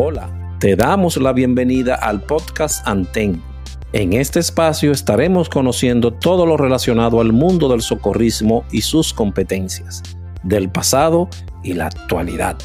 Hola, 0.00 0.30
te 0.60 0.76
damos 0.76 1.16
la 1.16 1.32
bienvenida 1.32 1.96
al 1.96 2.22
podcast 2.22 2.86
Anten. 2.86 3.42
En 3.92 4.12
este 4.12 4.38
espacio 4.38 4.92
estaremos 4.92 5.48
conociendo 5.48 6.12
todo 6.12 6.46
lo 6.46 6.56
relacionado 6.56 7.20
al 7.20 7.32
mundo 7.32 7.68
del 7.68 7.80
socorrismo 7.80 8.64
y 8.70 8.82
sus 8.82 9.12
competencias, 9.12 10.04
del 10.44 10.70
pasado 10.70 11.28
y 11.64 11.72
la 11.72 11.86
actualidad. 11.86 12.58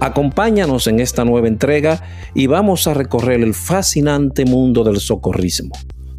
Acompáñanos 0.00 0.88
en 0.88 0.98
esta 0.98 1.24
nueva 1.24 1.46
entrega 1.46 2.02
y 2.34 2.48
vamos 2.48 2.88
a 2.88 2.94
recorrer 2.94 3.40
el 3.40 3.54
fascinante 3.54 4.44
mundo 4.44 4.82
del 4.82 4.98
socorrismo. 4.98 5.76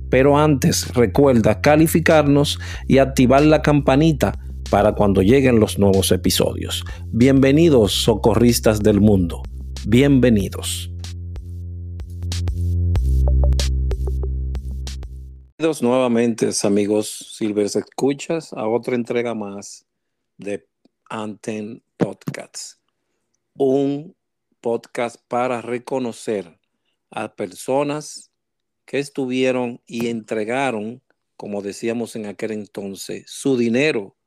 Pero 0.10 0.38
antes 0.38 0.94
recuerda 0.94 1.60
calificarnos 1.60 2.60
y 2.88 3.00
activar 3.00 3.42
la 3.42 3.62
campanita 3.62 4.40
para 4.72 4.94
cuando 4.94 5.22
lleguen 5.22 5.60
los 5.60 5.80
nuevos 5.80 6.14
episodios. 6.14 6.86
Bienvenidos 7.12 7.92
socorristas 7.92 8.82
del 8.82 9.02
mundo. 9.02 9.44
Bienvenidos. 9.88 10.90
Bienvenidos 15.60 15.84
nuevamente, 15.84 16.50
amigos 16.64 17.36
Silvers 17.38 17.76
Escuchas, 17.76 18.52
a 18.54 18.68
otra 18.68 18.96
entrega 18.96 19.36
más 19.36 19.86
de 20.38 20.68
Anten 21.08 21.84
Podcasts. 21.98 22.82
Un 23.54 24.16
podcast 24.60 25.18
para 25.28 25.62
reconocer 25.62 26.60
a 27.12 27.36
personas 27.36 28.32
que 28.86 28.98
estuvieron 28.98 29.84
y 29.86 30.08
entregaron, 30.08 31.04
como 31.38 31.62
decíamos 31.62 32.16
en 32.16 32.26
aquel 32.26 32.54
entonces, 32.54 33.26
su 33.28 33.56
dinero, 33.56 34.18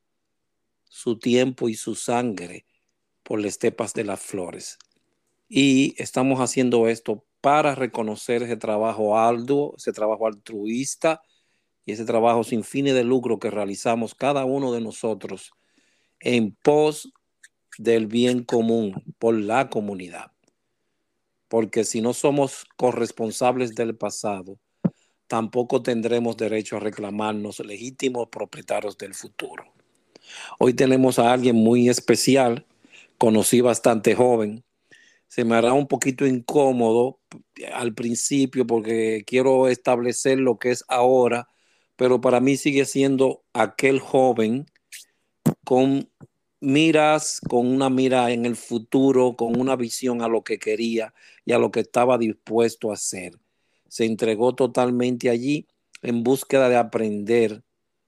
su 0.85 1.19
tiempo 1.19 1.69
y 1.69 1.75
su 1.75 1.97
sangre 1.97 2.65
por 3.25 3.41
las 3.41 3.55
estepas 3.55 3.93
de 3.93 4.05
las 4.05 4.21
flores. 4.21 4.79
Y 5.49 5.95
estamos 6.01 6.41
haciendo 6.41 6.89
esto 6.89 7.25
para 7.41 7.75
reconocer 7.75 8.43
ese 8.43 8.57
trabajo 8.57 9.19
arduo, 9.19 9.75
ese 9.79 9.93
trabajo 9.93 10.27
altruista 10.27 11.23
y 11.87 11.93
ese 11.93 12.05
trabajo 12.05 12.45
sin 12.45 12.65
fines 12.65 12.95
de 12.95 13.05
lucro 13.05 13.39
que 13.39 13.51
realizamos 13.51 14.15
cada 14.15 14.45
uno 14.45 14.73
de 14.73 14.83
nosotros 14.83 15.53
en 16.21 16.55
pos 16.63 17.11
del 17.79 18.07
bien 18.07 18.45
común 18.45 19.03
por 19.19 19.35
la 19.35 19.71
comunidad. 19.71 20.33
Porque 21.49 21.85
si 21.85 22.03
no 22.03 22.13
somos 22.13 22.67
corresponsables 22.77 23.75
del 23.75 23.97
pasado, 23.97 24.59
tampoco 25.29 25.83
tendremos 25.83 26.37
derecho 26.37 26.77
a 26.77 26.81
reclamarnos 26.81 27.61
legítimos 27.61 28.29
propietarios 28.29 28.99
del 28.99 29.15
futuro. 29.15 29.65
Hoy 30.59 30.75
tenemos 30.75 31.19
a 31.19 31.33
alguien 31.33 31.57
muy 31.57 31.89
especial, 31.89 32.67
conocí 33.17 33.63
bastante 33.63 34.15
joven, 34.15 34.65
se 35.29 35.45
me 35.45 35.57
hará 35.57 35.75
un 35.75 35.87
poquito 35.87 36.27
incómodo 36.27 37.21
al 37.75 37.95
principio 37.95 38.67
porque 38.67 39.25
quiero 39.27 39.69
establecer 39.69 40.39
lo 40.39 40.59
que 40.59 40.71
es 40.71 40.85
ahora, 40.89 41.49
pero 41.97 42.21
para 42.21 42.41
mí 42.41 42.57
sigue 42.57 42.87
siendo 42.87 43.45
aquel 43.53 44.01
joven 44.01 44.67
con 45.65 46.11
miras, 46.61 47.41
con 47.49 47.67
una 47.67 47.91
mira 47.91 48.33
en 48.33 48.47
el 48.47 48.57
futuro, 48.57 49.37
con 49.37 49.61
una 49.61 49.77
visión 49.77 50.23
a 50.23 50.29
lo 50.29 50.43
que 50.43 50.59
quería 50.59 51.15
y 51.45 51.53
a 51.53 51.59
lo 51.59 51.71
que 51.71 51.81
estaba 51.81 52.19
dispuesto 52.19 52.91
a 52.91 52.95
hacer. 52.95 53.39
Se 53.89 54.07
entregó 54.07 54.55
totalmente 54.55 55.29
allí 55.31 55.67
en 56.03 56.23
búsqueda 56.23 56.69
de 56.69 56.77
aprender 56.77 57.63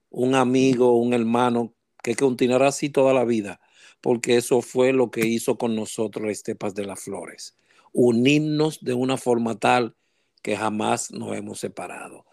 un 0.09 0.35
amigo, 0.35 0.97
un 0.97 1.13
hermano 1.13 1.75
que 2.03 2.15
continuará 2.15 2.69
así 2.69 2.89
toda 2.89 3.13
la 3.13 3.25
vida 3.25 3.61
porque 4.01 4.37
eso 4.37 4.61
fue 4.61 4.93
lo 4.93 5.11
que 5.11 5.25
hizo 5.25 5.57
con 5.57 5.75
nosotros 5.75 6.29
Estepas 6.29 6.75
de 6.75 6.85
las 6.85 7.01
Flores, 7.01 7.55
unirnos 7.93 8.83
de 8.83 8.93
una 8.93 9.17
forma 9.17 9.59
tal 9.59 9.95
que 10.41 10.57
jamás 10.57 11.11
nos 11.11 11.35
hemos 11.35 11.59
separado. 11.59 12.25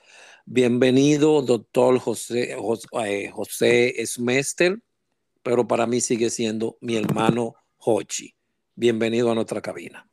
Bienvenido, 0.47 1.43
doctor 1.43 1.99
José, 1.99 2.53
eh, 2.53 3.31
José, 3.31 3.95
Smester, 4.07 4.81
pero 5.43 5.69
para 5.69 5.87
mí 5.87 6.01
sigue 6.01 6.31
siendo 6.31 6.79
mi 6.81 6.97
hermano 6.97 7.55
Hochi. 7.79 8.35
Bienvenido 8.75 9.31
a 9.31 9.35
nuestra 9.35 9.61
cabina. 9.61 10.09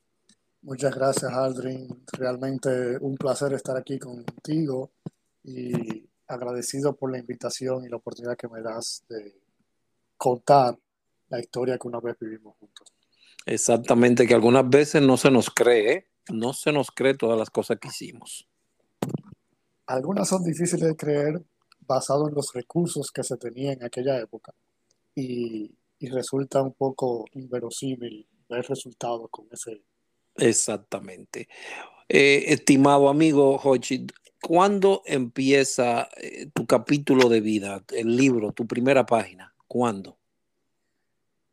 Muchas 0.62 0.96
gracias, 0.96 1.32
Aldrin. 1.32 1.88
Realmente 2.12 2.98
un 2.98 3.16
placer 3.16 3.54
estar 3.54 3.78
aquí 3.78 4.00
contigo 4.00 4.92
y 5.44 6.10
agradecido 6.28 6.96
por 6.96 7.12
la 7.12 7.20
invitación 7.20 7.86
y 7.86 7.90
la 7.90 7.98
oportunidad 7.98 8.36
que 8.36 8.48
me 8.48 8.62
das 8.62 9.04
de 9.08 9.40
contar 10.18 10.78
la 11.30 11.40
historia 11.40 11.78
que 11.78 11.88
una 11.88 12.00
vez 12.00 12.16
vivimos 12.20 12.56
juntos. 12.60 12.94
Exactamente, 13.46 14.28
que 14.28 14.34
algunas 14.34 14.68
veces 14.70 15.02
no 15.02 15.18
se 15.18 15.30
nos 15.32 15.50
cree, 15.50 16.08
no 16.32 16.54
se 16.54 16.72
nos 16.72 16.90
cree 16.92 17.16
todas 17.16 17.38
las 17.38 17.50
cosas 17.50 17.78
que 17.80 17.90
hicimos. 17.90 18.48
Algunas 19.86 20.28
son 20.28 20.44
difíciles 20.44 20.88
de 20.88 20.96
creer 20.96 21.44
basado 21.82 22.28
en 22.28 22.34
los 22.34 22.52
recursos 22.54 23.12
que 23.12 23.24
se 23.24 23.38
tenían 23.38 23.74
en 23.74 23.84
aquella 23.84 24.20
época 24.20 24.54
y, 25.14 25.72
y 26.00 26.10
resulta 26.10 26.62
un 26.62 26.74
poco 26.74 27.26
inverosímil 27.34 28.28
ver 28.50 28.66
resultados 28.68 29.28
con 29.30 29.48
ese. 29.52 29.84
Exactamente. 30.36 31.48
Eh, 32.10 32.46
estimado 32.48 33.10
amigo 33.10 33.60
Hochi, 33.64 34.06
¿cuándo 34.42 35.02
empieza 35.06 36.10
eh, 36.18 36.48
tu 36.54 36.66
capítulo 36.66 37.30
de 37.30 37.42
vida, 37.42 37.84
el 37.94 38.16
libro, 38.16 38.52
tu 38.52 38.68
primera 38.68 39.06
página? 39.06 39.56
¿Cuándo? 39.68 40.20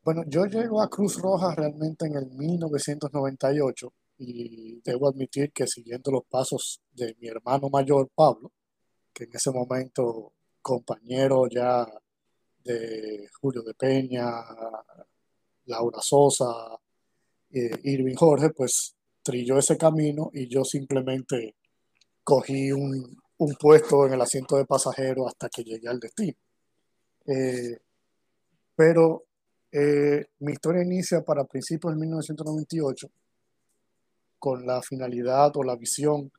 Bueno, 0.04 0.24
yo 0.26 0.46
llego 0.46 0.82
a 0.82 0.90
Cruz 0.90 1.16
Roja 1.20 1.54
realmente 1.54 2.06
en 2.06 2.16
el 2.16 2.26
1998 2.30 3.92
y 4.18 4.80
debo 4.80 5.08
admitir 5.08 5.52
que 5.52 5.66
siguiendo 5.68 6.10
los 6.10 6.24
pasos 6.28 6.80
de 6.90 7.14
mi 7.20 7.28
hermano 7.28 7.68
mayor, 7.70 8.10
Pablo, 8.12 8.50
que 9.12 9.24
en 9.24 9.30
ese 9.32 9.52
momento 9.52 10.32
compañero 10.60 11.46
ya 11.48 11.86
de 12.64 13.28
Julio 13.40 13.62
de 13.62 13.74
Peña, 13.74 14.26
Laura 15.66 16.00
Sosa, 16.00 16.46
eh, 17.50 17.70
Irving 17.84 18.16
Jorge, 18.16 18.50
pues 18.50 18.96
trilló 19.22 19.58
ese 19.58 19.76
camino 19.76 20.30
y 20.34 20.48
yo 20.48 20.64
simplemente 20.64 21.54
cogí 22.24 22.72
un, 22.72 23.18
puesto 23.60 24.06
en 24.06 24.14
el 24.14 24.20
asiento 24.20 24.56
de 24.56 24.64
pasajero 24.66 25.28
hasta 25.28 25.48
que 25.48 25.62
llegué 25.62 25.88
al 25.88 26.00
destino. 26.00 26.38
Eh, 27.26 27.78
pero 28.74 29.26
eh, 29.72 30.26
mi 30.40 30.52
historia 30.52 30.82
inicia 30.82 31.22
para 31.22 31.44
principios 31.44 31.94
de 31.94 32.00
1998 32.00 33.10
con 34.38 34.66
la 34.66 34.82
finalidad 34.82 35.56
o 35.56 35.62
la 35.62 35.76
visión 35.76 36.30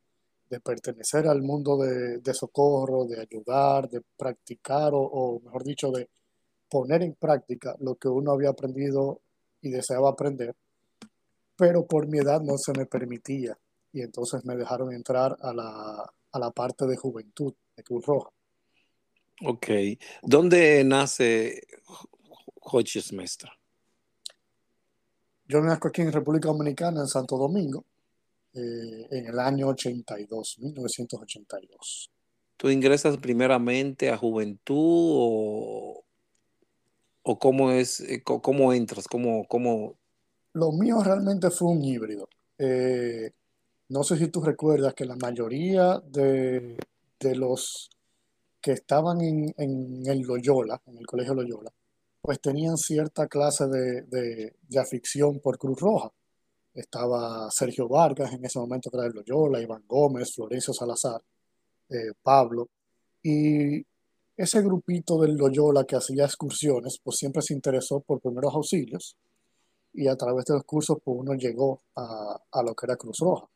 de 0.49 0.59
pertenecer 0.59 1.27
al 1.27 1.41
mundo 1.41 1.77
de, 1.77 2.33
socorro, 2.33 3.05
de 3.05 3.19
ayudar, 3.19 3.89
de 3.89 4.01
practicar 4.15 4.91
o, 4.93 5.41
mejor 5.43 5.63
dicho, 5.63 5.89
de 5.89 6.09
poner 6.69 7.01
en 7.01 7.13
práctica 7.13 7.75
lo 7.79 7.95
que 7.95 8.07
uno 8.07 8.33
había 8.33 8.49
aprendido 8.49 9.21
y 9.61 9.71
deseaba 9.71 10.11
aprender, 10.11 10.53
pero 11.55 11.87
por 11.87 12.07
mi 12.07 12.19
edad 12.19 12.41
no 12.41 12.57
se 12.57 12.73
me 12.73 12.85
permitía 12.85 13.57
y 13.91 14.01
entonces 14.01 14.45
me 14.45 14.55
dejaron 14.55 14.93
entrar 14.93 15.37
a 15.41 15.53
la, 15.53 16.13
a 16.31 16.39
la 16.39 16.51
parte 16.51 16.85
de 16.85 16.97
juventud 16.97 17.53
de 17.75 17.83
Cruz 17.83 18.05
Roja. 18.05 18.29
Ok. 19.45 19.67
¿Dónde 20.21 20.83
nace 20.83 21.63
Mestra? 23.13 23.51
Yo 25.45 25.61
nazco 25.61 25.89
aquí 25.89 26.01
en 26.01 26.11
República 26.11 26.47
Dominicana, 26.47 27.01
en 27.01 27.07
Santo 27.07 27.37
Domingo, 27.37 27.85
eh, 28.53 29.07
en 29.11 29.27
el 29.27 29.39
año 29.39 29.67
82, 29.67 30.59
1982. 30.59 32.11
¿Tú 32.57 32.69
ingresas 32.69 33.17
primeramente 33.17 34.09
a 34.09 34.17
juventud 34.17 34.75
o, 34.77 36.03
o 37.23 37.39
cómo 37.39 37.71
es, 37.71 37.99
eh, 37.99 38.23
cómo 38.23 38.73
entras, 38.73 39.07
cómo, 39.07 39.45
cómo... 39.47 39.97
Lo 40.53 40.71
mío 40.71 41.03
realmente 41.03 41.49
fue 41.49 41.69
un 41.69 41.83
híbrido. 41.83 42.29
Eh, 42.57 43.31
no 43.89 44.03
sé 44.03 44.17
si 44.17 44.27
tú 44.27 44.41
recuerdas 44.41 44.93
que 44.93 45.05
la 45.05 45.15
mayoría 45.15 46.01
de, 46.05 46.77
los 47.35 47.89
que 48.61 48.71
estaban 48.71 49.21
en, 49.21 49.53
en, 49.57 50.03
el 50.05 50.21
Loyola, 50.21 50.81
en 50.85 50.97
el 50.97 51.05
Colegio 51.05 51.33
Loyola, 51.33 51.71
pues 52.23 52.39
tenían 52.39 52.77
cierta 52.77 53.27
clase 53.27 53.67
de, 53.67 54.03
de, 54.03 54.79
afición 54.79 55.41
por 55.41 55.57
Cruz 55.57 55.77
Roja. 55.81 56.09
Estaba 56.73 57.51
Sergio 57.51 57.89
Vargas 57.89 58.31
en 58.31 58.45
ese 58.45 58.59
momento 58.59 58.89
el 58.93 59.11
Loyola, 59.11 59.59
Iván 59.59 59.83
Gómez, 59.85 60.33
Florencio 60.33 60.73
Salazar, 60.73 61.21
eh, 61.89 62.13
Pablo. 62.21 62.69
Y 63.21 63.85
ese 64.37 64.61
grupito 64.61 65.19
del 65.19 65.35
Loyola 65.35 65.83
que 65.83 65.97
hacía 65.97 66.23
excursiones, 66.23 66.97
pues 67.03 67.17
siempre 67.17 67.41
se 67.41 67.53
interesó 67.55 67.99
por 67.99 68.21
primeros 68.21 68.53
auxilios 68.55 69.17
y 69.93 70.07
a 70.07 70.15
través 70.15 70.45
de 70.45 70.53
los 70.53 70.63
cursos 70.63 70.99
pues 71.03 71.17
uno 71.19 71.33
llegó 71.33 71.81
a, 71.93 72.41
a 72.49 72.63
lo 72.63 72.73
que 72.73 72.85
era 72.85 72.95
Cruz 72.95 73.19
Roja. 73.19 73.49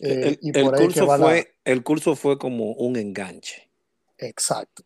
Eh, 0.00 0.36
el, 0.36 0.38
y 0.42 0.52
curso 0.52 1.06
fue, 1.06 1.54
el 1.64 1.84
curso 1.84 2.16
fue 2.16 2.36
como 2.36 2.72
un 2.72 2.96
enganche. 2.96 3.70
Exacto. 4.18 4.82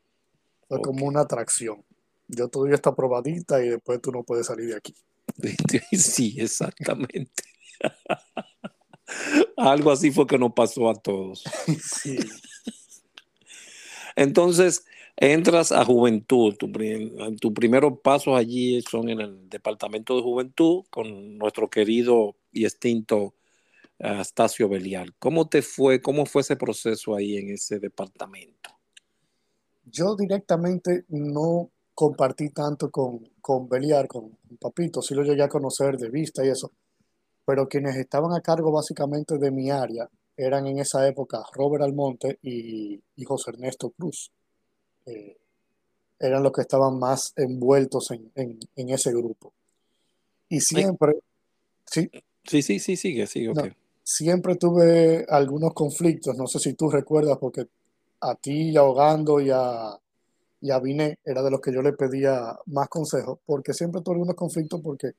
Fue 0.69 0.83
como 0.83 1.07
una 1.07 1.23
atracción 1.23 1.83
yo 2.29 2.49
todavía 2.49 2.75
está 2.75 2.95
probadita 2.95 3.65
y 3.65 3.69
después 3.69 4.01
tú 4.01 4.13
no 4.13 4.23
puedes 4.23 4.47
salir 4.47 4.69
de 4.69 4.77
aquí. 4.77 4.95
Sí, 5.93 6.37
exactamente. 6.39 7.43
Algo 9.57 9.91
así 9.91 10.11
fue 10.11 10.27
que 10.27 10.39
nos 10.39 10.53
pasó 10.53 10.91
a 10.91 10.95
todos. 10.95 11.45
Sí. 11.83 12.19
Entonces, 14.17 14.85
entras 15.17 15.73
a 15.73 15.85
Juventud. 15.85 16.55
Tu, 16.57 16.71
tus 17.41 17.53
primeros 17.53 18.01
pasos 18.03 18.37
allí 18.37 18.83
son 18.83 19.09
en 19.09 19.21
el 19.21 19.49
Departamento 19.49 20.17
de 20.17 20.23
Juventud 20.23 20.85
con 20.91 21.39
nuestro 21.39 21.69
querido 21.69 22.37
y 22.53 22.65
extinto 22.65 23.35
Astacio 23.99 24.69
Belial. 24.69 25.15
¿Cómo 25.19 25.49
te 25.49 25.63
fue? 25.63 26.01
¿Cómo 26.01 26.27
fue 26.27 26.43
ese 26.43 26.57
proceso 26.57 27.15
ahí 27.15 27.37
en 27.37 27.51
ese 27.51 27.79
departamento? 27.79 28.71
Yo 29.85 30.17
directamente 30.17 31.05
no 31.09 31.71
compartí 31.95 32.51
tanto 32.51 32.91
con, 32.91 33.21
con 33.41 33.69
Belial, 33.69 34.09
con, 34.09 34.37
Papito, 34.61 35.03
sí 35.03 35.15
lo 35.15 35.23
llegué 35.23 35.43
a 35.43 35.49
conocer 35.49 35.97
de 35.97 36.11
vista 36.11 36.45
y 36.45 36.49
eso, 36.49 36.73
pero 37.45 37.69
quienes 37.69 37.97
estaban 37.97 38.33
a 38.33 38.41
cargo 38.41 38.73
básicamente 38.73 39.39
de 39.39 39.51
mi 39.51 39.71
área 39.71 40.09
eran 40.37 40.67
en 40.67 40.79
esa 40.79 41.07
época 41.07 41.43
Robert 41.53 41.85
Almonte 41.85 42.39
y, 42.43 43.01
José 43.25 43.51
Ernesto 43.51 43.91
Cruz. 43.91 44.33
Eh, 45.07 45.37
eran 46.19 46.43
los 46.43 46.53
que 46.53 46.63
estaban 46.63 46.99
más 46.99 47.33
envueltos 47.37 48.11
en, 48.11 48.59
ese 48.75 49.13
grupo. 49.13 49.53
Y 50.49 50.61
siempre, 50.61 51.19
sí. 51.87 52.11
Sí, 52.45 52.63
sí, 52.63 52.79
sí, 52.79 52.97
sigue, 52.97 53.27
sigue, 53.27 53.53
siempre 54.03 54.57
tuve 54.57 55.25
algunos 55.29 55.73
conflictos, 55.73 56.37
no 56.37 56.47
sé 56.47 56.59
si 56.59 56.75
tú 56.75 56.91
recuerdas, 56.91 57.39
porque 57.39 57.67
a 58.21 58.35
ti 58.35 58.71
y 58.71 58.77
ahogando 58.77 59.41
y 59.41 59.51
a, 59.51 59.99
y 60.65 60.71
a 60.71 60.81
era 61.27 61.43
de 61.43 61.51
los 61.51 61.61
que 61.61 61.75
yo 61.75 61.83
le 61.83 61.93
pedía 61.93 62.59
más 62.69 62.89
consejos, 62.89 63.39
porque 63.45 63.75
siempre 63.75 64.01
tuve 64.01 64.15
algunos 64.15 64.35
conflictos 64.35 64.81
porque 64.81 65.11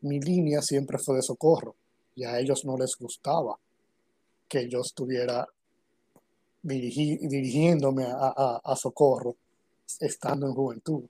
mi 0.00 0.18
línea 0.18 0.62
siempre 0.62 0.96
fue 0.96 1.16
de 1.16 1.22
socorro 1.22 1.74
y 2.14 2.24
a 2.24 2.40
ellos 2.40 2.64
no 2.64 2.74
les 2.78 2.96
gustaba 2.98 3.58
que 4.48 4.66
yo 4.66 4.80
estuviera 4.80 5.46
dirigiéndome 6.62 8.06
a, 8.08 8.76
socorro 8.76 9.36
estando 10.00 10.46
en 10.46 10.54
juventud. 10.54 11.02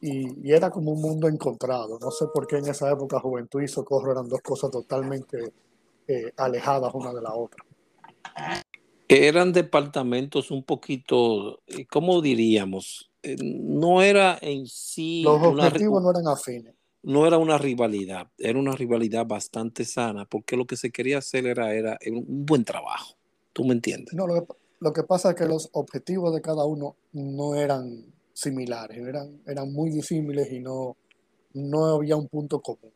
Y, 0.00 0.50
era 0.50 0.70
como 0.70 0.92
un 0.92 1.02
mundo 1.02 1.28
encontrado. 1.28 1.98
No 1.98 2.10
sé 2.10 2.24
por 2.32 2.46
qué 2.46 2.56
en 2.56 2.68
esa 2.68 2.90
época 2.90 3.20
juventud 3.20 3.60
y 3.60 3.68
socorro 3.68 4.12
eran 4.12 4.30
dos 4.30 4.40
cosas 4.40 4.70
totalmente 4.70 5.52
eh, 6.08 6.32
alejadas 6.38 6.94
una 6.94 7.12
de 7.12 7.20
la 7.20 7.34
otra. 7.34 7.66
Eran 9.08 9.52
departamentos 9.52 10.50
un 10.50 10.62
poquito, 10.62 11.60
eh, 11.66 11.84
¿cómo 11.84 12.22
diríamos? 12.22 13.09
Eh, 13.22 13.36
no 13.40 14.02
era 14.02 14.38
en 14.40 14.66
sí... 14.66 15.22
Los 15.22 15.42
objetivos 15.42 16.02
no 16.02 16.10
eran 16.10 16.28
afines 16.28 16.74
no 17.02 17.26
era 17.26 17.38
una 17.38 17.58
rivalidad, 17.58 18.28
era 18.38 18.58
una 18.58 18.72
rivalidad 18.72 19.26
bastante 19.26 19.84
sana, 19.84 20.26
porque 20.26 20.56
lo 20.56 20.66
que 20.66 20.76
se 20.76 20.90
quería 20.90 21.18
hacer 21.18 21.46
era, 21.46 21.72
era 21.72 21.98
un 22.10 22.46
buen 22.46 22.64
trabajo. 22.64 23.16
¿Tú 23.52 23.64
me 23.64 23.74
entiendes? 23.74 24.14
No, 24.14 24.26
lo 24.26 24.92
que, 24.92 25.02
pasa 25.02 25.30
es 25.30 25.36
que 25.36 25.46
los 25.46 25.68
objetivos 25.72 26.34
de 26.34 26.40
cada 26.40 26.64
uno 26.64 26.96
no 27.12 27.54
eran 27.54 28.04
similares, 28.32 28.98
eran, 28.98 29.40
eran 29.46 29.72
muy 29.72 29.90
disímiles 29.90 30.52
y 30.52 30.60
no, 30.60 30.96
no 31.54 31.86
había 31.86 32.16
un 32.16 32.28
punto 32.28 32.60
común. 32.60 32.92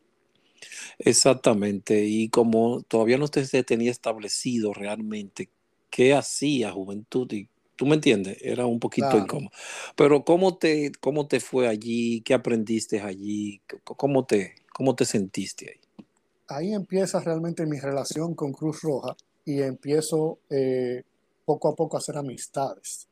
Exactamente, 0.99 2.05
y 2.05 2.29
como 2.29 2.83
todavía 2.83 3.19
no 3.19 3.27
se 3.27 3.65
tenía 3.65 3.91
establecido 3.91 4.73
realmente 4.73 5.51
qué 5.91 6.15
hacía 6.15 6.71
Juventud 6.73 7.31
y 7.33 7.49
¿Tú 7.77 7.87
me 7.87 7.97
entiendes? 7.97 8.39
Era 8.41 8.67
un 8.67 8.79
poquito 8.79 9.17
incómodo. 9.17 9.51
Pero 9.97 10.25
¿cómo 10.25 10.57
te, 10.57 10.93
¿cómo 11.01 11.27
te 11.27 11.41
fue 11.41 11.69
allí? 11.69 12.21
¿Qué 12.23 12.35
aprendiste 12.35 13.01
allí? 13.01 13.61
¿Cómo 13.85 14.25
te, 14.25 14.55
cómo 14.73 14.95
te 14.95 15.05
sentiste 15.05 15.71
ahí? 15.71 16.07
Ahí 16.47 16.75
empieza 16.75 17.21
realmente 17.21 17.67
mi 17.67 17.81
relación 17.81 18.35
con 18.35 18.53
Cruz 18.53 18.83
Roja 18.83 19.17
y 19.45 19.63
empiezo 19.63 20.39
eh, 20.51 21.03
poco 21.45 21.69
a 21.69 21.75
poco 21.75 21.97
a 21.97 22.01
hacer 22.01 22.17
amistades. 22.17 23.09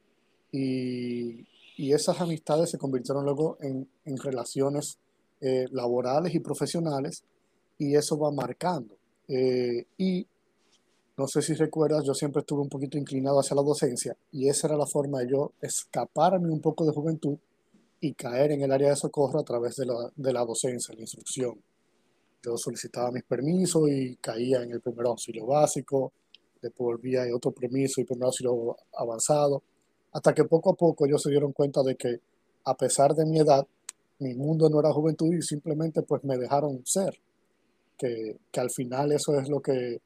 Y, 0.52 1.46
y 1.76 1.92
esas 1.92 2.20
amistades 2.20 2.70
se 2.70 2.78
convirtieron 2.78 3.24
luego 3.24 3.58
en, 3.60 3.88
en 4.04 4.16
relaciones 4.18 4.98
eh, 5.40 5.66
laborales 5.72 6.34
y 6.34 6.38
profesionales 6.38 7.24
y 7.78 7.96
eso 7.96 8.16
va 8.16 8.30
marcando. 8.30 8.96
Eh, 9.26 9.86
y 9.98 10.26
no 11.16 11.26
sé 11.26 11.42
si 11.42 11.54
recuerdas, 11.54 12.04
yo 12.04 12.14
siempre 12.14 12.40
estuve 12.40 12.62
un 12.62 12.68
poquito 12.68 12.96
inclinado 12.96 13.38
hacia 13.38 13.54
la 13.54 13.62
docencia 13.62 14.16
y 14.30 14.48
esa 14.48 14.68
era 14.68 14.76
la 14.76 14.86
forma 14.86 15.20
de 15.20 15.30
yo 15.30 15.52
escaparme 15.60 16.50
un 16.50 16.60
poco 16.60 16.86
de 16.86 16.92
juventud 16.92 17.36
y 18.00 18.14
caer 18.14 18.52
en 18.52 18.62
el 18.62 18.72
área 18.72 18.90
de 18.90 18.96
socorro 18.96 19.40
a 19.40 19.44
través 19.44 19.76
de 19.76 19.86
la, 19.86 20.10
de 20.16 20.32
la 20.32 20.44
docencia, 20.44 20.94
la 20.94 21.02
instrucción. 21.02 21.54
Yo 22.42 22.56
solicitaba 22.56 23.12
mis 23.12 23.24
permisos 23.24 23.88
y 23.90 24.16
caía 24.16 24.62
en 24.62 24.72
el 24.72 24.80
primer 24.80 25.06
auxilio 25.06 25.46
básico, 25.46 26.12
después 26.60 26.96
volvía 26.96 27.24
a 27.24 27.36
otro 27.36 27.52
permiso 27.52 28.00
y 28.00 28.04
primer 28.04 28.24
auxilio 28.24 28.76
avanzado, 28.96 29.62
hasta 30.12 30.32
que 30.32 30.44
poco 30.44 30.70
a 30.70 30.74
poco 30.74 31.06
ellos 31.06 31.22
se 31.22 31.30
dieron 31.30 31.52
cuenta 31.52 31.82
de 31.82 31.94
que 31.94 32.20
a 32.64 32.74
pesar 32.74 33.14
de 33.14 33.26
mi 33.26 33.38
edad, 33.38 33.66
mi 34.18 34.34
mundo 34.34 34.68
no 34.70 34.80
era 34.80 34.92
juventud 34.92 35.32
y 35.32 35.42
simplemente 35.42 36.02
pues 36.02 36.24
me 36.24 36.38
dejaron 36.38 36.80
ser, 36.86 37.14
que, 37.98 38.38
que 38.50 38.60
al 38.60 38.70
final 38.70 39.12
eso 39.12 39.38
es 39.38 39.48
lo 39.48 39.60
que 39.60 40.00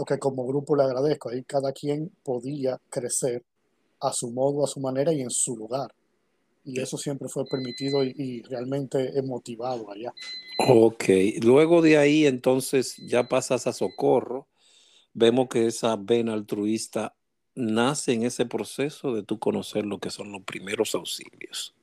lo 0.00 0.06
que 0.06 0.18
como 0.18 0.46
grupo 0.46 0.74
le 0.76 0.84
agradezco. 0.84 1.28
Ahí 1.28 1.44
cada 1.44 1.72
quien 1.72 2.10
podía 2.24 2.80
crecer 2.88 3.44
a 4.00 4.12
su 4.12 4.30
modo, 4.30 4.64
a 4.64 4.66
su 4.66 4.80
manera 4.80 5.12
y 5.12 5.20
en 5.20 5.30
su 5.30 5.56
lugar. 5.56 5.94
Y 6.64 6.80
eso 6.80 6.96
siempre 6.96 7.28
fue 7.28 7.44
permitido 7.44 8.02
y, 8.02 8.42
realmente 8.42 9.12
motivado 9.22 9.90
allá. 9.90 10.12
Ok, 10.68 11.04
luego 11.42 11.82
de 11.82 11.98
ahí 11.98 12.26
entonces 12.26 12.96
ya 13.06 13.28
pasas 13.28 13.66
a 13.66 13.74
socorro. 13.74 14.46
Vemos 15.12 15.48
que 15.48 15.66
esa 15.66 15.96
vena 15.96 16.32
altruista 16.32 17.14
nace 17.54 18.12
en 18.12 18.22
ese 18.22 18.46
proceso 18.46 19.14
de 19.14 19.22
tú 19.22 19.38
conocer 19.38 19.84
lo 19.84 19.98
que 19.98 20.10
son 20.10 20.32
los 20.32 20.42
primeros 20.42 20.94
auxilios. 20.94 21.74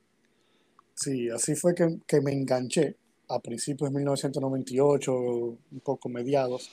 Sí, 0.94 1.28
así 1.30 1.54
fue 1.54 1.74
que, 1.74 2.00
que 2.06 2.20
me 2.20 2.32
enganché 2.32 2.96
a 3.28 3.38
principios 3.38 3.90
de 3.90 3.96
1998, 3.96 5.12
un 5.12 5.80
poco 5.84 6.08
mediados, 6.08 6.70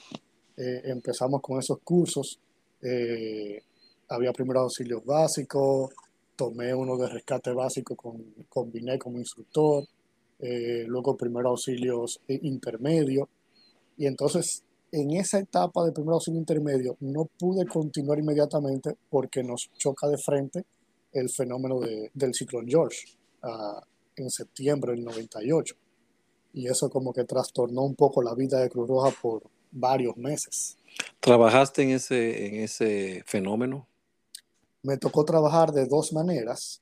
eh, 0.56 0.82
empezamos 0.84 1.40
con 1.42 1.58
esos 1.58 1.78
cursos. 1.84 2.38
Eh, 2.82 3.62
había 4.08 4.32
primeros 4.32 4.62
auxilios 4.64 5.04
básicos, 5.04 5.90
tomé 6.34 6.74
uno 6.74 6.96
de 6.96 7.08
rescate 7.08 7.52
básico, 7.52 7.96
con, 7.96 8.22
combiné 8.48 8.98
como 8.98 9.18
instructor, 9.18 9.84
eh, 10.38 10.84
luego 10.86 11.16
primeros 11.16 11.50
auxilios 11.50 12.20
intermedio. 12.28 13.28
Y 13.96 14.06
entonces, 14.06 14.62
en 14.92 15.12
esa 15.12 15.38
etapa 15.38 15.84
de 15.84 15.92
primer 15.92 16.12
auxilio 16.14 16.38
intermedio, 16.38 16.96
no 17.00 17.24
pude 17.38 17.66
continuar 17.66 18.18
inmediatamente 18.18 18.96
porque 19.10 19.42
nos 19.42 19.70
choca 19.76 20.08
de 20.08 20.18
frente 20.18 20.64
el 21.12 21.30
fenómeno 21.30 21.80
del 22.12 22.34
ciclón 22.34 22.66
George 22.68 22.98
ah, 23.42 23.82
en 24.16 24.30
septiembre 24.30 24.92
del 24.92 25.04
98. 25.04 25.74
Y 26.52 26.68
eso 26.68 26.88
como 26.88 27.12
que 27.12 27.24
trastornó 27.24 27.82
un 27.82 27.94
poco 27.94 28.22
la 28.22 28.34
vida 28.34 28.60
de 28.60 28.70
Cruz 28.70 28.88
Roja 28.88 29.14
por, 29.20 29.42
varios 29.76 30.16
meses. 30.16 30.76
¿Trabajaste 31.20 31.82
en 31.82 31.90
ese, 31.90 32.46
en 32.46 32.54
ese 32.62 33.22
fenómeno? 33.26 33.86
Me 34.82 34.96
tocó 34.96 35.24
trabajar 35.24 35.72
de 35.72 35.86
dos 35.86 36.12
maneras. 36.12 36.80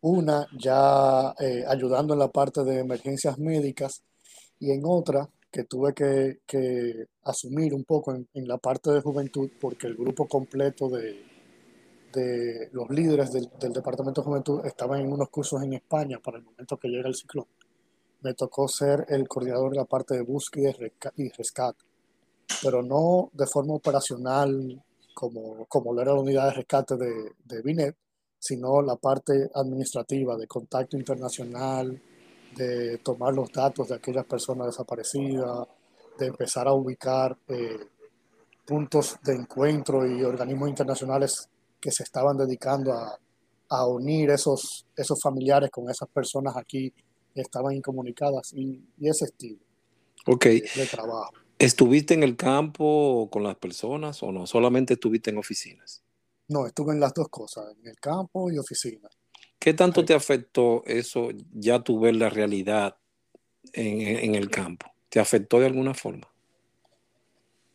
Una 0.00 0.46
ya 0.56 1.34
eh, 1.40 1.64
ayudando 1.66 2.14
en 2.14 2.20
la 2.20 2.28
parte 2.28 2.62
de 2.62 2.80
emergencias 2.80 3.38
médicas 3.38 4.02
y 4.60 4.70
en 4.70 4.82
otra 4.84 5.28
que 5.50 5.64
tuve 5.64 5.94
que, 5.94 7.06
asumir 7.24 7.74
un 7.74 7.84
poco 7.84 8.14
en, 8.14 8.48
la 8.48 8.58
parte 8.58 8.90
de 8.90 9.00
juventud 9.00 9.50
porque 9.60 9.86
el 9.86 9.96
grupo 9.96 10.28
completo 10.28 10.88
de, 10.88 11.24
de 12.12 12.68
los 12.72 12.88
líderes 12.90 13.32
del, 13.32 13.48
Departamento 13.72 14.20
de 14.20 14.26
Juventud 14.26 14.66
estaban 14.66 15.00
en 15.00 15.12
unos 15.12 15.28
cursos 15.30 15.62
en 15.62 15.72
España 15.72 16.20
para 16.22 16.38
el 16.38 16.44
momento 16.44 16.76
que 16.76 16.88
llega 16.88 17.08
el 17.08 17.14
ciclón. 17.14 17.46
Me 18.20 18.34
tocó 18.34 18.68
ser 18.68 19.06
el 19.08 19.26
coordinador 19.26 19.70
de 19.70 19.78
la 19.78 19.84
parte 19.84 20.14
de 20.14 20.22
búsqueda 20.22 20.72
y 21.16 21.28
rescate 21.30 21.87
pero 22.62 22.82
no 22.82 23.30
de 23.32 23.46
forma 23.46 23.74
operacional 23.74 24.82
como, 25.14 25.66
como 25.66 25.92
lo 25.92 26.02
era 26.02 26.12
la 26.12 26.20
unidad 26.20 26.46
de 26.46 26.54
rescate 26.54 26.96
de, 26.96 27.32
de 27.44 27.62
Binet, 27.62 27.96
sino 28.38 28.80
la 28.82 28.96
parte 28.96 29.50
administrativa 29.54 30.36
de 30.36 30.46
contacto 30.46 30.96
internacional, 30.96 32.00
de 32.56 32.98
tomar 32.98 33.34
los 33.34 33.50
datos 33.50 33.88
de 33.88 33.96
aquellas 33.96 34.26
personas 34.26 34.68
desaparecidas, 34.68 35.66
de 36.18 36.26
empezar 36.26 36.68
a 36.68 36.72
ubicar 36.72 37.36
eh, 37.48 37.78
puntos 38.64 39.16
de 39.24 39.34
encuentro 39.34 40.06
y 40.06 40.22
organismos 40.22 40.68
internacionales 40.68 41.48
que 41.80 41.90
se 41.90 42.02
estaban 42.02 42.36
dedicando 42.36 42.92
a, 42.92 43.18
a 43.70 43.86
unir 43.86 44.30
esos, 44.30 44.86
esos 44.96 45.20
familiares 45.20 45.70
con 45.70 45.88
esas 45.90 46.08
personas 46.08 46.56
aquí 46.56 46.92
que 47.34 47.40
estaban 47.40 47.74
incomunicadas 47.74 48.52
y, 48.52 48.82
y 48.98 49.08
ese 49.08 49.26
estilo 49.26 49.60
de 50.74 50.86
trabajo. 50.86 51.32
¿Estuviste 51.58 52.14
en 52.14 52.22
el 52.22 52.36
campo 52.36 53.28
con 53.32 53.42
las 53.42 53.56
personas 53.56 54.22
o 54.22 54.30
no? 54.30 54.46
¿Solamente 54.46 54.94
estuviste 54.94 55.30
en 55.30 55.38
oficinas? 55.38 56.02
No, 56.48 56.66
estuve 56.66 56.94
en 56.94 57.00
las 57.00 57.12
dos 57.12 57.28
cosas, 57.28 57.74
en 57.80 57.88
el 57.88 57.96
campo 57.98 58.50
y 58.50 58.58
oficina. 58.58 59.08
¿Qué 59.58 59.74
tanto 59.74 60.04
te 60.04 60.14
afectó 60.14 60.84
eso, 60.86 61.30
ya 61.52 61.82
tú 61.82 61.98
ver 61.98 62.14
la 62.14 62.30
realidad 62.30 62.96
en, 63.72 64.36
el 64.36 64.48
campo? 64.50 64.86
¿Te 65.08 65.18
afectó 65.18 65.58
de 65.58 65.66
alguna 65.66 65.94
forma? 65.94 66.28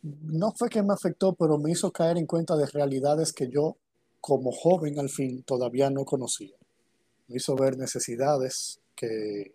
no 0.03 0.51
fue 0.51 0.67
que 0.67 0.83
me 0.83 0.93
afectó, 0.93 1.33
pero 1.33 1.57
me 1.57 1.71
hizo 1.71 1.91
caer 1.91 2.17
en 2.17 2.25
cuenta 2.25 2.57
de 2.57 2.65
realidades 2.65 3.31
que 3.31 3.47
yo, 3.47 3.77
como 4.19 4.51
joven 4.51 4.99
al 4.99 5.09
fin, 5.09 5.43
todavía 5.43 5.89
no 5.89 6.03
conocía. 6.03 6.55
Me 7.29 7.37
hizo 7.37 7.55
ver 7.55 7.77
necesidades 7.77 8.81
que, 8.95 9.53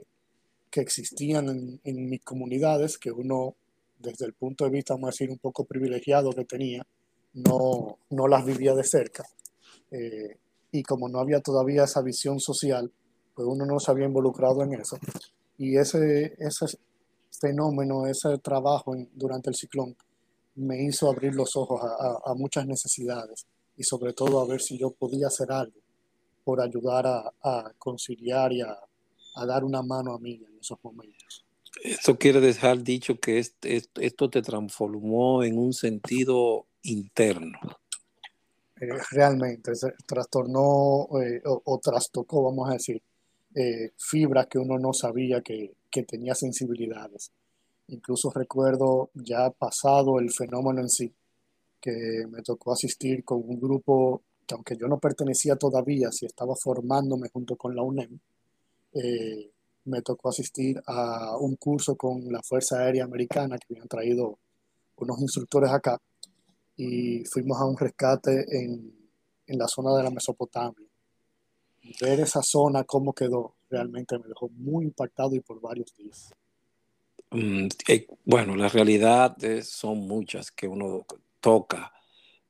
que 0.70 0.80
existían 0.80 1.50
en, 1.50 1.80
en 1.84 2.08
mis 2.08 2.22
comunidades, 2.22 2.96
que 2.96 3.12
uno, 3.12 3.56
desde 3.98 4.26
el 4.26 4.34
punto 4.34 4.64
de 4.64 4.70
vista, 4.70 4.94
vamos 4.94 5.08
a 5.08 5.12
decir, 5.12 5.30
un 5.30 5.38
poco 5.38 5.64
privilegiado 5.64 6.30
que 6.32 6.44
tenía, 6.44 6.86
no, 7.34 7.98
no 8.10 8.28
las 8.28 8.44
vivía 8.44 8.74
de 8.74 8.84
cerca. 8.84 9.24
Eh, 9.90 10.38
y 10.72 10.82
como 10.82 11.08
no 11.08 11.18
había 11.18 11.40
todavía 11.40 11.84
esa 11.84 12.02
visión 12.02 12.40
social, 12.40 12.92
pues 13.34 13.46
uno 13.48 13.64
no 13.64 13.78
se 13.78 13.90
había 13.90 14.06
involucrado 14.06 14.62
en 14.62 14.74
eso. 14.74 14.98
Y 15.56 15.76
ese, 15.76 16.34
ese 16.38 16.78
fenómeno, 17.40 18.06
ese 18.06 18.38
trabajo 18.38 18.94
durante 19.14 19.50
el 19.50 19.56
ciclón, 19.56 19.96
me 20.56 20.82
hizo 20.82 21.08
abrir 21.08 21.34
los 21.34 21.56
ojos 21.56 21.80
a, 21.82 22.34
muchas 22.34 22.66
necesidades 22.66 23.46
y 23.76 23.84
sobre 23.84 24.12
todo 24.12 24.40
a 24.40 24.46
ver 24.46 24.60
si 24.60 24.76
yo 24.76 24.90
podía 24.90 25.28
hacer 25.28 25.52
algo 25.52 25.78
por 26.44 26.60
ayudar 26.60 27.06
a, 27.06 27.72
conciliar 27.78 28.52
y 28.52 28.60
a, 28.62 28.76
dar 29.46 29.62
una 29.62 29.82
mano 29.82 30.14
a 30.14 30.18
mí 30.18 30.34
en 30.34 30.58
esos 30.58 30.78
momentos. 30.82 31.17
Esto 31.82 32.18
quiere 32.18 32.40
dejar 32.40 32.82
dicho 32.82 33.18
que 33.18 33.38
esto 33.38 34.30
te 34.30 34.42
transformó 34.42 35.42
en 35.42 35.58
un 35.58 35.72
sentido 35.72 36.66
interno. 36.82 37.58
Eh, 38.80 38.88
realmente, 39.10 39.72
trastornó 40.06 41.08
eh, 41.20 41.42
o, 41.44 41.80
trastocó, 41.82 42.44
vamos 42.44 42.70
a 42.70 42.74
decir, 42.74 43.02
eh, 43.54 43.92
fibras 43.96 44.46
que 44.46 44.58
uno 44.58 44.78
no 44.78 44.92
sabía 44.92 45.40
que, 45.40 45.74
que 45.90 46.02
tenía 46.04 46.34
sensibilidades. 46.34 47.32
Incluso 47.88 48.30
recuerdo 48.30 49.10
ya 49.14 49.50
pasado 49.50 50.18
el 50.18 50.30
fenómeno 50.30 50.80
en 50.80 50.88
sí, 50.88 51.12
que 51.80 52.24
me 52.28 52.42
tocó 52.42 52.72
asistir 52.72 53.24
con 53.24 53.38
un 53.38 53.60
grupo 53.60 54.22
que 54.46 54.54
aunque 54.54 54.76
yo 54.76 54.88
no 54.88 54.98
pertenecía 54.98 55.56
todavía, 55.56 56.10
si 56.10 56.24
estaba 56.24 56.54
formándome 56.56 57.28
junto 57.28 57.56
con 57.56 57.76
la 57.76 57.82
UNEM, 57.82 58.18
me 59.88 60.02
tocó 60.02 60.28
asistir 60.28 60.80
a 60.86 61.36
un 61.38 61.56
curso 61.56 61.96
con 61.96 62.30
la 62.30 62.42
Fuerza 62.42 62.80
Aérea 62.80 63.04
Americana 63.04 63.58
que 63.58 63.74
habían 63.74 63.88
traído 63.88 64.38
unos 64.96 65.20
instructores 65.20 65.70
acá 65.70 65.98
y 66.76 67.24
fuimos 67.24 67.58
a 67.60 67.64
un 67.64 67.76
rescate 67.76 68.44
en, 68.50 68.92
en 69.46 69.58
la 69.58 69.66
zona 69.66 69.96
de 69.96 70.04
la 70.04 70.10
Mesopotamia. 70.10 70.86
Ver 72.00 72.20
esa 72.20 72.42
zona, 72.42 72.84
cómo 72.84 73.12
quedó, 73.12 73.54
realmente 73.70 74.18
me 74.18 74.28
dejó 74.28 74.48
muy 74.50 74.84
impactado 74.84 75.34
y 75.34 75.40
por 75.40 75.60
varios 75.60 75.94
días. 75.96 76.32
Mm, 77.30 77.68
eh, 77.88 78.06
bueno, 78.24 78.56
la 78.56 78.68
realidad 78.68 79.36
son 79.62 79.98
muchas 80.06 80.50
que 80.50 80.68
uno 80.68 81.04
toca 81.40 81.92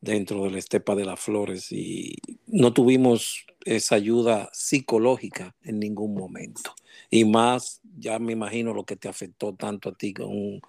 dentro 0.00 0.44
de 0.44 0.50
la 0.50 0.58
estepa 0.58 0.94
de 0.94 1.04
las 1.04 1.20
flores 1.20 1.72
y 1.72 2.16
no 2.46 2.72
tuvimos 2.72 3.46
esa 3.64 3.96
ayuda 3.96 4.48
psicológica 4.52 5.54
en 5.62 5.78
ningún 5.78 6.14
momento. 6.14 6.74
Y 7.10 7.24
más, 7.24 7.80
ya 7.98 8.18
me 8.18 8.32
imagino 8.32 8.72
lo 8.72 8.84
que 8.84 8.96
te 8.96 9.08
afectó 9.08 9.54
tanto 9.54 9.90
a 9.90 9.94
ti 9.94 10.14
como 10.14 10.30
un 10.30 10.60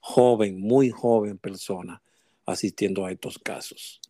joven, 0.00 0.60
muy 0.60 0.90
joven 0.90 1.38
persona 1.38 2.00
asistiendo 2.46 3.04
a 3.04 3.10
estos 3.10 3.38
casos. 3.38 4.00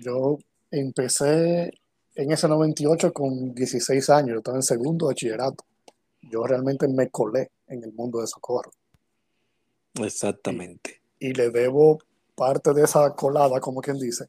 yo 0.00 0.38
empecé 0.70 1.72
en 2.14 2.32
ese 2.32 2.48
98 2.48 3.12
con 3.12 3.54
16 3.54 4.10
años, 4.10 4.30
yo 4.30 4.38
estaba 4.38 4.56
en 4.56 4.62
segundo 4.62 5.06
bachillerato. 5.06 5.64
Yo 6.22 6.44
realmente 6.44 6.88
me 6.88 7.08
colé 7.10 7.50
en 7.68 7.82
el 7.84 7.92
mundo 7.92 8.20
de 8.20 8.26
socorro. 8.26 8.72
Exactamente. 10.02 11.00
Y, 11.20 11.32
le 11.32 11.50
debo 11.50 12.00
parte 12.38 12.72
de 12.72 12.84
esa 12.84 13.14
colada, 13.16 13.60
como 13.60 13.80
quien 13.80 13.98
dice, 13.98 14.28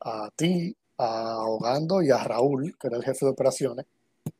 a 0.00 0.30
ti, 0.36 0.74
a 0.96 1.44
Hogando 1.44 2.00
y 2.00 2.10
a 2.10 2.22
Raúl, 2.22 2.76
que 2.78 2.86
era 2.86 2.96
el 2.96 3.02
jefe 3.02 3.26
de 3.26 3.32
operaciones, 3.32 3.84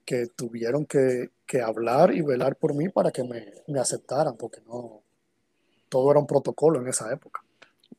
que 0.05 0.29
tuvieron 0.29 0.87
que, 0.87 1.31
hablar 1.63 2.15
y 2.15 2.23
velar 2.23 2.57
por 2.57 2.73
mí 2.75 2.89
para 2.89 3.11
que 3.11 3.25
me, 3.25 3.45
me, 3.67 3.79
aceptaran, 3.79 4.39
porque 4.39 4.63
no, 4.67 5.03
todo 5.91 6.11
era 6.11 6.19
un 6.19 6.27
protocolo 6.27 6.81
en 6.81 6.89
esa 6.89 7.13
época. 7.13 7.45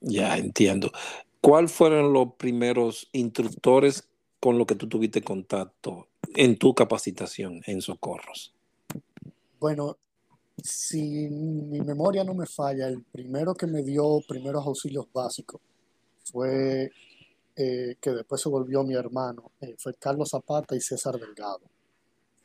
Ya 0.01 0.35
entiendo. 0.37 0.91
¿Cuáles 1.39 1.71
fueron 1.71 2.13
los 2.13 2.33
primeros 2.33 3.09
instructores 3.11 4.07
con 4.39 4.57
los 4.57 4.65
que 4.65 4.73
tú 4.73 4.87
tuviste 4.87 5.21
contacto 5.21 6.07
en 6.33 6.57
tu 6.57 6.73
capacitación 6.73 7.61
en 7.67 7.81
socorros? 7.81 8.55
Bueno, 9.59 9.97
si 10.61 11.29
mi 11.29 11.81
memoria 11.81 12.23
no 12.23 12.33
me 12.33 12.45
falla, 12.45 12.87
el 12.87 13.01
primero 13.03 13.53
que 13.53 13.67
me 13.67 13.83
dio 13.83 14.19
primeros 14.27 14.65
auxilios 14.65 15.07
básicos 15.11 15.61
fue 16.23 16.91
eh, 17.55 17.95
que 17.99 18.11
después 18.11 18.41
se 18.41 18.49
volvió 18.49 18.83
mi 18.83 18.95
hermano, 18.95 19.51
eh, 19.61 19.75
fue 19.77 19.93
Carlos 19.95 20.29
Zapata 20.29 20.75
y 20.75 20.81
César 20.81 21.19
Delgado. 21.19 21.61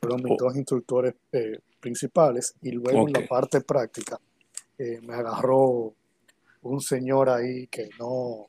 Fueron 0.01 0.23
mis 0.23 0.33
oh. 0.33 0.45
dos 0.45 0.55
instructores 0.55 1.15
eh, 1.31 1.59
principales 1.79 2.55
y 2.61 2.71
luego 2.71 3.07
en 3.07 3.13
la 3.13 3.27
parte 3.27 3.61
práctica 3.61 4.19
me 4.77 5.13
agarró 5.13 5.93
un 6.61 6.79
señor 6.79 7.29
ahí 7.29 7.67
que 7.67 7.89
no, 7.99 8.47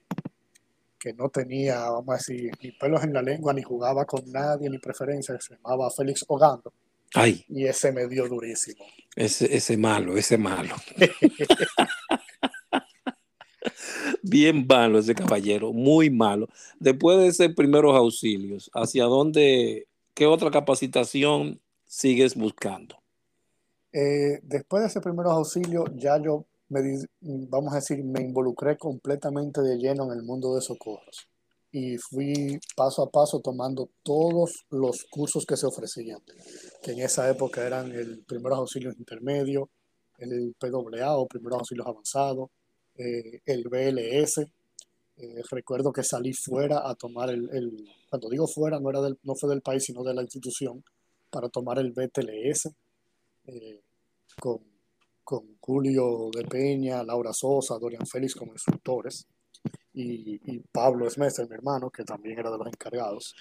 que 0.97 1.12
no 1.12 1.29
tenía, 1.29 1.90
vamos 1.90 2.09
a 2.09 2.19
decir, 2.19 2.52
ni 2.62 2.71
pelos 2.71 3.02
en 3.02 3.12
la 3.12 3.21
lengua, 3.21 3.52
ni 3.52 3.62
jugaba 3.62 4.05
con 4.05 4.31
nadie, 4.31 4.71
ni 4.71 4.79
preferencia, 4.79 5.37
se 5.40 5.57
llamaba 5.57 5.90
Félix 5.90 6.25
Ogando. 6.29 6.73
Ay. 7.14 7.45
Y 7.49 7.67
ese 7.67 7.93
me 7.93 8.07
dio 8.07 8.29
durísimo. 8.29 8.85
Ese, 9.17 9.55
ese 9.55 9.76
malo, 9.76 10.17
ese 10.17 10.38
malo. 10.38 10.76
Bien 14.23 14.67
malo 14.67 14.99
ese 14.99 15.14
caballero, 15.14 15.73
muy 15.73 16.11
malo. 16.11 16.49
Después 16.79 17.19
de 17.19 17.29
ese 17.29 17.50
primeros 17.50 17.97
auxilios, 17.97 18.71
¿hacia 18.75 19.05
dónde, 19.05 19.88
qué 20.14 20.26
otra 20.26 20.50
capacitación 20.50 21.61
sigues 21.87 22.37
buscando? 22.37 22.97
Eh, 23.93 24.38
después 24.43 24.83
de 24.83 24.88
ese 24.88 25.00
primeros 25.00 25.33
auxilios, 25.33 25.87
ya 25.97 26.23
yo, 26.23 26.45
me, 26.69 26.81
vamos 27.21 27.73
a 27.73 27.76
decir, 27.76 28.05
me 28.05 28.21
involucré 28.21 28.76
completamente 28.76 29.62
de 29.62 29.79
lleno 29.79 30.05
en 30.05 30.19
el 30.19 30.23
mundo 30.23 30.55
de 30.55 30.61
socorros 30.61 31.29
y 31.72 31.96
fui 31.98 32.58
paso 32.74 33.02
a 33.02 33.10
paso 33.10 33.40
tomando 33.40 33.90
todos 34.02 34.64
los 34.70 35.04
cursos 35.08 35.46
que 35.46 35.56
se 35.56 35.66
ofrecían, 35.66 36.18
que 36.82 36.92
en 36.92 37.00
esa 37.00 37.30
época 37.30 37.64
eran 37.64 37.92
el 37.92 38.24
primeros 38.24 38.58
auxilios 38.58 38.96
intermedio, 38.98 39.68
el 40.18 40.54
PWA 40.58 41.16
o 41.16 41.26
primeros 41.26 41.60
auxilios 41.60 41.86
avanzados, 41.86 42.50
eh, 42.96 43.40
el 43.46 43.64
BLS. 43.68 44.38
Eh, 45.16 45.42
recuerdo 45.50 45.92
que 45.92 46.02
salí 46.02 46.32
fuera 46.32 46.88
a 46.88 46.94
tomar 46.94 47.30
el, 47.30 47.48
el, 47.52 47.88
cuando 48.08 48.28
digo 48.28 48.48
fuera, 48.48 48.80
no, 48.80 48.90
era 48.90 49.00
del, 49.00 49.18
no 49.22 49.34
fue 49.34 49.50
del 49.50 49.62
país, 49.62 49.84
sino 49.84 50.02
de 50.02 50.14
la 50.14 50.22
institución, 50.22 50.82
para 51.30 51.48
tomar 51.48 51.78
el 51.78 51.92
BTLS 51.92 52.70
eh, 53.46 53.80
con, 54.40 54.58
con 55.22 55.56
Julio 55.60 56.30
de 56.34 56.44
Peña, 56.44 57.04
Laura 57.04 57.32
Sosa, 57.32 57.78
Dorian 57.78 58.06
Félix 58.06 58.34
como 58.34 58.52
instructores 58.52 59.26
y, 60.00 60.62
Pablo 60.73 61.07
Esmester, 61.07 61.49
mi 61.49 61.54
hermano, 61.54 61.90
que 61.90 62.04
también 62.04 62.38
era 62.38 62.50
de 62.50 62.59
los 62.59 62.66
encargados. 62.66 63.35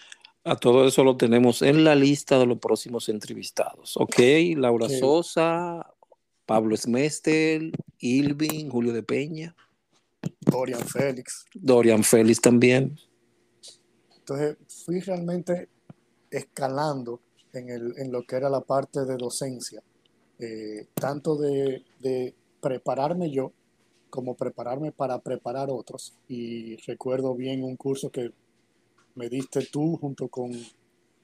A 0.43 0.55
todo 0.55 0.87
eso 0.87 1.03
lo 1.03 1.17
tenemos 1.17 1.61
en 1.61 1.83
la 1.83 1.95
lista 1.95 2.39
de 2.39 2.45
los 2.45 2.59
próximos 2.59 3.09
entrevistados. 3.09 3.97
Ok, 3.97 4.19
Laura 4.55 4.87
Sosa, 4.89 5.85
Pablo 6.45 6.75
Esmester, 6.75 7.71
Ilvin, 7.99 8.69
Julio 8.69 8.93
de 8.93 9.03
Peña. 9.03 9.55
Dorian 10.41 10.81
Félix. 10.81 11.45
Dorian 11.53 12.03
Félix 12.03 12.41
también. 12.41 12.97
Entonces 14.17 14.57
fui 14.85 14.99
realmente 14.99 15.69
escalando 16.29 17.21
en, 17.53 17.69
el, 17.69 17.93
en 17.97 18.11
lo 18.11 18.23
que 18.23 18.35
era 18.35 18.49
la 18.49 18.61
parte 18.61 19.05
de 19.05 19.17
docencia, 19.17 19.81
eh, 20.39 20.87
tanto 20.93 21.35
de, 21.35 21.83
de 21.99 22.33
prepararme 22.61 23.31
yo 23.31 23.51
como 24.09 24.35
prepararme 24.35 24.91
para 24.91 25.19
preparar 25.19 25.69
otros. 25.69 26.13
Y 26.27 26.75
recuerdo 26.87 27.35
bien 27.35 27.63
un 27.63 27.75
curso 27.75 28.09
que 28.09 28.31
me 29.15 29.29
diste 29.29 29.65
tú 29.71 29.97
junto 29.97 30.27
con, 30.27 30.51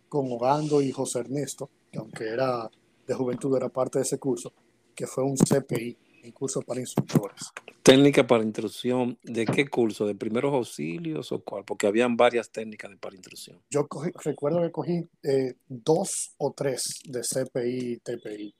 con 0.10 0.32
Ogando 0.32 0.82
y 0.82 0.92
José 0.92 1.20
Ernesto, 1.20 1.70
que 1.92 2.00
aunque 2.00 2.28
era 2.28 2.70
de 3.08 3.14
juventud, 3.14 3.56
era 3.56 3.70
parte 3.70 4.00
de 4.00 4.04
ese 4.04 4.18
curso, 4.18 4.52
que 4.96 5.08
fue 5.08 5.24
un 5.24 5.36
CPI, 5.36 5.98
un 6.26 6.32
curso 6.32 6.62
para 6.62 6.80
instructores. 6.80 7.52
Técnica 7.84 8.26
para 8.26 8.44
instrucción, 8.44 9.18
¿de 9.24 9.46
qué 9.46 9.68
curso? 9.68 10.08
¿De 10.08 10.16
primeros 10.16 10.54
auxilios 10.54 11.32
o 11.32 11.44
cuál? 11.44 11.64
Porque 11.64 11.86
habían 11.86 12.18
varias 12.18 12.50
técnicas 12.50 12.90
de 12.90 12.98
para 12.98 13.16
instrucción. 13.16 13.62
Yo 13.70 13.88
recuerdo 14.24 14.62
que 14.64 14.72
cogí 14.72 15.08
eh, 15.22 15.56
dos 15.68 16.34
o 16.38 16.52
tres 16.52 17.02
de 17.06 17.22
CPI 17.22 17.94
y 17.94 17.98
TPI. 17.98 18.56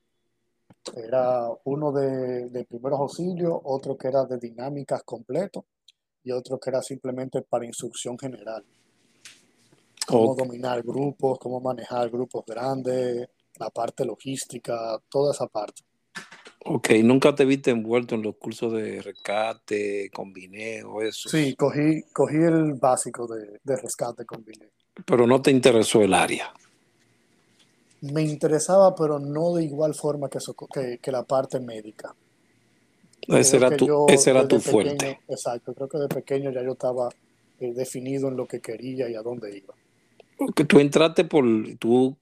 Era 0.96 1.50
uno 1.66 1.92
de, 1.92 2.66
primeros 2.70 3.00
auxilios, 3.00 3.60
otro 3.64 3.98
que 3.98 4.08
era 4.08 4.26
de 4.26 4.38
dinámicas 4.38 5.04
completo 5.04 5.66
y 6.24 6.32
otro 6.32 6.60
que 6.60 6.70
era 6.70 6.82
simplemente 6.82 7.42
para 7.42 7.66
instrucción 7.66 8.18
general. 8.18 8.64
Cómo 10.08 10.36
dominar 10.36 10.84
grupos, 10.84 11.40
cómo 11.40 11.60
manejar 11.60 12.10
grupos 12.10 12.46
grandes, 12.46 13.28
la 13.58 13.70
parte 13.70 14.06
logística, 14.06 15.00
toda 15.10 15.34
esa 15.34 15.48
parte. 15.48 15.82
Ok, 16.68 16.90
¿nunca 17.04 17.34
te 17.36 17.46
viste 17.46 17.72
envuelto 17.72 18.16
en 18.16 18.24
los 18.24 18.38
cursos 18.38 18.74
de 18.74 19.02
rescate, 19.02 20.10
combiné 20.12 20.84
o 20.84 21.02
eso? 21.02 21.30
Sí, 21.30 21.56
cogí, 21.56 22.04
cogí 22.12 22.38
el 22.38 22.74
básico 22.74 23.28
de, 23.28 23.60
de 23.64 23.76
rescate 23.78 24.26
combiné. 24.26 24.70
Pero 25.06 25.28
no 25.28 25.42
te 25.42 25.52
interesó 25.52 26.02
el 26.02 26.14
área. 26.14 26.54
Me 28.14 28.22
interesaba, 28.24 28.96
pero 28.96 29.20
no 29.20 29.54
de 29.56 29.64
igual 29.66 29.94
forma 29.94 30.30
que, 30.30 30.38
eso- 30.40 30.56
que, 30.74 31.00
que 31.00 31.12
la 31.12 31.24
parte 31.24 31.60
médica. 31.60 32.16
Ese 33.28 33.58
Creo 33.58 33.68
era 33.68 33.78
tu, 33.78 33.86
yo 33.88 34.06
ese 34.08 34.30
era 34.30 34.48
tu 34.48 34.58
desde 34.58 34.72
fuerte. 34.72 34.92
pequeño, 34.96 35.18
exacto, 35.28 35.74
creo 35.74 35.90
que 35.90 35.98
de 35.98 36.08
pequeño 36.08 36.52
ya 36.52 36.62
yo 36.64 36.74
estaba 36.74 37.10
eh, 37.60 37.74
definido 37.74 38.28
en 38.28 38.38
lo 38.38 38.46
que 38.46 38.62
quería 38.62 39.10
y 39.10 39.16
a 39.16 39.22
dónde 39.22 39.58
iba. 39.58 39.74
Que 40.56 40.66
tú 40.66 40.80
entraste 40.80 41.26
por, 41.26 41.46
tú 41.80 42.18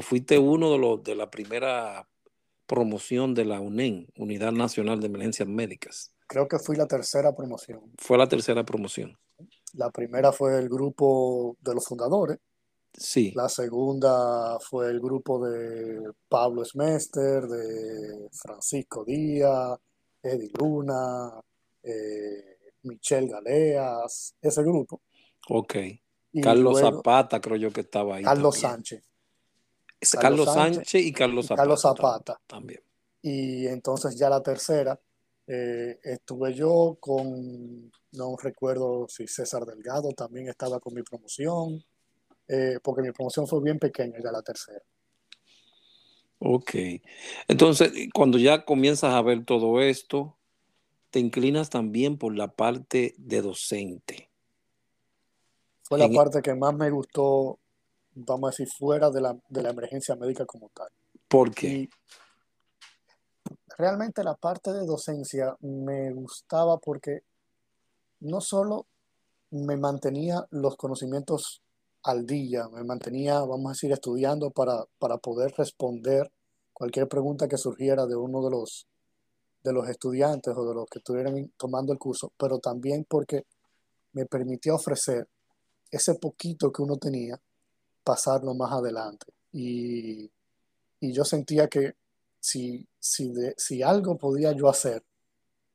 fuiste 0.00 0.38
uno 0.38 0.72
de 0.72 0.78
los 0.78 1.02
de 1.04 1.14
la 1.14 1.30
primera 1.30 2.08
promoción 2.66 3.34
de 3.34 3.44
la 3.44 3.60
UNEM, 3.60 4.06
Unidad 4.16 4.52
Nacional 4.52 5.00
de 5.00 5.06
Emergencias 5.06 5.46
Médicas. 5.48 6.10
Creo 6.26 6.48
que 6.48 6.58
fui 6.58 6.76
la 6.76 6.86
tercera 6.86 7.34
promoción. 7.34 7.80
Fue 7.98 8.16
la 8.16 8.26
tercera 8.26 8.64
promoción. 8.64 9.16
La 9.74 9.90
primera 9.90 10.32
fue 10.32 10.58
el 10.58 10.68
grupo 10.68 11.56
de 11.60 11.74
los 11.74 11.86
fundadores, 11.86 12.38
Sí, 12.94 13.32
la 13.34 13.48
segunda 13.48 14.58
fue 14.60 14.90
el 14.90 15.00
grupo 15.00 15.44
de 15.46 16.12
Pablo 16.28 16.64
Smester, 16.64 17.44
de 17.46 18.28
Francisco 18.32 19.04
Díaz, 19.04 19.78
Eddie 20.22 20.52
Luna, 20.58 21.40
eh, 21.82 22.58
Michelle 22.82 23.28
Galeas, 23.28 24.34
ese 24.40 24.62
grupo. 24.62 25.02
ok. 25.48 25.74
Y 26.34 26.40
Carlos 26.40 26.80
luego 26.80 26.96
Zapata 26.96 27.40
creo 27.40 27.56
yo 27.56 27.70
que 27.70 27.82
estaba 27.82 28.16
ahí 28.16 28.24
Carlos 28.24 28.54
también. 28.54 28.72
Sánchez. 28.72 29.04
Es 30.00 30.10
Carlos 30.12 30.46
Carlos 30.46 30.54
Sánchez 30.54 30.76
Sánchez 30.76 31.02
y 31.02 31.12
Carlos 31.12 31.44
y 31.44 31.48
Zapata. 31.48 31.62
Carlos 31.62 31.82
Zapata. 31.82 32.40
También. 32.46 32.80
Y 33.20 33.66
entonces 33.66 34.16
ya 34.16 34.30
la 34.30 34.42
tercera, 34.42 34.98
eh, 35.46 35.98
estuve 36.02 36.54
yo 36.54 36.96
con, 36.98 37.92
no 38.12 38.36
recuerdo 38.36 39.06
si 39.08 39.26
César 39.26 39.64
Delgado 39.66 40.12
también 40.12 40.48
estaba 40.48 40.80
con 40.80 40.94
mi 40.94 41.02
promoción, 41.02 41.84
eh, 42.48 42.78
porque 42.82 43.02
mi 43.02 43.12
promoción 43.12 43.46
fue 43.46 43.62
bien 43.62 43.78
pequeña, 43.78 44.18
ya 44.22 44.30
la 44.32 44.42
tercera. 44.42 44.82
Ok. 46.38 46.72
Entonces, 47.48 47.92
cuando 48.12 48.38
ya 48.38 48.64
comienzas 48.64 49.14
a 49.14 49.22
ver 49.22 49.44
todo 49.44 49.80
esto, 49.80 50.36
te 51.10 51.20
inclinas 51.20 51.70
también 51.70 52.18
por 52.18 52.34
la 52.36 52.48
parte 52.48 53.14
de 53.18 53.42
docente. 53.42 54.30
Fue 55.84 55.98
la 55.98 56.06
En- 56.06 56.14
parte 56.14 56.42
que 56.42 56.54
más 56.54 56.74
me 56.74 56.90
gustó, 56.90 57.58
vamos 58.14 58.48
a 58.48 58.50
decir, 58.50 58.68
fuera 58.68 59.10
de 59.10 59.20
la, 59.20 59.36
de 59.48 59.62
la 59.62 59.70
emergencia 59.70 60.16
médica 60.16 60.46
como 60.46 60.70
tal. 60.70 60.88
¿Por 61.28 61.54
qué? 61.54 61.68
Y 61.68 61.90
realmente 63.78 64.24
la 64.24 64.34
parte 64.34 64.72
de 64.72 64.84
docencia 64.86 65.56
me 65.60 66.12
gustaba 66.12 66.78
porque 66.78 67.22
no 68.20 68.40
solo 68.40 68.86
me 69.50 69.76
mantenía 69.76 70.46
los 70.50 70.76
conocimientos 70.76 71.62
al 72.04 72.26
día, 72.26 72.68
me 72.68 72.84
mantenía, 72.84 73.40
vamos 73.40 73.66
a 73.66 73.70
decir, 73.70 73.92
estudiando 73.92 74.50
para, 74.50 74.84
para 74.98 75.18
poder 75.18 75.52
responder 75.56 76.30
cualquier 76.72 77.08
pregunta 77.08 77.48
que 77.48 77.56
surgiera 77.58 78.06
de 78.06 78.16
uno 78.16 78.42
de 78.44 78.50
los, 78.50 78.86
de 79.64 79.72
los 79.72 79.88
estudiantes 79.88 80.54
o 80.56 80.68
de 80.68 80.74
los 80.74 80.86
que 80.88 80.98
estuvieran 81.00 81.52
tomando 81.56 81.92
el 81.92 81.98
curso, 81.98 82.32
pero 82.38 82.58
también 82.58 83.06
porque 83.08 83.44
me 84.12 84.26
permitía 84.26 84.74
ofrecer 84.74 85.28
ese 85.90 86.14
poquito 86.16 86.72
que 86.72 86.82
uno 86.82 86.96
tenía, 86.98 87.40
pasarlo 88.04 88.54
más 88.54 88.72
adelante. 88.72 89.26
Y, 89.52 90.30
y 91.00 91.12
yo 91.12 91.24
sentía 91.24 91.68
que 91.68 91.94
si, 92.40 92.86
si, 93.00 93.32
de- 93.32 93.54
si 93.58 93.82
algo 93.82 94.18
podía 94.18 94.52
yo 94.52 94.68
hacer, 94.68 95.04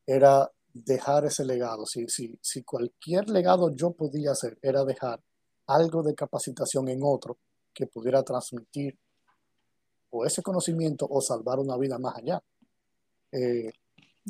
era 0.05 0.51
dejar 0.73 1.25
ese 1.25 1.45
legado. 1.45 1.85
Si, 1.85 2.07
si, 2.07 2.37
si 2.41 2.63
cualquier 2.63 3.29
legado 3.29 3.75
yo 3.75 3.91
podía 3.91 4.31
hacer, 4.31 4.57
era 4.61 4.83
dejar 4.85 5.21
algo 5.67 6.01
de 6.03 6.15
capacitación 6.15 6.87
en 6.89 7.01
otro 7.03 7.37
que 7.73 7.87
pudiera 7.87 8.23
transmitir 8.23 8.97
o 10.09 10.25
ese 10.25 10.41
conocimiento 10.41 11.07
o 11.09 11.21
salvar 11.21 11.59
una 11.59 11.77
vida 11.77 11.99
más 11.99 12.17
allá. 12.17 12.41
Eh, 13.31 13.71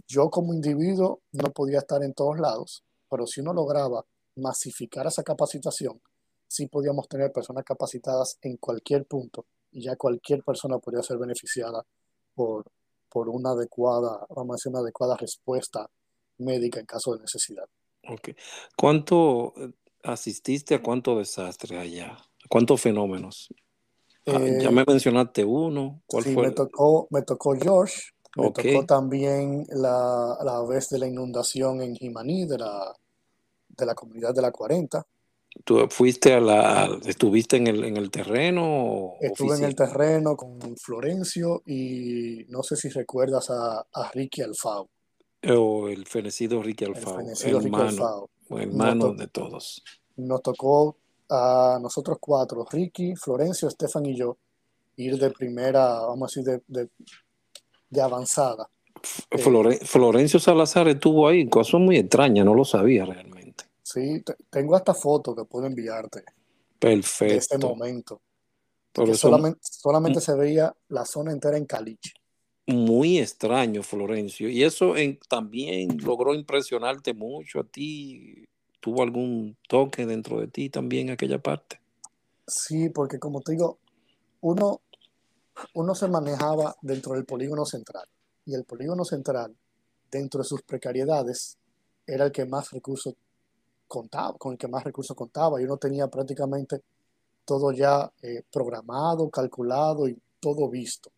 yo 0.08 0.30
como 0.30 0.54
individuo 0.54 1.22
no 1.32 1.52
podía 1.52 1.80
estar 1.80 2.04
en 2.04 2.14
todos 2.14 2.40
lados, 2.40 2.84
pero 3.10 3.26
si 3.26 3.42
uno 3.42 3.54
lograba 3.54 4.06
masificar 4.36 5.08
esa 5.08 5.24
capacitación, 5.24 6.02
sí 6.48 6.68
podíamos 6.68 7.08
tener 7.08 7.32
personas 7.32 7.64
capacitadas 7.64 8.38
en 8.42 8.58
cualquier 8.58 9.06
punto 9.06 9.46
y 9.72 9.84
ya 9.84 9.96
cualquier 9.96 10.44
persona 10.44 10.80
podría 10.80 11.04
ser 11.04 11.18
beneficiada 11.18 11.86
por, 12.34 12.66
por 13.10 13.30
una 13.30 13.52
adecuada, 13.52 14.26
vamos 14.30 14.54
a 14.54 14.58
decir, 14.58 14.70
una 14.72 14.80
adecuada 14.80 15.16
respuesta 15.18 15.90
médica 16.40 16.80
en 16.80 16.86
caso 16.86 17.14
de 17.14 17.22
necesidad. 17.22 17.66
Ok. 18.10 18.30
¿Cuánto 18.78 19.54
asististe 20.08 20.76
a 20.76 20.82
cuántos 20.82 21.18
desastres 21.20 21.80
allá? 21.80 22.14
¿A 22.14 22.48
¿Cuántos 22.50 22.82
fenómenos? 22.82 23.50
Ah, 24.28 24.40
ya 24.60 24.70
Eh, 24.70 24.72
me 24.72 24.84
mencionaste 24.86 25.46
uno. 25.46 26.02
¿Cuál 26.06 26.24
sí, 26.24 26.34
fue? 26.34 26.44
me 26.48 26.52
tocó, 26.52 27.08
me 27.12 27.22
tocó 27.22 27.56
George, 27.56 28.02
me 28.36 28.48
Ok. 28.48 28.60
tocó 28.60 28.86
también 28.86 29.66
la, 29.70 30.38
la 30.44 30.62
vez 30.64 30.90
de 30.90 31.00
la 31.00 31.08
inundación 31.08 31.82
en 31.82 31.96
Jimaní, 31.96 32.46
de 32.46 32.58
la, 32.58 32.94
de 33.70 33.86
la 33.86 33.96
comunidad 33.96 34.34
de 34.34 34.42
la 34.42 34.52
40. 34.52 35.06
¿Tú 35.64 35.88
fuiste 35.90 36.34
a 36.34 36.40
la, 36.40 37.00
estuviste 37.06 37.58
en 37.58 37.68
el, 37.68 37.84
en 37.84 37.98
el 37.98 38.12
terreno 38.12 39.14
Estuve 39.20 39.56
en 39.56 39.64
el 39.64 39.76
terreno 39.76 40.36
con 40.36 40.60
Florencio 40.78 41.64
y 41.66 42.46
no 42.50 42.62
sé 42.64 42.76
si 42.76 42.90
recuerdas 42.90 43.50
a, 43.50 43.80
a 43.92 44.12
Ricky 44.14 44.44
Alfao, 44.44 44.90
o 45.50 45.88
el 45.90 46.06
fenecido 46.06 46.62
Ricky 46.62 46.86
el 46.86 46.96
Alfao, 46.96 47.18
fenecido 47.18 47.60
Ricky 47.60 47.68
hermano, 47.68 48.04
Alfao. 48.04 48.30
Nos, 48.56 48.62
hermano 48.62 49.06
to- 49.08 49.14
de 49.16 49.28
todos? 49.28 49.84
nos 50.18 50.42
tocó 50.42 50.98
a 51.30 51.78
nosotros 51.82 52.18
cuatro, 52.20 52.66
Ricky, 52.70 53.16
Florencio, 53.16 53.68
Estefan 53.68 54.06
y 54.06 54.16
yo, 54.16 54.38
ir 54.96 55.18
de 55.18 55.30
primera, 55.32 56.00
vamos 56.02 56.32
a 56.36 56.40
decir, 56.40 56.44
de, 56.68 56.82
de, 56.84 56.90
de 57.90 58.02
avanzada. 58.02 58.70
Eh, 59.30 59.38
Flore- 59.38 59.80
Florencio 59.86 60.40
Salazar 60.40 60.88
estuvo 60.88 61.28
ahí, 61.28 61.48
cosa 61.50 61.78
muy 61.78 61.98
extraña, 61.98 62.44
no 62.44 62.54
lo 62.56 62.66
sabía 62.66 63.06
realmente. 63.06 63.66
sí, 63.84 64.22
te- 64.24 64.36
tengo 64.50 64.76
hasta 64.76 64.94
fotos 64.94 65.36
que 65.36 65.46
puedo 65.46 65.66
enviarte 65.68 66.20
de 66.20 66.26
Perfecto. 66.80 67.70
momento, 67.70 68.22
Pero 68.92 69.06
que 69.08 69.12
eso 69.14 69.28
solamente, 69.30 69.60
solamente 69.64 70.22
se 70.22 70.34
veía 70.36 70.76
la 70.90 71.06
zona 71.06 71.32
entera 71.32 71.58
en 71.58 71.66
caliche. 71.66 72.12
Muy 72.68 73.18
extraño, 73.20 73.82
Florencio. 73.82 74.50
Y 74.50 74.64
eso 74.64 74.96
en- 74.98 75.20
también 75.30 75.98
logró 76.04 76.34
impresionarte 76.36 77.14
mucho 77.14 77.62
a 77.62 77.64
ti. 77.64 78.46
¿Tuvo 78.80 79.02
algún 79.04 79.58
toque 79.68 80.06
dentro 80.06 80.40
de 80.40 80.48
ti 80.48 80.70
también 80.70 81.10
aquella 81.10 81.40
parte? 81.40 81.80
Sí, 82.46 82.90
porque 82.90 83.20
como 83.20 83.42
te 83.42 83.54
digo, 83.54 83.80
uno, 84.42 84.82
uno 85.74 85.96
se 85.96 86.08
manejaba 86.08 86.76
dentro 86.82 87.14
del 87.14 87.26
polígono 87.26 87.66
central 87.66 88.08
y 88.46 88.54
el 88.54 88.64
polígono 88.64 89.04
central, 89.04 89.56
dentro 90.10 90.42
de 90.42 90.48
sus 90.48 90.62
precariedades, 90.62 91.58
era 92.06 92.26
el 92.26 92.32
que 92.32 92.46
más 92.46 92.72
recursos 92.72 93.16
contaba, 93.88 94.38
con 94.38 94.54
el 94.54 94.58
que 94.58 94.68
más 94.68 94.84
recursos 94.84 95.16
contaba 95.16 95.60
y 95.60 95.66
uno 95.66 95.78
tenía 95.78 96.08
prácticamente 96.08 96.82
todo 97.44 97.72
ya 97.72 98.12
eh, 98.22 98.44
programado, 98.52 99.30
calculado 99.30 100.08
y 100.08 100.18
todo 100.40 100.70
visto. 100.70 101.12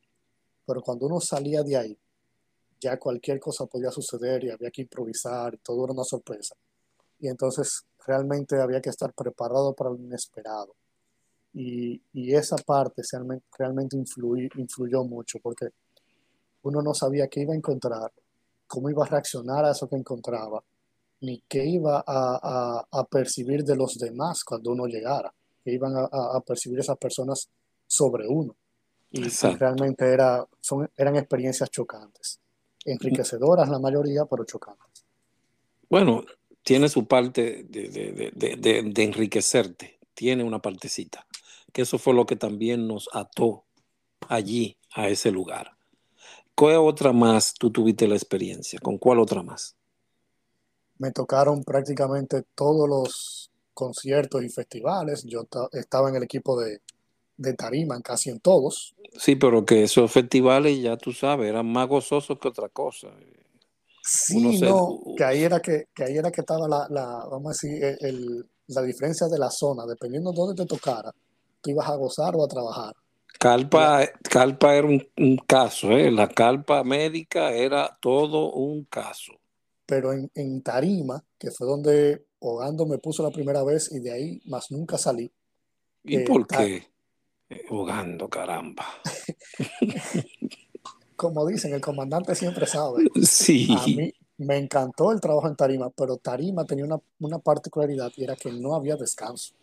Pero 0.69 0.83
cuando 0.83 1.07
uno 1.07 1.19
salía 1.19 1.63
de 1.63 1.75
ahí, 1.75 1.97
ya 2.79 2.99
cualquier 2.99 3.39
cosa 3.39 3.65
podía 3.65 3.89
suceder 3.89 4.43
y 4.43 4.51
había 4.51 4.69
que 4.69 4.83
improvisar 4.83 5.55
y 5.55 5.57
todo 5.57 5.83
era 5.83 5.93
una 5.93 6.03
sorpresa. 6.03 6.53
Y 7.19 7.27
entonces 7.27 7.81
realmente 8.05 8.61
había 8.61 8.79
que 8.79 8.91
estar 8.91 9.11
preparado 9.13 9.73
para 9.73 9.89
lo 9.89 9.95
inesperado. 9.95 10.75
Y, 11.53 11.99
y 12.13 12.35
esa 12.35 12.55
parte 12.57 13.01
realmente, 13.57 13.97
influí- 13.97 14.51
influyó 14.59 15.03
mucho 15.03 15.39
porque 15.41 15.69
uno 16.61 16.83
no 16.83 16.93
sabía 16.93 17.27
qué 17.27 17.41
iba 17.41 17.53
a 17.53 17.57
encontrar, 17.57 18.11
cómo 18.67 18.91
iba 18.91 19.03
a 19.03 19.07
reaccionar 19.09 19.65
a 19.65 19.71
eso 19.71 19.89
que 19.89 19.95
encontraba, 19.95 20.63
ni 21.21 21.41
qué 21.49 21.65
iba 21.65 22.03
a, 22.05 22.39
a- 22.43 22.87
a 22.91 23.03
percibir 23.05 23.63
de 23.63 23.75
los 23.75 23.97
demás 23.97 24.43
cuando 24.43 24.69
uno 24.71 24.85
llegara, 24.85 25.33
qué 25.63 25.71
iban 25.71 25.97
a- 25.97 26.07
a 26.37 26.41
percibir 26.41 26.77
esas 26.79 26.97
personas 26.99 27.49
sobre 27.87 28.27
uno. 28.27 28.55
Y, 29.11 29.27
realmente 29.57 30.05
era, 30.11 30.45
son, 30.61 30.89
eran 30.95 31.15
experiencias 31.15 31.69
chocantes, 31.71 32.39
enriquecedoras 32.85 33.67
la 33.69 33.79
mayoría, 33.79 34.25
pero 34.25 34.43
chocantes. 34.43 35.05
Bueno, 35.89 36.23
tiene 36.63 36.89
su 36.89 37.07
parte 37.07 37.65
de, 37.67 37.89
de- 37.89 38.31
de- 38.55 38.83
de- 38.83 39.03
enriquecerte, 39.03 39.99
tiene 40.13 40.43
una 40.43 40.61
partecita, 40.61 41.25
que 41.73 41.81
eso 41.81 41.97
fue 41.97 42.13
lo 42.13 42.25
que 42.25 42.35
también 42.35 42.87
nos 42.87 43.09
ató 43.13 43.65
allí, 44.27 44.77
a 44.93 45.07
ese 45.07 45.31
lugar. 45.31 45.71
¿Cuál 46.55 46.77
otra 46.77 47.13
más 47.13 47.53
tú 47.53 47.71
tuviste 47.71 48.07
la 48.07 48.15
experiencia? 48.15 48.79
¿Con 48.79 48.97
cuál 48.97 49.19
otra 49.19 49.41
más? 49.41 49.75
Me 50.97 51.11
tocaron 51.11 51.63
prácticamente 51.63 52.43
todos 52.53 52.87
los 52.89 53.51
conciertos 53.73 54.43
y 54.43 54.49
festivales. 54.49 55.23
Yo 55.23 55.45
ta- 55.45 55.69
estaba 55.71 56.09
en 56.09 56.17
el 56.17 56.23
equipo 56.23 56.59
de, 56.59 56.81
de 57.39 57.53
tarima 57.53 57.95
en 57.95 58.01
casi 58.01 58.29
en 58.29 58.39
todos. 58.39 58.93
Sí, 59.17 59.35
pero 59.35 59.65
que 59.65 59.83
esos 59.83 60.11
festivales, 60.11 60.79
ya 60.81 60.97
tú 60.97 61.13
sabes, 61.13 61.49
eran 61.49 61.65
más 61.65 61.87
gozosos 61.87 62.37
que 62.37 62.49
otra 62.49 62.69
cosa. 62.69 63.07
Sí, 64.03 64.57
se, 64.57 64.65
no, 64.65 64.99
que 65.15 65.23
ahí 65.23 65.43
era 65.43 65.59
que, 65.61 65.85
que 65.95 66.03
ahí 66.03 66.17
era 66.17 66.31
que 66.31 66.41
estaba 66.41 66.67
la, 66.67 66.87
la 66.89 67.25
vamos 67.29 67.47
a 67.47 67.49
decir, 67.49 67.97
el, 68.01 68.45
la 68.67 68.81
diferencia 68.81 69.27
de 69.27 69.39
la 69.39 69.49
zona, 69.49 69.85
dependiendo 69.85 70.31
de 70.31 70.37
dónde 70.37 70.63
te 70.63 70.67
tocara, 70.67 71.11
tú 71.61 71.69
ibas 71.69 71.87
a 71.87 71.95
gozar 71.95 72.35
o 72.35 72.43
a 72.43 72.47
trabajar. 72.47 72.93
Calpa, 73.39 74.05
Calpa 74.23 74.75
era 74.75 74.87
un, 74.87 75.07
un 75.17 75.37
caso, 75.37 75.91
¿eh? 75.91 76.11
la 76.11 76.27
calpa 76.27 76.83
médica 76.83 77.51
era 77.51 77.97
todo 78.01 78.51
un 78.51 78.83
caso. 78.83 79.33
Pero 79.85 80.11
en, 80.11 80.29
en 80.35 80.61
Tarima, 80.61 81.23
que 81.37 81.51
fue 81.51 81.65
donde 81.65 82.25
Hogando 82.39 82.85
me 82.85 82.97
puso 82.97 83.23
la 83.23 83.31
primera 83.31 83.63
vez 83.63 83.91
y 83.91 83.99
de 83.99 84.11
ahí 84.11 84.41
más 84.45 84.71
nunca 84.71 84.97
salí. 84.97 85.31
¿Y 86.03 86.17
eh, 86.17 86.25
por 86.25 86.47
qué? 86.47 86.89
Hogando, 87.69 88.29
caramba. 88.29 88.85
Como 91.15 91.45
dicen, 91.47 91.73
el 91.73 91.81
comandante 91.81 92.35
siempre 92.35 92.65
sabe. 92.65 93.05
Sí. 93.23 93.67
A 93.77 93.85
mí 93.87 94.13
me 94.37 94.57
encantó 94.57 95.11
el 95.11 95.19
trabajo 95.19 95.47
en 95.47 95.55
Tarima, 95.55 95.89
pero 95.89 96.17
Tarima 96.17 96.65
tenía 96.65 96.85
una, 96.85 96.99
una 97.19 97.39
particularidad 97.39 98.11
y 98.15 98.23
era 98.23 98.35
que 98.35 98.51
no 98.51 98.73
había 98.73 98.95
descanso. 98.95 99.53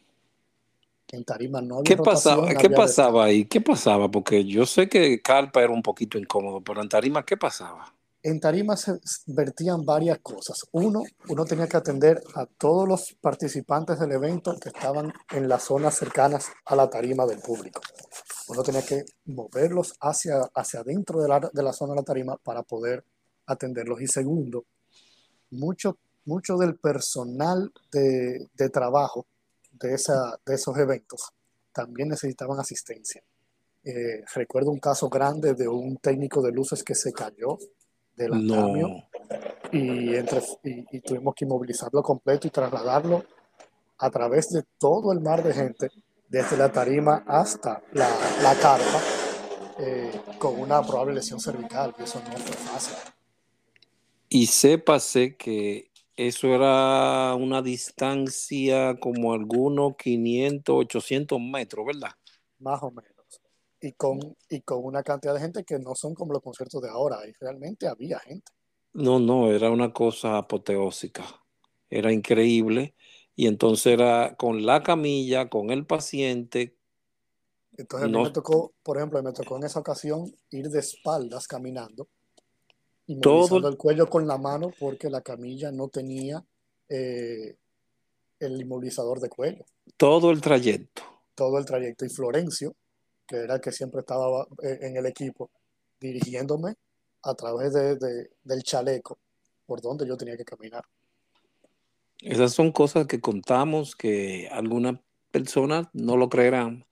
En 1.12 1.24
Tarima 1.24 1.62
no 1.62 1.76
había 1.76 1.84
¿Qué 1.84 1.96
pasaba, 1.96 2.54
¿qué 2.54 2.68
pasaba 2.68 3.24
ahí? 3.24 3.44
¿Qué 3.44 3.60
pasaba? 3.60 4.10
Porque 4.10 4.44
yo 4.44 4.66
sé 4.66 4.88
que 4.88 5.22
Calpa 5.22 5.62
era 5.62 5.72
un 5.72 5.82
poquito 5.82 6.18
incómodo, 6.18 6.60
pero 6.60 6.82
en 6.82 6.88
Tarima, 6.88 7.24
¿qué 7.24 7.36
pasaba? 7.36 7.95
En 8.26 8.40
Tarima 8.40 8.76
se 8.76 8.98
vertían 9.26 9.84
varias 9.84 10.18
cosas. 10.18 10.66
Uno, 10.72 11.04
uno 11.28 11.44
tenía 11.44 11.68
que 11.68 11.76
atender 11.76 12.20
a 12.34 12.44
todos 12.44 12.88
los 12.88 13.16
participantes 13.20 14.00
del 14.00 14.10
evento 14.10 14.58
que 14.58 14.70
estaban 14.70 15.12
en 15.30 15.48
las 15.48 15.62
zonas 15.62 15.94
cercanas 15.94 16.48
a 16.64 16.74
la 16.74 16.90
tarima 16.90 17.24
del 17.24 17.38
público. 17.38 17.80
Uno 18.48 18.64
tenía 18.64 18.84
que 18.84 19.04
moverlos 19.26 19.94
hacia, 20.00 20.40
hacia 20.56 20.80
adentro 20.80 21.22
de 21.22 21.28
la, 21.28 21.38
de 21.38 21.62
la 21.62 21.72
zona 21.72 21.92
de 21.92 22.00
la 22.00 22.04
tarima 22.04 22.36
para 22.36 22.64
poder 22.64 23.04
atenderlos. 23.46 24.00
Y 24.00 24.08
segundo, 24.08 24.64
mucho, 25.50 25.96
mucho 26.24 26.56
del 26.56 26.74
personal 26.74 27.72
de, 27.92 28.48
de 28.54 28.68
trabajo 28.70 29.24
de, 29.70 29.94
esa, 29.94 30.36
de 30.44 30.56
esos 30.56 30.76
eventos 30.78 31.32
también 31.72 32.08
necesitaban 32.08 32.58
asistencia. 32.58 33.22
Eh, 33.84 34.24
recuerdo 34.34 34.72
un 34.72 34.80
caso 34.80 35.08
grande 35.08 35.54
de 35.54 35.68
un 35.68 35.98
técnico 35.98 36.42
de 36.42 36.50
luces 36.50 36.82
que 36.82 36.96
se 36.96 37.12
cayó 37.12 37.56
del 38.16 38.32
andamio 38.32 38.88
No. 38.88 39.04
y, 39.72 40.14
entre, 40.14 40.40
y, 40.64 40.96
y 40.96 41.00
tuvimos 41.00 41.34
que 41.34 41.44
inmovilizarlo 41.44 42.02
completo 42.02 42.46
y 42.46 42.50
trasladarlo 42.50 43.24
a 43.98 44.10
través 44.10 44.50
de 44.50 44.62
todo 44.78 45.12
el 45.12 45.20
mar 45.20 45.42
de 45.42 45.54
gente, 45.54 45.90
desde 46.28 46.56
la 46.56 46.70
tarima 46.70 47.24
hasta 47.26 47.82
la, 47.92 48.08
la 48.42 48.54
carpa, 48.56 49.00
eh, 49.78 50.20
con 50.38 50.58
una 50.60 50.82
probable 50.82 51.14
lesión 51.14 51.40
cervical, 51.40 51.94
y 51.98 52.02
eso 52.02 52.20
no 52.20 52.36
fue 52.36 52.56
fácil. 52.56 52.94
Y 54.28 54.46
sépase 54.46 55.36
que 55.36 55.90
eso 56.16 56.48
era 56.48 57.34
una 57.34 57.62
distancia 57.62 58.98
como 58.98 59.32
algunos 59.32 59.96
500, 59.96 60.74
800 60.76 61.40
metros, 61.40 61.86
¿verdad? 61.86 62.10
Más 62.58 62.82
o 62.82 62.90
menos. 62.90 63.15
Y 63.80 63.92
con, 63.92 64.18
y 64.48 64.62
con 64.62 64.84
una 64.84 65.02
cantidad 65.02 65.34
de 65.34 65.40
gente 65.40 65.64
que 65.64 65.78
no 65.78 65.94
son 65.94 66.14
como 66.14 66.32
los 66.32 66.42
conciertos 66.42 66.80
de 66.82 66.88
ahora, 66.88 67.18
y 67.28 67.32
realmente 67.40 67.86
había 67.86 68.18
gente. 68.20 68.52
No, 68.94 69.18
no, 69.18 69.52
era 69.52 69.70
una 69.70 69.92
cosa 69.92 70.38
apoteósica. 70.38 71.24
Era 71.90 72.12
increíble. 72.12 72.94
Y 73.34 73.46
entonces 73.46 73.92
era 73.92 74.34
con 74.36 74.64
la 74.64 74.82
camilla, 74.82 75.50
con 75.50 75.70
el 75.70 75.84
paciente. 75.84 76.74
Entonces 77.76 78.08
a 78.08 78.10
mí 78.10 78.22
me 78.22 78.30
tocó, 78.30 78.72
por 78.82 78.96
ejemplo, 78.96 79.22
me 79.22 79.34
tocó 79.34 79.58
en 79.58 79.64
esa 79.64 79.80
ocasión 79.80 80.34
ir 80.50 80.70
de 80.70 80.78
espaldas 80.78 81.46
caminando, 81.46 82.08
todo, 83.20 83.34
inmovilizando 83.34 83.68
el 83.68 83.76
cuello 83.76 84.08
con 84.08 84.26
la 84.26 84.38
mano 84.38 84.72
porque 84.80 85.10
la 85.10 85.20
camilla 85.20 85.70
no 85.70 85.88
tenía 85.88 86.42
eh, 86.88 87.56
el 88.40 88.60
inmovilizador 88.60 89.20
de 89.20 89.28
cuello. 89.28 89.66
todo 89.98 90.30
el 90.30 90.40
trayecto. 90.40 91.02
Todo 91.34 91.58
el 91.58 91.66
trayecto. 91.66 92.06
Y 92.06 92.08
Florencio, 92.08 92.74
que 93.26 93.36
era 93.36 93.56
el 93.56 93.60
que 93.60 93.72
siempre 93.72 94.00
estaba 94.00 94.46
eh, 94.62 94.78
en 94.82 94.96
el 94.96 95.06
equipo, 95.06 95.50
dirigiéndome 96.00 96.74
a 97.22 97.34
través 97.34 97.72
de, 97.74 97.96
de- 97.96 98.30
del 98.44 98.62
chaleco 98.62 99.18
por 99.66 99.80
donde 99.82 100.06
yo 100.06 100.16
tenía 100.16 100.36
que 100.36 100.44
caminar. 100.44 100.84
Esas 102.20 102.52
son 102.54 102.72
cosas 102.72 103.06
que 103.06 103.20
contamos 103.20 103.96
que 103.96 104.48
algunas 104.50 105.00
personas 105.30 105.88
no 105.92 106.16
lo 106.16 106.28
creerán, 106.28 106.86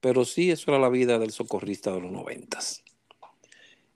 pero 0.00 0.24
sí, 0.24 0.50
eso 0.50 0.70
era 0.70 0.80
la 0.80 0.88
vida 0.90 1.18
del 1.18 1.32
socorrista 1.32 1.92
de 1.92 2.00
los 2.00 2.12
noventas. 2.12 2.84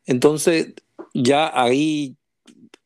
Entonces, 0.06 0.74
ya 1.14 1.50
ahí, 1.60 2.16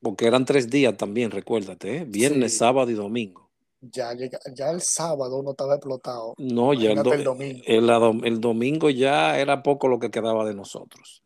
porque 0.00 0.26
eran 0.26 0.44
tres 0.44 0.70
días 0.70 0.96
también, 0.96 1.30
recuérdate, 1.30 1.98
¿eh? 1.98 2.04
Viernes, 2.06 2.52
Sí, 2.52 2.58
sábado 2.58 2.90
y 2.90 2.94
domingo. 2.94 3.41
Ya, 3.82 4.14
llega- 4.14 4.40
ya 4.54 4.70
el 4.70 4.80
sábado 4.80 5.42
no 5.42 5.50
estaba 5.50 5.74
explotado. 5.74 6.34
No, 6.38 6.72
ya 6.72 6.92
el, 6.92 7.02
do- 7.02 7.12
el 7.12 7.24
domingo. 7.24 8.24
el 8.24 8.40
domingo 8.40 8.90
ya 8.90 9.38
era 9.38 9.62
poco 9.62 9.88
lo 9.88 9.98
que 9.98 10.10
quedaba 10.10 10.46
de 10.46 10.54
nosotros. 10.54 11.22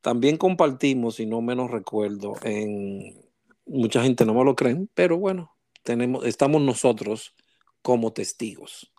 También 0.00 0.36
compartimos, 0.36 1.16
si 1.16 1.26
no 1.26 1.42
menos 1.42 1.70
recuerdo, 1.70 2.34
en 2.42 3.20
mucha 3.66 4.02
gente 4.02 4.24
no 4.24 4.34
me 4.34 4.44
lo 4.44 4.56
creen, 4.56 4.90
pero 4.94 5.18
bueno, 5.18 5.54
tenemos, 5.82 6.24
estamos 6.24 6.62
nosotros 6.62 7.34
como 7.82 8.12
testigos 8.12 8.92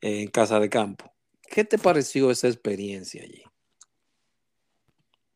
en 0.00 0.28
Casa 0.28 0.60
de 0.60 0.70
Campo. 0.70 1.12
¿Qué 1.42 1.64
te 1.64 1.78
pareció 1.78 2.30
esa 2.30 2.48
experiencia 2.48 3.22
allí? 3.22 3.42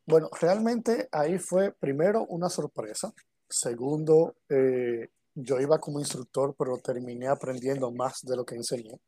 Bueno, 0.07 0.29
realmente 0.39 1.09
ahí 1.13 1.39
fue 1.39 1.73
primero 1.73 2.25
una 2.27 2.49
sorpresa. 2.49 3.13
Segundo, 3.49 4.37
eh, 4.49 5.09
yo 5.35 5.61
iba 5.61 5.79
como 5.79 6.01
instructor, 6.01 6.55
pero 6.59 6.79
terminé 6.79 7.29
aprendiendo 7.29 7.91
más 7.91 8.21
de 8.23 8.37
lo 8.37 8.45
que 8.45 8.55
enseñé, 8.55 9.01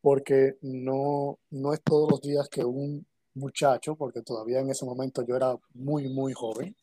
porque 0.00 0.56
no, 0.62 1.38
no 1.50 1.72
es 1.74 1.82
todos 1.82 2.10
los 2.10 2.20
días 2.20 2.48
que 2.48 2.64
un 2.64 3.06
muchacho, 3.34 3.94
porque 3.96 4.22
todavía 4.22 4.60
en 4.60 4.70
ese 4.70 4.84
momento 4.84 5.22
yo 5.22 5.36
era 5.36 5.56
muy, 5.74 6.08
muy 6.08 6.32
joven, 6.32 6.74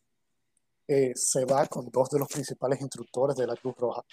eh, 0.88 1.12
se 1.16 1.46
va 1.46 1.68
con 1.68 1.90
dos 1.92 2.10
de 2.10 2.20
los 2.20 2.30
principales 2.30 2.80
instructores 2.82 3.36
de 3.36 3.48
la 3.48 3.56
Cruz 3.56 3.76
Roja 3.78 4.04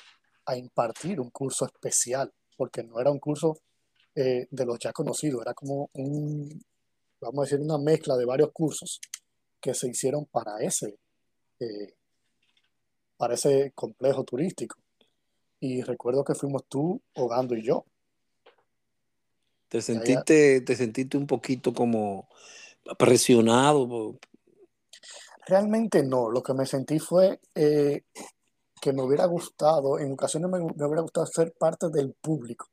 a 0.47 0.57
impartir 0.57 1.21
un 1.21 1.31
curso 1.31 1.67
especial, 1.67 2.33
porque 2.57 2.83
no 2.83 2.99
era 3.01 3.11
un 3.11 3.21
curso 3.21 3.59
eh, 4.15 4.47
de 4.51 4.67
los 4.67 4.79
ya 4.79 4.93
conocidos, 4.93 5.43
era 5.43 5.55
como 5.55 5.91
un, 5.95 6.49
vamos 7.21 7.39
a 7.39 7.43
decir, 7.43 7.61
una 7.61 7.79
mezcla 7.79 8.17
de 8.17 8.25
varios 8.25 8.51
cursos 8.53 9.01
que 9.61 9.75
se 9.75 9.89
hicieron 9.89 10.27
para 10.27 10.59
ese, 10.61 10.99
eh, 11.61 11.95
para 13.25 13.37
ese 13.37 13.73
complejo 13.75 14.23
turístico. 14.23 14.77
Y 15.59 15.81
recuerdo 15.81 16.23
que 16.25 16.35
fuimos 16.35 16.67
tú, 16.69 17.01
Hogando 17.15 17.55
y 17.55 17.63
yo. 17.63 17.87
¿Te 19.69 19.81
sentiste, 19.81 20.61
te 20.61 20.77
sentiste 20.77 21.17
un 21.17 21.27
poquito 21.27 21.73
como 21.73 22.29
presionado? 22.99 24.19
realmente 25.47 26.03
no, 26.03 26.29
lo 26.29 26.43
que 26.43 26.53
me 26.53 26.67
sentí 26.67 26.99
fue 26.99 27.41
eh, 27.55 28.03
que 28.79 28.93
me 28.93 29.03
hubiera 29.03 29.25
gustado, 29.25 29.99
en 29.99 30.13
ocasiones 30.13 30.51
me, 30.51 30.59
me 30.59 30.87
hubiera 30.87 31.01
gustado 31.01 31.25
ser 31.25 31.55
parte 31.55 31.89
del 31.89 32.13
público 32.13 32.67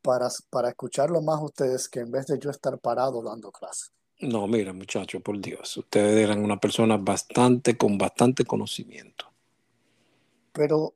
para, 0.00 0.28
para 0.48 0.68
escucharlo 0.68 1.22
más 1.22 1.40
a 1.40 1.44
ustedes 1.44 1.88
que 1.88 1.98
en 1.98 2.12
vez 2.12 2.26
de 2.26 2.38
yo 2.38 2.50
estar 2.50 2.78
parado 2.78 3.20
dando 3.20 3.50
clases. 3.50 3.90
No, 4.20 4.46
mira, 4.46 4.72
muchachos, 4.72 5.20
por 5.22 5.40
Dios, 5.40 5.76
ustedes 5.76 6.22
eran 6.22 6.44
una 6.44 6.60
persona 6.60 6.96
bastante, 6.98 7.76
con 7.76 7.98
bastante 7.98 8.44
conocimiento. 8.44 9.29
Pero 10.52 10.94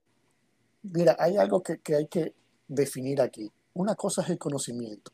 mira, 0.82 1.16
hay 1.18 1.36
algo 1.36 1.62
que, 1.62 1.78
que 1.78 1.96
hay 1.96 2.06
que 2.08 2.34
definir 2.68 3.20
aquí. 3.20 3.50
Una 3.74 3.94
cosa 3.94 4.22
es 4.22 4.30
el 4.30 4.38
conocimiento 4.38 5.12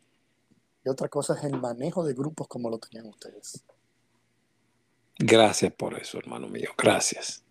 y 0.85 0.89
otra 0.89 1.09
cosa 1.09 1.35
es 1.35 1.45
el 1.45 1.61
manejo 1.61 2.05
de 2.05 2.15
grupos 2.15 2.49
como 2.49 2.71
lo 2.71 2.79
tenían 2.79 3.07
ustedes. 3.07 3.65
Gracias 5.19 5.73
por 5.75 5.95
eso, 5.99 6.19
hermano 6.19 6.49
mío, 6.49 6.71
gracias. 6.77 7.45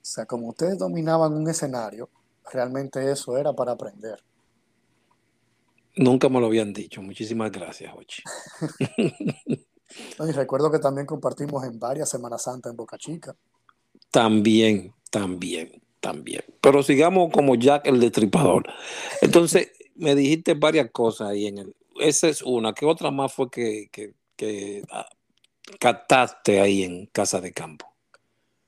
O 0.00 0.04
sea, 0.04 0.24
como 0.24 0.48
ustedes 0.48 0.78
dominaban 0.78 1.34
un 1.34 1.48
escenario, 1.48 2.08
realmente 2.50 3.10
eso 3.10 3.36
era 3.36 3.52
para 3.52 3.72
aprender. 3.72 4.22
Nunca 5.96 6.28
me 6.28 6.40
lo 6.40 6.46
habían 6.46 6.72
dicho. 6.72 7.02
Muchísimas 7.02 7.52
gracias, 7.52 7.92
Ochi. 7.94 8.22
No, 10.20 10.28
Y 10.28 10.30
recuerdo 10.30 10.70
que 10.70 10.78
también 10.78 11.04
compartimos 11.04 11.64
en 11.64 11.80
varias 11.80 12.08
Semanas 12.08 12.44
Santa 12.44 12.70
en 12.70 12.76
Boca 12.76 12.96
Chica. 12.96 13.34
También, 14.12 14.94
también, 15.10 15.82
también. 16.00 16.44
Pero 16.60 16.82
sigamos 16.82 17.30
como 17.32 17.54
Jack 17.56 17.86
el 17.86 18.00
Destripador. 18.00 18.64
Entonces, 19.20 19.70
me 19.94 20.14
dijiste 20.14 20.54
varias 20.54 20.90
cosas 20.90 21.30
ahí 21.30 21.46
en 21.46 21.58
el. 21.58 21.76
Esa 22.00 22.28
es 22.28 22.42
una. 22.42 22.72
¿Qué 22.74 22.86
otra 22.86 23.10
más 23.10 23.32
fue 23.32 23.50
que, 23.50 23.88
que, 23.92 24.14
que 24.36 24.82
ah, 24.90 25.08
captaste 25.80 26.60
ahí 26.60 26.82
en 26.84 27.06
Casa 27.06 27.40
de 27.40 27.52
Campo? 27.52 27.86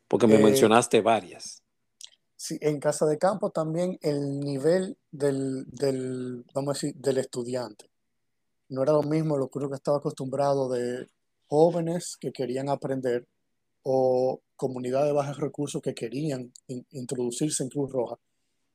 Porque 0.08 0.26
me 0.28 0.36
Eh, 0.36 0.38
mencionaste 0.38 1.00
varias. 1.02 1.62
sí, 2.36 2.58
en 2.60 2.80
Casa 2.80 3.06
de 3.06 3.18
Campo 3.18 3.50
también 3.50 3.98
el 4.02 4.40
nivel 4.40 4.96
del, 5.10 5.64
del, 5.70 6.44
vamos 6.54 6.70
a 6.70 6.74
decir, 6.86 6.94
del 7.00 7.18
estudiante. 7.18 7.86
no 8.68 8.82
era 8.82 8.92
lo 8.92 9.02
mismo 9.02 9.36
lo 9.38 9.48
que 9.48 9.58
uno 9.58 9.68
que 9.70 9.76
estaba 9.76 9.98
acostumbrado 9.98 10.68
de 10.70 11.08
jóvenes 11.46 12.16
que 12.18 12.32
querían 12.32 12.68
aprender 12.70 13.26
o 13.82 14.40
comunidades 14.56 15.08
de 15.08 15.12
bajos 15.12 15.38
recursos 15.38 15.82
que 15.82 15.94
querían 15.94 16.52
introducirse 16.90 17.62
en 17.62 17.68
Cruz 17.68 17.90
Roja 17.90 18.16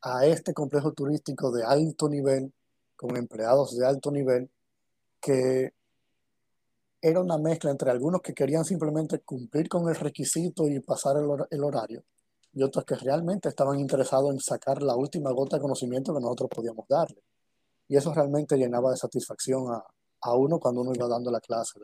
a 0.02 0.26
este 0.26 0.54
complejo 0.54 0.91
turístico 0.93 1.52
de 1.52 1.63
alto 1.63 2.10
nivel, 2.10 2.54
con 2.96 3.15
empleados 3.15 3.78
de 3.78 3.86
alto 3.86 4.12
nivel, 4.12 4.50
que 5.22 5.74
era 7.02 7.22
una 7.22 7.38
mezcla 7.38 7.72
entre 7.72 7.91
algunos 7.91 8.22
que 8.22 8.34
querían 8.34 8.65
simplemente 8.65 9.20
cumplir 9.20 9.70
con 9.70 9.88
el 9.88 9.96
requisito 9.96 10.67
y 10.67 10.80
pasar 10.80 11.15
el, 11.17 11.63
horario, 11.63 12.04
y 12.54 12.63
otros 12.63 12.86
que 12.86 12.96
realmente 12.96 13.50
estaban 13.50 13.80
interesados 13.80 14.32
en 14.32 14.39
sacar 14.39 14.82
la 14.82 14.96
última 14.96 15.32
gota 15.32 15.58
de 15.58 15.62
conocimiento 15.62 16.13
que 16.13 16.22
nosotros 16.22 16.50
podíamos 16.54 16.88
darle. 16.88 17.22
Y 17.88 17.96
eso 17.96 18.13
realmente 18.13 18.58
llenaba 18.58 18.91
de 18.91 18.98
satisfacción 18.98 19.72
a, 19.72 19.84
a 20.22 20.36
uno 20.36 20.60
cuando 20.60 20.82
uno 20.82 20.91
iba 20.93 21.08
dando 21.08 21.32
la 21.32 21.39
clase, 21.39 21.80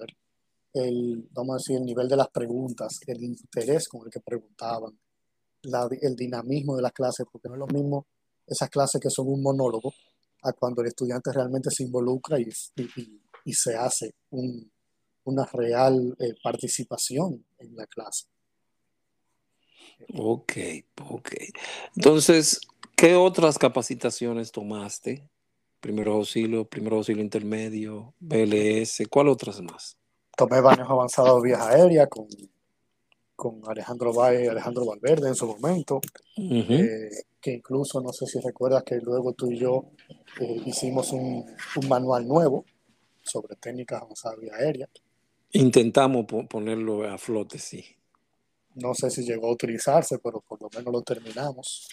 el, 0.74 1.28
vamos 1.32 1.54
a 1.54 1.58
decir, 1.58 1.78
el 1.78 1.86
nivel 1.86 2.08
de 2.08 2.18
las 2.18 2.30
preguntas, 2.30 3.00
el 3.08 3.24
interés 3.24 3.88
con 3.88 4.06
el 4.06 4.12
que 4.12 4.20
preguntaban, 4.20 4.98
el 6.02 6.16
dinamismo 6.16 6.76
de 6.76 6.82
las 6.82 6.92
clases, 6.92 7.26
porque 7.32 7.48
no 7.48 7.56
es 7.56 7.60
lo 7.60 7.68
mismo 7.68 8.06
esas 8.46 8.70
clases 8.70 9.00
que 9.00 9.10
son 9.10 9.28
un 9.30 9.42
monólogo 9.42 9.94
a 10.44 10.52
cuando 10.52 10.82
el 10.82 10.90
estudiante 10.90 11.32
realmente 11.32 11.72
se 11.72 11.84
involucra 11.84 12.38
y, 12.40 12.50
y, 12.76 13.22
y 13.46 13.54
se 13.54 13.76
hace 13.76 14.14
un, 14.32 14.70
una 15.26 15.46
real 15.46 16.16
eh, 16.20 16.36
participación 16.42 17.46
en 17.60 17.76
la 17.76 17.88
clase. 17.88 18.26
Ok, 20.16 20.54
ok. 21.10 21.32
Entonces, 21.96 22.60
¿qué 22.96 23.16
otras 23.16 23.58
capacitaciones 23.58 24.52
tomaste? 24.52 25.30
Primero 25.80 26.14
auxilio, 26.14 26.66
primero 26.66 26.98
auxilio 26.98 27.24
intermedio, 27.24 28.14
BLS, 28.20 29.04
¿cuál 29.10 29.28
otras 29.28 29.62
más? 29.62 29.98
Tomé 30.36 30.62
baños 30.62 30.90
avanzados 30.90 31.42
de 31.42 31.50
vía 31.50 31.68
aérea 31.68 32.08
con, 32.08 32.28
con 33.36 33.62
Alejandro 33.68 34.14
Valle 34.14 34.46
y 34.46 34.48
Alejandro 34.48 34.86
Valverde 34.86 35.30
en 35.30 35.36
su 35.36 35.48
momento, 35.48 36.02
eh, 36.38 37.10
que 37.40 37.52
incluso 37.52 38.02
no 38.02 38.12
sé 38.12 38.26
si 38.26 38.40
recuerdas 38.40 38.84
que 38.84 38.96
luego 38.96 39.34
tú 39.34 39.52
y 39.52 39.60
yo 39.60 39.92
eh, 40.40 40.62
hicimos 40.66 41.12
un, 41.12 41.46
un, 41.76 41.90
manual 41.90 42.28
nuevo 42.28 42.66
sobre 43.22 43.56
técnicas 43.56 44.02
avanzadas 44.02 44.40
de 44.40 44.46
vía 44.46 44.56
aérea. 44.56 44.90
Intentamos 45.52 46.26
ponerlo 46.50 47.04
a 47.08 47.18
flote, 47.18 47.60
sí. 47.60 47.86
No 48.76 48.94
sé 48.96 49.12
si 49.12 49.24
llegó 49.24 49.50
a 49.50 49.54
utilizarse, 49.54 50.18
pero 50.18 50.42
por 50.42 50.60
lo 50.62 50.70
menos 50.76 50.92
lo 50.92 51.02
terminamos. 51.04 51.88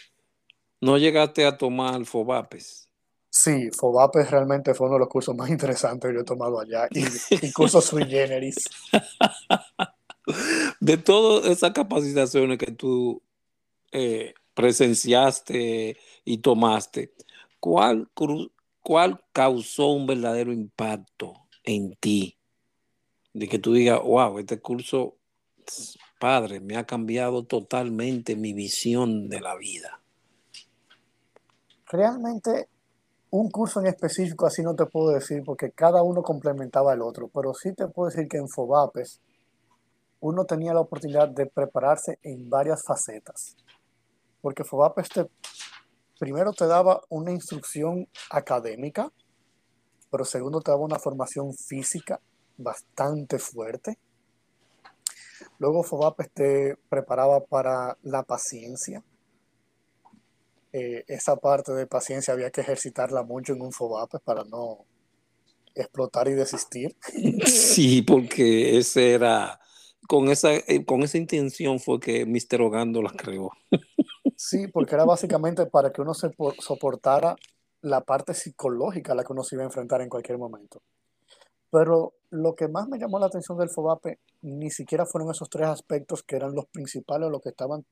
¿No 0.80 0.96
llegaste 0.96 1.44
a 1.44 1.58
tomar 1.58 2.04
FOBAPES? 2.06 2.89
Sí, 3.30 3.70
FOBAPES 3.70 4.30
realmente 4.30 4.74
fue 4.74 4.88
uno 4.88 4.96
de 4.96 5.00
los 5.00 5.08
cursos 5.08 5.34
más 5.34 5.48
interesantes 5.50 6.10
que 6.10 6.14
yo 6.14 6.20
he 6.20 6.24
tomado 6.24 6.60
allá, 6.60 6.88
y, 6.90 7.04
y 7.46 7.52
cursos 7.52 7.84
sui 7.84 8.04
generis. 8.04 8.68
De 10.80 10.96
todas 10.96 11.50
esas 11.50 11.72
capacitaciones 11.72 12.58
que 12.58 12.70
tú 12.70 13.20
eh, 13.90 14.34
presenciaste 14.54 15.96
y 16.24 16.38
tomaste, 16.38 17.12
¿cuál, 17.58 18.08
¿cuál 18.80 19.24
causó 19.32 19.88
un 19.88 20.06
verdadero 20.06 20.52
impacto 20.52 21.48
en 21.64 21.96
ti? 21.96 22.36
de 23.32 23.48
que 23.48 23.58
tú 23.58 23.72
digas, 23.72 24.00
wow, 24.02 24.38
este 24.38 24.60
curso, 24.60 25.16
padre, 26.18 26.60
me 26.60 26.76
ha 26.76 26.86
cambiado 26.86 27.44
totalmente 27.44 28.36
mi 28.36 28.52
visión 28.52 29.28
de 29.28 29.40
la 29.40 29.56
vida. 29.56 30.00
Realmente, 31.86 32.68
un 33.30 33.50
curso 33.50 33.80
en 33.80 33.86
específico 33.86 34.46
así 34.46 34.62
no 34.62 34.74
te 34.74 34.86
puedo 34.86 35.10
decir 35.10 35.42
porque 35.44 35.70
cada 35.70 36.02
uno 36.02 36.22
complementaba 36.22 36.92
al 36.92 37.02
otro, 37.02 37.28
pero 37.28 37.54
sí 37.54 37.72
te 37.72 37.86
puedo 37.86 38.10
decir 38.10 38.28
que 38.28 38.38
en 38.38 38.48
Fobapes 38.48 39.20
uno 40.20 40.44
tenía 40.44 40.74
la 40.74 40.80
oportunidad 40.80 41.28
de 41.28 41.46
prepararse 41.46 42.18
en 42.22 42.50
varias 42.50 42.82
facetas. 42.84 43.56
Porque 44.42 44.64
Fobapes 44.64 45.08
te, 45.08 45.26
primero 46.18 46.52
te 46.52 46.66
daba 46.66 47.00
una 47.08 47.30
instrucción 47.30 48.08
académica, 48.30 49.10
pero 50.10 50.24
segundo 50.24 50.60
te 50.60 50.72
daba 50.72 50.84
una 50.84 50.98
formación 50.98 51.54
física 51.54 52.20
bastante 52.58 53.38
fuerte. 53.38 53.98
Luego 55.58 55.82
Fobapes 55.82 56.30
te 56.32 56.76
preparaba 56.88 57.40
para 57.40 57.96
la 58.02 58.22
paciencia. 58.24 59.02
Eh, 60.72 61.04
esa 61.08 61.36
parte 61.36 61.72
de 61.72 61.86
paciencia 61.86 62.32
había 62.32 62.50
que 62.50 62.60
ejercitarla 62.60 63.24
mucho 63.24 63.54
en 63.54 63.62
un 63.62 63.72
Fobapes 63.72 64.20
para 64.20 64.44
no 64.44 64.84
explotar 65.74 66.28
y 66.28 66.34
desistir. 66.34 66.96
Sí, 67.46 68.02
porque 68.02 68.78
ese 68.78 69.12
era, 69.14 69.60
con 70.06 70.28
esa, 70.28 70.54
eh, 70.54 70.84
con 70.84 71.02
esa 71.02 71.18
intención 71.18 71.80
fue 71.80 71.98
que 72.00 72.26
Mr. 72.26 72.62
Ogando 72.62 73.02
la 73.02 73.10
creó. 73.10 73.50
Sí, 74.36 74.68
porque 74.68 74.94
era 74.94 75.04
básicamente 75.04 75.66
para 75.66 75.92
que 75.92 76.00
uno 76.00 76.14
se 76.14 76.30
soportara 76.60 77.36
la 77.82 78.00
parte 78.00 78.32
psicológica 78.32 79.12
a 79.12 79.14
la 79.14 79.22
que 79.22 79.34
uno 79.34 79.44
se 79.44 79.54
iba 79.54 79.64
a 79.64 79.66
enfrentar 79.66 80.00
en 80.00 80.08
cualquier 80.08 80.38
momento. 80.38 80.80
Pero 81.70 82.14
lo 82.30 82.54
que 82.54 82.68
más 82.68 82.88
me 82.88 82.98
llamó 82.98 83.18
la 83.18 83.26
atención 83.26 83.58
del 83.58 83.68
FOBAPE 83.68 84.18
ni 84.40 84.70
siquiera 84.70 85.04
fueron 85.04 85.30
esos 85.30 85.50
tres 85.50 85.68
aspectos 85.68 86.22
que 86.22 86.36
eran 86.36 86.54
los 86.54 86.64
principales 86.66 87.26
o 87.26 87.30
los 87.30 87.42
que 87.42 87.50
estaban 87.50 87.84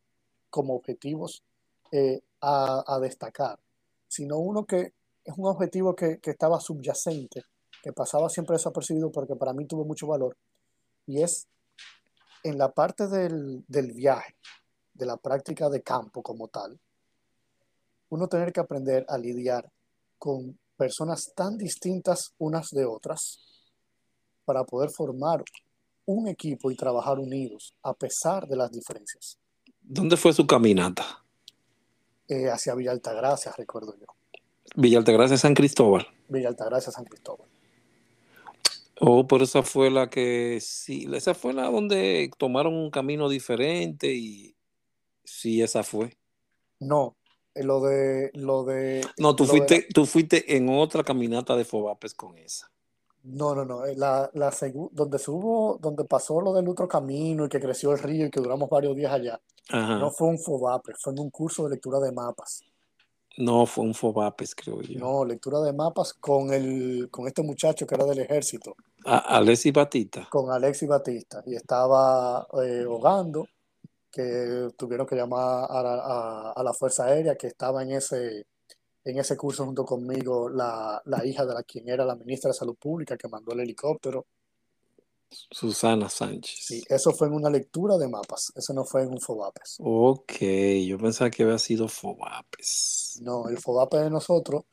como 0.48 0.74
objetivos 0.74 1.44
eh, 1.92 2.22
a, 2.40 2.98
destacar, 3.00 3.58
sino 4.06 4.38
uno 4.38 4.64
que 4.64 4.92
es 5.24 5.34
un 5.36 5.46
objetivo 5.46 5.94
que, 5.94 6.18
estaba 6.22 6.60
subyacente, 6.60 7.42
que 7.82 7.92
pasaba 7.92 8.28
siempre 8.28 8.54
desapercibido 8.56 9.10
porque 9.10 9.36
para 9.36 9.52
mí 9.52 9.66
tuvo 9.66 9.84
mucho 9.84 10.06
valor, 10.06 10.36
y 11.06 11.22
es 11.22 11.46
en 12.44 12.58
la 12.58 12.72
parte 12.72 13.08
del, 13.08 13.64
del 13.66 13.92
viaje, 13.92 14.36
de 14.94 15.06
la 15.06 15.16
práctica 15.16 15.68
de 15.68 15.82
campo 15.82 16.22
como 16.22 16.48
tal, 16.48 16.78
uno 18.10 18.28
tener 18.28 18.52
que 18.52 18.60
aprender 18.60 19.04
a 19.08 19.18
lidiar 19.18 19.70
con 20.18 20.58
personas 20.76 21.32
tan 21.34 21.58
distintas 21.58 22.32
unas 22.38 22.70
de 22.70 22.84
otras, 22.84 23.40
para 24.48 24.64
poder 24.64 24.88
formar 24.88 25.44
un 26.06 26.26
equipo 26.26 26.70
y 26.70 26.74
trabajar 26.74 27.18
unidos 27.18 27.74
a 27.82 27.92
pesar 27.92 28.48
de 28.48 28.56
las 28.56 28.70
diferencias. 28.70 29.38
¿Dónde 29.82 30.16
fue 30.16 30.32
su 30.32 30.46
caminata? 30.46 31.22
Eh, 32.28 32.50
hacia 32.50 32.74
Villa 32.74 32.92
Altagracia, 32.92 33.52
recuerdo 33.56 33.94
yo. 33.98 34.06
Villa 34.76 34.98
Altagracia, 34.98 35.36
San 35.38 35.54
Cristóbal. 35.54 36.06
Villa 36.28 36.48
Altagracia, 36.48 36.92
San 36.92 37.04
Cristóbal. 37.04 37.48
Oh, 39.00 39.26
pero 39.26 39.44
esa 39.44 39.62
fue 39.62 39.90
la 39.90 40.10
que 40.10 40.58
sí, 40.60 41.08
esa 41.12 41.34
fue 41.34 41.52
la 41.52 41.70
donde 41.70 42.30
tomaron 42.36 42.74
un 42.74 42.90
camino 42.90 43.28
diferente 43.28 44.12
y 44.12 44.56
sí, 45.24 45.62
esa 45.62 45.82
fue. 45.82 46.18
No, 46.80 47.16
eh, 47.54 47.62
lo 47.62 47.80
de 47.80 48.30
lo 48.34 48.64
de 48.64 49.06
No, 49.18 49.36
tú 49.36 49.44
fuiste, 49.44 49.86
tú 49.94 50.04
fuiste 50.04 50.56
en 50.56 50.68
otra 50.68 51.04
caminata 51.04 51.56
de 51.56 51.64
Fobapes 51.64 52.14
con 52.14 52.36
esa. 52.38 52.70
No, 53.22 53.54
no, 53.54 53.64
no. 53.64 53.84
Eh, 53.84 53.94
la, 53.96 54.30
la 54.34 54.52
donde 54.92 55.18
se 55.18 55.30
donde 55.80 56.04
pasó 56.04 56.40
lo 56.40 56.52
del 56.52 56.68
otro 56.68 56.88
camino 56.88 57.44
y 57.46 57.48
que 57.48 57.60
creció 57.60 57.92
el 57.92 57.98
río 57.98 58.26
y 58.26 58.30
que 58.30 58.40
duramos 58.40 58.68
varios 58.68 58.96
días 58.96 59.12
allá, 59.12 59.40
no 59.70 60.10
fue 60.10 60.28
un 60.28 60.38
FOBAPE, 60.38 60.94
fue 60.98 61.12
en 61.12 61.20
un 61.20 61.30
curso 61.30 61.64
de 61.64 61.70
lectura 61.70 61.98
de 62.00 62.12
mapas. 62.12 62.62
No, 63.36 63.66
fue 63.66 63.84
un 63.84 63.94
FOBAPES, 63.94 64.54
creo 64.54 64.80
yo. 64.82 64.98
No, 64.98 65.24
lectura 65.24 65.60
de 65.60 65.72
mapas 65.72 66.12
con 66.14 66.52
el, 66.52 67.08
con 67.10 67.26
este 67.28 67.42
muchacho 67.42 67.86
que 67.86 67.94
era 67.94 68.04
del 68.04 68.18
ejército. 68.18 68.74
Alexis 69.04 69.72
Batista. 69.72 70.26
Con 70.28 70.50
Alexis 70.50 70.88
Batista. 70.88 71.42
Y 71.46 71.54
estaba 71.54 72.48
eh, 72.64 72.84
hogando, 72.84 73.46
que 74.10 74.70
tuvieron 74.76 75.06
que 75.06 75.14
llamar 75.14 75.68
a, 75.70 76.52
a 76.52 76.62
la 76.64 76.72
Fuerza 76.72 77.04
Aérea, 77.04 77.36
que 77.36 77.46
estaba 77.46 77.82
en 77.82 77.92
ese 77.92 78.46
en 79.08 79.18
ese 79.18 79.36
curso 79.36 79.64
junto 79.64 79.84
conmigo 79.86 80.50
la, 80.50 81.02
hija 81.24 81.46
de 81.46 81.54
la 81.54 81.62
quien 81.62 81.88
era 81.88 82.04
la 82.04 82.14
ministra 82.14 82.48
de 82.48 82.54
Salud 82.54 82.76
Pública 82.76 83.16
que 83.16 83.28
mandó 83.28 83.52
el 83.52 83.60
helicóptero. 83.60 84.26
Susana 85.30 86.08
Sánchez. 86.08 86.58
Sí, 86.60 86.82
eso 86.88 87.12
fue 87.12 87.28
en 87.28 87.34
una 87.34 87.50
lectura 87.50 87.96
de 87.96 88.08
mapas, 88.08 88.52
eso 88.56 88.72
no 88.72 88.84
fue 88.84 89.02
en 89.02 89.10
un 89.10 89.20
FOBAPES. 89.20 89.76
Ok, 89.80 90.32
yo 90.86 90.98
pensaba 90.98 91.30
que 91.30 91.42
había 91.42 91.58
sido 91.58 91.88
FOBAPES. 91.88 93.20
No, 93.22 93.48
el 93.48 93.58
FOBAPES 93.58 94.00
de 94.00 94.10
nosotros 94.10 94.64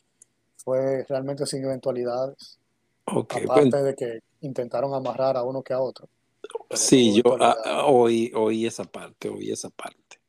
fue 0.58 1.06
realmente 1.08 1.46
sin 1.46 1.64
eventualidades. 1.64 2.60
Okay, 3.06 3.44
Aparte 3.44 3.84
de 3.84 3.96
que 3.96 4.20
intentaron 4.42 4.94
amarrar 4.94 5.38
a 5.38 5.44
uno 5.44 5.62
que 5.62 5.74
a 5.74 5.80
otro. 5.80 6.10
Sí, 6.72 7.14
yo 7.14 7.38
ah, 7.40 7.86
oí, 7.88 8.32
oí 8.36 8.66
esa 8.66 8.84
parte, 8.86 9.30
oí 9.30 9.52
esa 9.52 9.70
parte. 9.70 10.20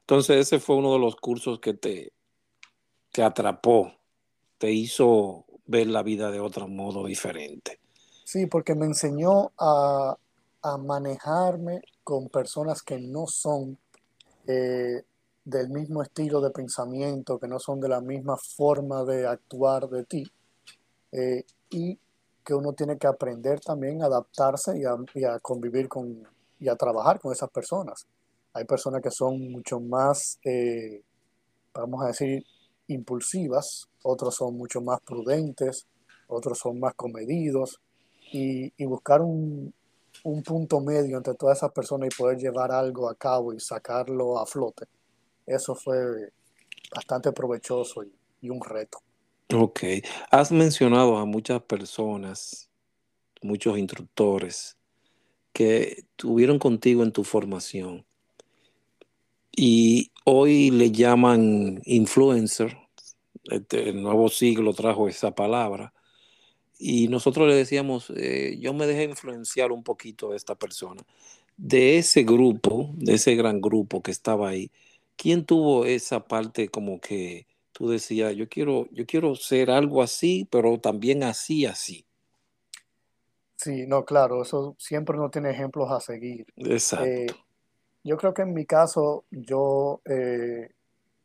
Entonces 0.00 0.38
ese 0.38 0.58
fue 0.58 0.76
uno 0.76 0.92
de 0.94 0.98
los 0.98 1.16
cursos 1.16 1.60
que 1.60 1.74
te, 1.74 2.12
te 3.10 3.22
atrapó, 3.22 3.92
te 4.58 4.70
hizo 4.70 5.46
ver 5.66 5.86
la 5.86 6.02
vida 6.02 6.30
de 6.30 6.40
otro 6.40 6.68
modo 6.68 7.06
diferente. 7.06 7.80
Sí, 8.24 8.46
porque 8.46 8.74
me 8.74 8.86
enseñó 8.86 9.52
a, 9.58 10.16
manejarme 10.78 11.82
con 12.02 12.30
personas 12.30 12.82
que 12.82 12.98
no 12.98 13.26
son 13.26 13.76
eh, 14.46 15.04
del 15.44 15.68
mismo 15.68 16.02
estilo 16.02 16.40
de 16.40 16.50
pensamiento, 16.50 17.38
que 17.38 17.46
no 17.46 17.58
son 17.58 17.80
de 17.80 17.88
la 17.90 18.00
misma 18.00 18.38
forma 18.38 19.04
de 19.04 19.26
actuar 19.26 19.90
de 19.90 20.04
ti, 20.04 20.24
eh, 21.12 21.44
y 21.68 21.98
que 22.42 22.54
uno 22.54 22.72
tiene 22.72 22.96
que 22.96 23.06
aprender 23.06 23.60
también 23.60 24.02
a 24.02 24.06
adaptarse 24.06 24.72
y 24.78 25.24
a, 25.24 25.38
convivir 25.40 25.86
con 25.86 26.26
y 26.58 26.68
a 26.68 26.76
trabajar 26.76 27.20
con 27.20 27.30
esas 27.30 27.50
personas. 27.50 28.06
Hay 28.54 28.64
personas 28.64 29.02
que 29.02 29.10
son 29.10 29.52
mucho 29.52 29.80
más, 29.80 30.38
eh, 30.44 31.02
vamos 31.74 32.02
a 32.04 32.06
decir, 32.06 32.42
impulsivas, 32.86 33.88
otros 34.02 34.34
son 34.34 34.56
mucho 34.56 34.80
más 34.80 35.00
prudentes, 35.00 35.86
otros 36.26 36.58
son 36.58 36.80
más 36.80 36.94
comedidos, 36.94 37.80
y, 38.36 38.84
buscar 38.84 39.20
un, 39.22 39.72
punto 40.44 40.80
medio 40.80 41.18
entre 41.18 41.34
todas 41.34 41.58
esas 41.58 41.72
personas 41.72 42.08
y 42.10 42.16
poder 42.16 42.38
llevar 42.38 42.72
algo 42.72 43.08
a 43.08 43.14
cabo 43.14 43.52
y 43.52 43.60
sacarlo 43.60 44.38
a 44.38 44.46
flote, 44.46 44.86
eso 45.46 45.74
fue 45.74 46.32
bastante 46.94 47.32
provechoso 47.32 48.02
y 48.40 48.50
un 48.50 48.60
reto. 48.60 48.98
Ok, 49.54 49.80
has 50.30 50.50
mencionado 50.50 51.16
a 51.16 51.26
muchas 51.26 51.62
personas, 51.62 52.70
muchos 53.42 53.78
instructores 53.78 54.76
que 55.52 56.06
tuvieron 56.16 56.58
contigo 56.58 57.02
en 57.02 57.12
tu 57.12 57.22
formación 57.22 58.04
y 59.56 60.10
hoy 60.24 60.70
le 60.70 60.90
llaman 60.90 61.80
influencer. 61.84 62.76
Este, 63.44 63.90
el 63.90 64.02
nuevo 64.02 64.28
siglo 64.28 64.72
trajo 64.72 65.08
esa 65.08 65.34
palabra. 65.34 65.92
Y 66.86 67.08
nosotros 67.08 67.48
le 67.48 67.54
decíamos, 67.54 68.12
eh, 68.14 68.58
yo 68.60 68.74
me 68.74 68.86
dejé 68.86 69.04
influenciar 69.04 69.72
un 69.72 69.82
poquito 69.82 70.28
de 70.28 70.36
esta 70.36 70.54
persona. 70.54 71.00
De 71.56 71.96
ese 71.96 72.24
grupo, 72.24 72.90
de 72.96 73.14
ese 73.14 73.34
gran 73.36 73.62
grupo 73.62 74.02
que 74.02 74.10
estaba 74.10 74.50
ahí, 74.50 74.70
¿quién 75.16 75.46
tuvo 75.46 75.86
esa 75.86 76.20
parte 76.20 76.68
como 76.68 77.00
que 77.00 77.46
tú 77.72 77.88
decías, 77.88 78.36
yo 78.36 78.50
quiero, 78.50 78.86
yo 78.92 79.06
quiero 79.06 79.34
ser 79.34 79.70
algo 79.70 80.02
así, 80.02 80.46
pero 80.50 80.78
también 80.78 81.22
así, 81.22 81.64
así. 81.64 82.04
Sí, 83.56 83.86
no, 83.86 84.04
claro, 84.04 84.42
eso 84.42 84.76
siempre 84.78 85.16
no 85.16 85.30
tiene 85.30 85.52
ejemplos 85.52 85.90
a 85.90 86.00
seguir. 86.00 86.44
Exacto. 86.54 87.06
Eh, 87.06 87.26
yo 88.02 88.18
creo 88.18 88.34
que 88.34 88.42
en 88.42 88.52
mi 88.52 88.66
caso, 88.66 89.24
yo, 89.30 90.02
eh, 90.04 90.70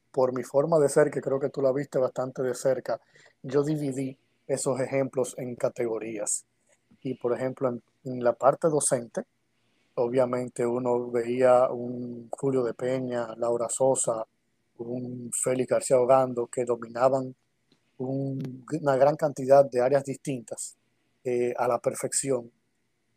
por 0.10 0.34
mi 0.34 0.44
forma 0.44 0.80
de 0.80 0.88
ser, 0.88 1.12
que 1.12 1.20
creo 1.20 1.38
que 1.38 1.50
tú 1.50 1.62
la 1.62 1.74
viste 1.74 2.00
bastante 2.00 2.44
de 2.44 2.56
cerca, 2.56 3.02
yo 3.44 3.62
dividí 3.62 4.18
esos 4.50 4.80
ejemplos 4.82 5.36
en 5.38 5.56
categorías. 5.56 6.44
Y 7.02 7.14
por 7.14 7.34
ejemplo, 7.34 7.70
en, 8.04 8.24
la 8.24 8.34
parte 8.34 8.68
docente, 8.68 9.22
obviamente 9.96 10.66
uno 10.66 11.10
veía 11.12 11.70
un 11.70 12.28
Julio 12.32 12.64
de 12.64 12.74
Peña, 12.74 13.36
Laura 13.38 13.68
Sosa, 13.70 14.26
un 14.80 15.32
Félix 15.32 15.70
García 15.70 16.00
Ogando, 16.00 16.48
que 16.48 16.66
dominaban 16.66 17.36
una 18.00 18.96
gran 18.96 19.16
cantidad 19.16 19.70
de 19.70 19.82
áreas 19.82 20.04
distintas 20.04 20.76
eh, 21.24 21.54
a 21.58 21.68
la 21.68 21.80
perfección 21.80 22.52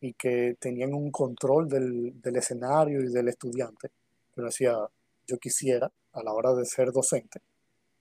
y 0.00 0.12
que 0.14 0.56
tenían 0.58 0.92
un 0.92 1.10
control 1.10 1.68
del, 1.68 2.36
escenario 2.36 3.00
y 3.00 3.12
del 3.12 3.28
estudiante. 3.28 3.90
Pero 4.34 4.48
decía, 4.48 4.76
yo 5.26 5.38
quisiera, 5.38 5.90
a 6.12 6.22
la 6.22 6.32
hora 6.32 6.52
de 6.54 6.66
ser 6.66 6.90
docente, 6.90 7.40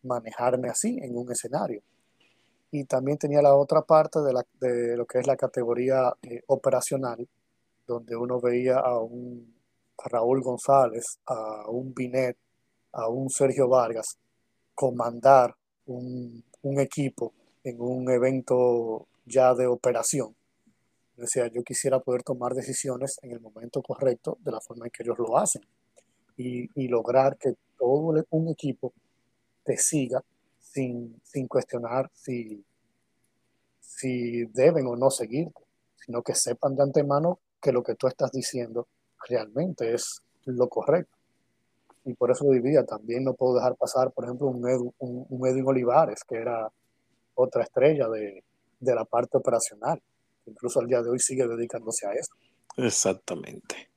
manejarme 0.03 0.67
así 0.69 0.97
en 1.01 1.15
un 1.15 1.31
escenario. 1.31 1.81
Y 2.71 2.85
también 2.85 3.17
tenía 3.17 3.41
la 3.41 3.53
otra 3.55 3.81
parte 3.81 4.19
de, 4.21 4.95
lo 4.95 5.05
que 5.05 5.19
es 5.19 5.27
la 5.27 5.35
categoría 5.35 6.13
eh, 6.23 6.41
operacional, 6.47 7.27
donde 7.85 8.15
uno 8.15 8.39
veía 8.39 8.79
a 8.79 8.97
un 8.99 9.53
Raúl 10.05 10.41
González, 10.41 11.19
a 11.25 11.69
un 11.69 11.93
Binet, 11.93 12.37
a 12.93 13.09
un 13.09 13.29
Sergio 13.29 13.67
Vargas 13.67 14.17
comandar 14.73 15.55
un, 15.85 16.43
equipo 16.79 17.33
en 17.63 17.81
un 17.81 18.09
evento 18.09 19.07
ya 19.25 19.53
de 19.53 19.67
operación. 19.67 20.33
O 21.17 21.27
sea, 21.27 21.47
yo 21.47 21.63
quisiera 21.63 21.99
poder 21.99 22.23
tomar 22.23 22.53
decisiones 22.53 23.19
en 23.21 23.31
el 23.31 23.41
momento 23.41 23.81
correcto, 23.81 24.37
de 24.41 24.51
la 24.51 24.61
forma 24.61 24.85
en 24.85 24.91
que 24.91 25.03
ellos 25.03 25.19
lo 25.19 25.37
hacen, 25.37 25.61
y, 26.37 26.87
lograr 26.87 27.37
que 27.37 27.53
todo 27.77 28.25
un 28.31 28.47
equipo 28.49 28.93
te 29.63 29.77
siga 29.77 30.23
sin, 30.73 31.47
cuestionar 31.47 32.09
si, 32.13 32.63
si 33.79 34.45
deben 34.45 34.87
o 34.87 34.95
no 34.95 35.09
seguirte, 35.09 35.61
sino 35.95 36.21
que 36.21 36.35
sepan 36.35 36.75
de 36.75 36.83
antemano 36.83 37.39
que 37.61 37.71
lo 37.71 37.83
que 37.83 37.95
tú 37.95 38.07
estás 38.07 38.31
diciendo 38.31 38.87
realmente 39.27 39.93
es 39.93 40.21
lo 40.45 40.67
correcto 40.67 41.17
y 42.05 42.13
por 42.13 42.31
eso 42.31 42.45
lo 42.45 42.51
dividía. 42.51 42.85
También 42.85 43.23
no 43.23 43.33
puedo 43.33 43.55
dejar 43.55 43.75
pasar, 43.75 44.11
por 44.11 44.25
ejemplo, 44.25 44.47
un, 44.47 44.93
un, 44.97 45.47
Edwin 45.47 45.67
Olivares, 45.67 46.23
que 46.23 46.35
era 46.35 46.71
otra 47.35 47.63
estrella 47.63 48.07
de, 48.09 48.43
de, 48.79 48.95
la 48.95 49.05
parte 49.05 49.37
operacional. 49.37 50.01
Incluso 50.45 50.79
al 50.79 50.87
día 50.87 51.01
de 51.01 51.09
hoy 51.11 51.19
sigue 51.19 51.47
dedicándose 51.47 52.07
a 52.07 52.13
eso. 52.13 52.33
Exactamente. 52.77 53.89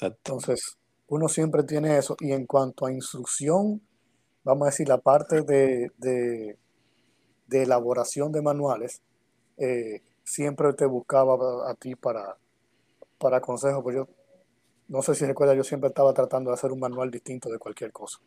Entonces, 0.00 0.76
uno 1.08 1.28
siempre 1.28 1.62
tiene 1.62 1.96
eso. 1.96 2.16
Y 2.18 2.32
en 2.32 2.46
cuanto 2.46 2.86
a 2.86 2.92
instrucción, 2.92 3.80
vamos 4.50 4.66
a 4.66 4.70
decir, 4.70 4.88
la 4.88 4.98
parte 4.98 5.42
de, 5.42 5.92
de, 5.98 6.56
de 7.46 7.62
elaboración 7.62 8.32
de 8.32 8.42
manuales, 8.42 9.00
eh, 9.56 10.02
siempre 10.24 10.72
te 10.72 10.86
buscaba 10.86 11.70
a, 11.70 11.74
ti 11.74 11.94
para, 11.94 12.36
para 13.18 13.40
consejos. 13.40 13.82
Pues 13.82 13.96
yo 13.96 14.08
no 14.88 15.02
sé 15.02 15.14
si 15.14 15.24
recuerda, 15.24 15.54
yo 15.54 15.62
siempre 15.62 15.88
estaba 15.88 16.12
tratando 16.12 16.50
de 16.50 16.54
hacer 16.54 16.72
un 16.72 16.80
manual 16.80 17.10
distinto 17.10 17.48
de 17.48 17.58
cualquier 17.58 17.92
cosa. 17.92 18.18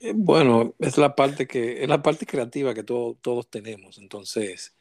Eh, 0.00 0.12
bueno, 0.14 0.74
es 0.78 0.96
la 0.96 1.16
parte 1.16 1.46
que 1.46 1.82
es 1.82 1.88
la 1.88 2.02
parte 2.02 2.24
creativa 2.24 2.72
que 2.72 2.84
todos 2.84 3.50
tenemos, 3.50 3.98
entonces, 3.98 4.74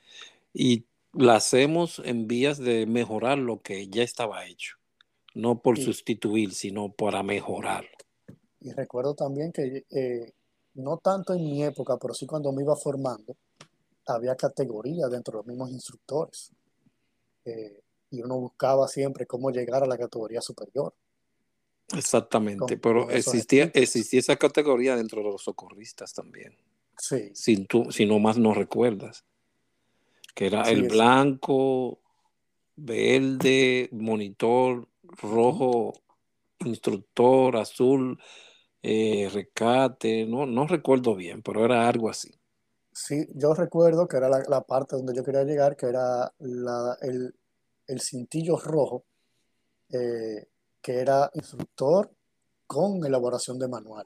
y 0.53 0.85
la 1.11 1.35
hacemos 1.35 2.01
en 2.05 2.27
vías 2.27 2.59
de 2.59 2.85
mejorar 2.85 3.39
lo 3.39 3.61
que 3.61 3.87
ya 3.87 4.03
estaba 4.03 4.45
hecho, 4.45 4.75
no 5.33 5.59
por 5.61 5.79
sustituir, 5.79 6.53
sino 6.53 6.91
para 6.91 7.23
mejorar. 7.23 7.85
Y 8.65 8.71
recuerdo 8.71 9.13
también 9.13 9.51
que 9.51 9.85
eh, 9.91 10.33
no 10.73 10.97
tanto 10.97 11.35
en 11.35 11.43
mi 11.43 11.63
época, 11.63 11.97
pero 11.97 12.15
sí 12.15 12.25
cuando 12.25 12.51
me 12.51 12.63
iba 12.63 12.75
formando, 12.75 13.37
había 14.07 14.35
categorías 14.35 15.11
dentro 15.11 15.33
de 15.33 15.37
los 15.37 15.45
mismos 15.45 15.69
instructores. 15.69 16.51
Eh, 17.45 17.79
y 18.09 18.23
uno 18.23 18.39
buscaba 18.39 18.87
siempre 18.87 19.27
cómo 19.27 19.51
llegar 19.51 19.83
a 19.83 19.85
la 19.85 19.99
categoría 19.99 20.41
superior. 20.41 20.95
Exactamente, 21.95 22.75
pero 22.77 23.11
existía, 23.11 23.69
existía 23.75 24.19
esa 24.19 24.35
categoría 24.35 24.95
dentro 24.95 25.21
de 25.21 25.29
los 25.29 25.43
socorristas 25.43 26.11
también. 26.11 26.57
Sí. 26.97 27.29
Si, 27.35 27.65
tú, 27.65 27.91
si 27.91 28.07
no 28.07 28.17
más 28.17 28.39
no 28.39 28.55
recuerdas. 28.55 29.25
Que 30.33 30.47
era 30.47 30.63
el 30.71 30.87
blanco, 30.87 31.99
verde, 32.75 33.89
monitor, 33.91 34.87
rojo, 35.03 35.93
instructor, 36.61 37.57
azul, 37.57 38.19
eh, 38.87 39.29
recate, 39.33 40.27
no, 40.27 40.45
no 40.45 40.67
recuerdo 40.67 41.15
bien, 41.15 41.41
pero 41.41 41.65
era 41.65 41.89
algo 41.89 42.07
así. 42.07 42.31
Sí, 42.93 43.27
yo 43.33 43.55
recuerdo 43.55 44.07
que 44.07 44.17
era 44.17 44.29
la, 44.29 44.43
la 44.47 44.61
parte 44.61 44.95
donde 44.95 45.15
yo 45.15 45.23
quería 45.23 45.43
llegar, 45.43 45.75
que 45.75 45.87
era 45.87 46.31
la, 46.37 46.95
el, 47.01 47.33
el 47.87 47.99
cintillo 47.99 48.57
rojo, 48.57 49.05
eh, 49.91 50.49
que 50.83 50.99
era 50.99 51.31
instructor 51.33 52.11
con 52.67 53.03
elaboración 53.03 53.57
de 53.57 53.67
manual. 53.67 54.05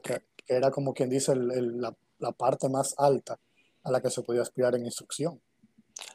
Que, 0.00 0.22
era 0.46 0.70
como 0.70 0.94
quien 0.94 1.10
dice 1.10 1.34
la, 1.34 1.92
parte 2.32 2.68
más 2.68 2.94
alta 2.96 3.40
a 3.82 3.90
la 3.90 4.00
que 4.00 4.08
se 4.08 4.22
podía 4.22 4.42
aspirar 4.42 4.76
en 4.76 4.84
instrucción. 4.84 5.40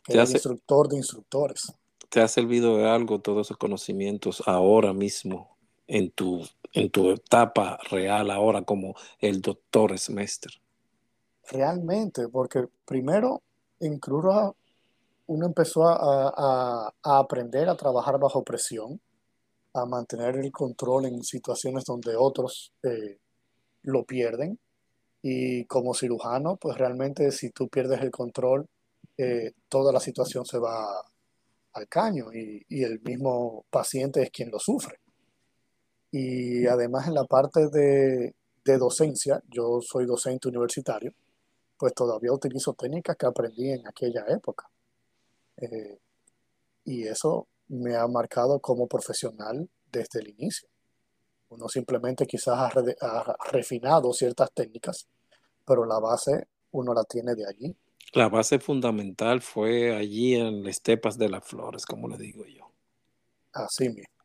Que 0.06 0.14
era 0.14 0.24
el 0.24 0.32
instructor 0.32 0.88
de 0.88 0.96
instructores. 0.96 1.74
¿Te 2.08 2.22
ha 2.22 2.30
servido 2.30 2.78
de 2.78 2.90
algo 2.90 3.20
todos 3.20 3.48
esos 3.48 3.58
conocimientos 3.58 4.42
ahora 4.46 4.94
mismo 4.94 5.58
en 5.92 6.10
tu, 6.12 6.42
en 6.72 6.90
tu 6.90 7.12
etapa 7.12 7.78
real 7.90 8.32
ahora 8.32 8.64
como 8.64 8.96
el 9.20 9.42
doctor 9.42 10.00
semestre? 10.00 10.54
Realmente, 11.50 12.30
porque 12.30 12.66
primero 12.86 13.42
en 13.82 14.00
Cruz 14.00 14.54
uno 15.28 15.46
empezó 15.46 15.86
a, 15.86 16.94
aprender 17.04 17.68
a 17.68 17.76
trabajar 17.76 18.18
bajo 18.20 18.44
presión, 18.44 19.02
a 19.74 19.86
mantener 19.86 20.38
el 20.38 20.52
control 20.52 21.06
en 21.06 21.24
situaciones 21.24 21.84
donde 21.84 22.16
otros 22.16 22.72
eh, 22.84 23.18
lo 23.84 24.06
pierden. 24.06 24.58
Y 25.22 25.66
como 25.66 25.94
cirujano, 25.94 26.56
pues 26.56 26.78
realmente 26.78 27.32
si 27.32 27.50
tú 27.52 27.68
pierdes 27.68 28.02
el 28.02 28.12
control, 28.12 28.66
eh, 29.18 29.52
toda 29.68 29.92
la 29.92 30.00
situación 30.00 30.46
se 30.46 30.58
va 30.58 30.88
al 31.74 31.88
caño 31.88 32.34
y, 32.34 32.84
el 32.84 33.00
mismo 33.02 33.66
paciente 33.70 34.24
es 34.24 34.32
quien 34.32 34.52
lo 34.52 34.60
sufre. 34.60 35.01
Y 36.12 36.68
además 36.68 37.08
en 37.08 37.14
la 37.14 37.24
parte 37.24 37.68
de, 37.70 38.36
de 38.64 38.78
docencia, 38.78 39.42
yo 39.50 39.80
soy 39.82 40.06
docente 40.06 40.50
universitario, 40.50 41.14
pues 41.78 41.94
todavía 41.94 42.32
utilizo 42.32 42.74
técnicas 42.74 43.16
que 43.18 43.26
aprendí 43.26 43.72
en 43.72 43.88
aquella 43.88 44.26
época. 44.28 44.70
Eh, 45.58 45.98
y 46.86 47.08
eso 47.08 47.48
me 47.70 47.96
ha 47.96 48.08
marcado 48.08 48.60
como 48.60 48.88
profesional 48.88 49.68
desde 49.92 50.20
el 50.20 50.30
inicio. 50.30 50.68
Uno 51.50 51.68
simplemente 51.68 52.26
quizás 52.26 52.72
ha, 53.02 53.38
refinado 53.52 54.14
ciertas 54.14 54.52
técnicas, 54.54 55.08
pero 55.66 55.86
la 55.86 56.00
base 56.00 56.48
uno 56.72 56.94
la 56.94 57.04
tiene 57.04 57.36
de 57.36 57.48
allí. 57.48 57.76
La 58.14 58.30
base 58.30 58.60
fundamental 58.60 59.42
fue 59.42 59.96
allí 59.96 60.36
en 60.36 60.64
las 60.64 60.78
estepas 60.78 61.18
de 61.18 61.30
las 61.30 61.46
flores, 61.46 61.86
como 61.86 62.08
le 62.08 62.18
digo 62.18 62.46
yo. 62.46 62.70
Así 63.54 63.90
mismo. 63.90 64.21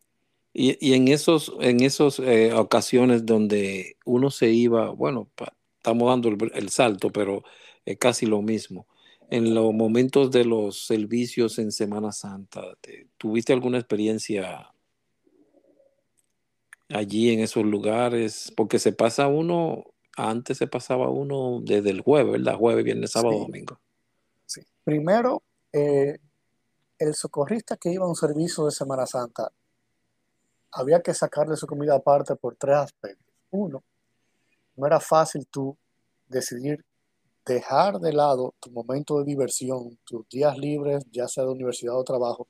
Y, 0.58 0.78
y 0.80 0.94
en 0.94 1.08
esos, 1.08 1.52
en 1.60 1.82
esos 1.82 2.18
eh, 2.18 2.54
ocasiones 2.54 3.26
donde 3.26 3.98
uno 4.06 4.30
se 4.30 4.48
iba, 4.48 4.88
bueno, 4.88 5.28
pa, 5.34 5.54
estamos 5.76 6.08
dando 6.08 6.30
el, 6.30 6.50
el, 6.54 6.70
salto, 6.70 7.12
pero 7.12 7.44
es 7.84 7.98
casi 7.98 8.24
lo 8.24 8.40
mismo. 8.40 8.86
En 9.28 9.54
los 9.54 9.74
momentos 9.74 10.30
de 10.30 10.46
los 10.46 10.86
servicios 10.86 11.58
en 11.58 11.72
Semana 11.72 12.10
Santa, 12.10 12.62
¿te, 12.80 13.06
¿tuviste 13.18 13.52
alguna 13.52 13.76
experiencia 13.76 14.72
allí 16.88 17.34
en 17.34 17.40
esos 17.40 17.66
lugares? 17.66 18.50
Porque 18.56 18.78
se 18.78 18.94
pasa 18.94 19.28
uno, 19.28 19.84
antes 20.16 20.56
se 20.56 20.66
pasaba 20.66 21.10
uno 21.10 21.60
desde 21.62 21.90
el 21.90 22.00
jueves, 22.00 22.32
¿verdad? 22.32 22.56
Jueves, 22.56 22.82
viernes, 22.82 23.10
sábado, 23.10 23.34
Sí, 23.34 23.40
domingo. 23.40 23.78
sí. 24.46 24.62
Primero, 24.84 25.42
eh, 25.74 26.16
el 26.98 27.14
socorrista 27.14 27.76
que 27.76 27.92
iba 27.92 28.06
a 28.06 28.08
un 28.08 28.16
servicio 28.16 28.64
de 28.64 28.70
Semana 28.70 29.04
Santa 29.04 29.52
había 30.72 31.00
que 31.00 31.14
sacarle 31.14 31.56
su 31.56 31.66
comida 31.66 31.94
aparte 31.94 32.36
por 32.36 32.56
tres 32.56 32.76
aspectos. 32.76 33.26
Uno, 33.50 33.82
no 34.76 34.86
era 34.86 35.00
fácil 35.00 35.46
tú 35.46 35.76
decidir 36.28 36.84
dejar 37.44 38.00
de 38.00 38.12
lado 38.12 38.54
tu 38.60 38.70
momento 38.70 39.18
de 39.18 39.24
diversión, 39.24 39.98
tus 40.04 40.28
días 40.28 40.58
libres, 40.58 41.04
ya 41.12 41.28
sea 41.28 41.44
de 41.44 41.50
universidad 41.50 41.96
o 41.96 42.04
trabajo, 42.04 42.48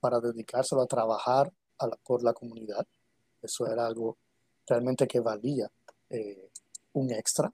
para 0.00 0.20
dedicárselo 0.20 0.82
a 0.82 0.86
trabajar 0.86 1.52
por 2.04 2.22
la 2.22 2.32
comunidad. 2.32 2.86
Eso 3.42 3.66
era 3.66 3.86
algo 3.86 4.16
realmente 4.66 5.06
que 5.06 5.20
valía 5.20 5.70
eh, 6.10 6.50
un 6.92 7.10
extra. 7.12 7.52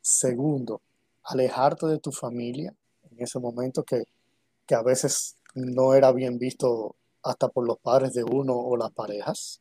Segundo, 0.00 0.80
alejarte 1.24 1.86
de 1.86 1.98
tu 1.98 2.10
familia 2.10 2.74
en 3.10 3.22
ese 3.22 3.38
momento 3.38 3.84
que, 3.84 4.04
que 4.66 4.74
a 4.74 4.82
veces 4.82 5.36
no 5.54 5.94
era 5.94 6.10
bien 6.12 6.38
visto 6.38 6.96
hasta 7.24 7.48
por 7.48 7.66
los 7.66 7.78
padres 7.78 8.12
de 8.12 8.22
uno 8.22 8.54
o 8.54 8.76
las 8.76 8.92
parejas, 8.92 9.60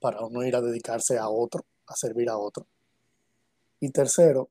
para 0.00 0.24
uno 0.24 0.42
ir 0.42 0.56
a 0.56 0.62
dedicarse 0.62 1.18
a 1.18 1.28
otro, 1.28 1.64
a 1.86 1.94
servir 1.94 2.30
a 2.30 2.38
otro. 2.38 2.66
Y 3.78 3.90
tercero, 3.90 4.48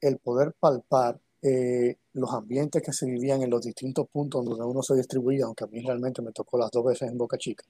el 0.00 0.18
poder 0.18 0.52
palpar 0.52 1.18
eh, 1.40 1.96
los 2.12 2.32
ambientes 2.32 2.82
que 2.82 2.92
se 2.92 3.06
vivían 3.06 3.42
en 3.42 3.50
los 3.50 3.62
distintos 3.62 4.06
puntos 4.08 4.44
donde 4.44 4.64
uno 4.64 4.82
se 4.82 4.94
distribuía, 4.94 5.46
aunque 5.46 5.64
a 5.64 5.66
mí 5.66 5.80
realmente 5.80 6.20
me 6.20 6.32
tocó 6.32 6.58
las 6.58 6.70
dos 6.70 6.84
veces 6.84 7.10
en 7.10 7.16
Boca 7.16 7.38
Chica. 7.38 7.64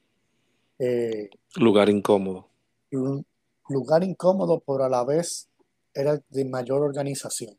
Eh, 0.78 1.30
Lugar 1.56 1.88
incómodo. 1.88 2.48
un 2.90 3.24
lugar 3.68 4.02
incómodo, 4.02 4.60
pero 4.66 4.84
a 4.84 4.88
la 4.88 5.04
vez 5.04 5.48
era 5.94 6.20
de 6.28 6.44
mayor 6.44 6.82
organización. 6.82 7.56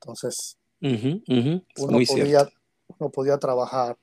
Entonces, 0.00 0.58
uno 0.80 1.22
podía, 1.76 2.04
cierto. 2.06 2.52
uno 2.98 3.10
podía 3.10 3.38
trabajar 3.38 3.96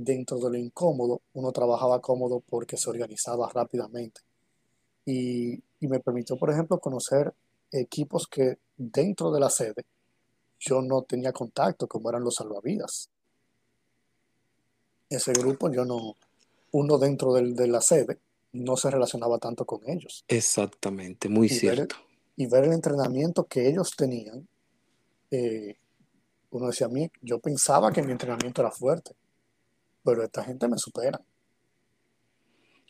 dentro 0.00 0.38
de 0.38 0.50
lo 0.50 0.56
incómodo, 0.58 1.20
uno 1.34 1.50
trabajaba 1.52 2.00
cómodo 2.00 2.40
porque 2.48 2.76
se 2.76 2.88
organizaba 2.88 3.48
rápidamente. 3.52 4.20
Y, 5.04 5.54
y 5.80 5.88
me 5.88 6.00
permitió, 6.00 6.36
por 6.36 6.50
ejemplo, 6.50 6.78
conocer 6.78 7.32
equipos 7.72 8.26
que 8.28 8.58
dentro 8.76 9.30
de 9.32 9.40
la 9.40 9.50
sede 9.50 9.84
yo 10.60 10.82
no 10.82 11.02
tenía 11.02 11.32
contacto, 11.32 11.86
como 11.86 12.10
eran 12.10 12.24
los 12.24 12.36
salvavidas. 12.36 13.10
Ese 15.10 15.32
grupo 15.32 15.70
yo 15.70 15.84
no, 15.84 16.16
uno 16.72 16.98
dentro 16.98 17.32
del- 17.32 17.54
de 17.54 17.66
la 17.68 17.80
sede 17.80 18.18
no 18.52 18.76
se 18.76 18.90
relacionaba 18.90 19.38
tanto 19.38 19.64
con 19.64 19.80
ellos. 19.88 20.24
Exactamente, 20.28 21.28
muy 21.28 21.46
Y 21.46 21.50
ver, 21.50 21.60
cierto. 21.60 21.96
y 22.36 22.46
ver 22.46 22.64
el 22.64 22.72
entrenamiento 22.72 23.44
que 23.44 23.68
ellos 23.68 23.92
tenían, 23.96 24.46
eh, 25.30 25.76
uno 26.50 26.66
decía 26.68 26.86
a 26.86 26.90
mí, 26.90 27.10
yo 27.22 27.38
pensaba 27.38 27.92
que 27.92 28.02
mi 28.02 28.12
entrenamiento 28.12 28.62
era 28.62 28.70
fuerte, 28.70 29.12
pero 30.08 30.24
esta 30.24 30.42
gente 30.42 30.66
me 30.68 30.78
supera. 30.78 31.20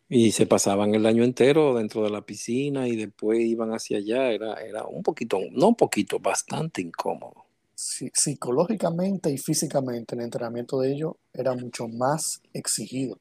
Y 0.09 0.31
se 0.31 0.47
pasaban 0.47 0.95
el 0.95 1.05
año 1.05 1.25
entero 1.25 1.75
dentro 1.75 2.05
de 2.05 2.11
la 2.11 2.25
piscina 2.25 2.87
y 2.87 2.95
después 2.95 3.41
iban 3.41 3.71
hacia 3.71 3.99
allá. 3.99 4.31
Era, 4.31 4.55
era 4.55 4.85
un 4.85 5.03
poquito, 5.03 5.41
no 5.51 5.69
un 5.69 5.75
poquito, 5.75 6.21
bastante 6.21 6.81
incómodo. 6.81 7.45
Sí, 7.75 8.09
psicológicamente 8.15 9.33
y 9.33 9.39
físicamente 9.39 10.15
el 10.15 10.23
entrenamiento 10.23 10.79
de 10.79 10.93
ellos 10.93 11.15
era 11.33 11.55
mucho 11.55 11.89
más 11.89 12.41
exigido. 12.53 13.19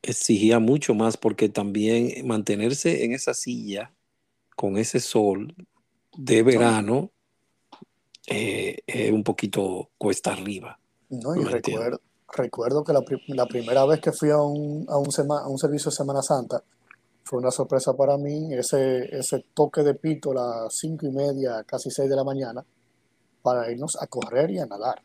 Exigía 0.00 0.58
mucho 0.58 0.94
más 0.94 1.18
porque 1.18 1.50
también 1.50 2.26
mantenerse 2.26 3.04
en 3.04 3.12
esa 3.12 3.34
silla 3.34 3.92
con 4.56 4.78
ese 4.78 4.98
sol 4.98 5.54
de 6.16 6.42
verano 6.42 7.10
eh, 8.26 8.78
es 8.86 9.12
un 9.12 9.22
poquito 9.22 9.90
cuesta 9.98 10.32
arriba. 10.32 10.80
no, 11.10 11.36
y 11.36 11.44
recuerdo, 11.44 12.00
recuerdo 12.34 12.84
que 12.84 12.92
la, 12.92 13.02
pri- 13.02 13.22
la 13.28 13.46
primera 13.46 13.84
vez 13.86 14.00
que 14.00 14.12
fui 14.12 14.30
a 14.30 14.38
un, 14.38 14.84
a 14.88 14.98
un, 14.98 15.10
sema- 15.10 15.42
a 15.42 15.48
un 15.48 15.58
servicio 15.58 15.90
de 15.90 15.96
Semana 15.96 16.22
Santa 16.22 16.62
fue 17.24 17.38
una 17.38 17.50
sorpresa 17.50 17.96
para 17.96 18.18
mí, 18.18 18.52
ese, 18.52 19.16
ese 19.16 19.46
toque 19.54 19.82
de 19.82 19.94
pito 19.94 20.32
a 20.32 20.34
las 20.34 20.76
cinco 20.76 21.06
y 21.06 21.10
media, 21.10 21.64
casi 21.64 21.90
seis 21.90 22.10
de 22.10 22.16
la 22.16 22.24
mañana, 22.24 22.64
para 23.42 23.70
irnos 23.70 23.96
a 24.00 24.06
correr 24.06 24.50
y 24.50 24.58
a 24.58 24.66
nadar. 24.66 25.02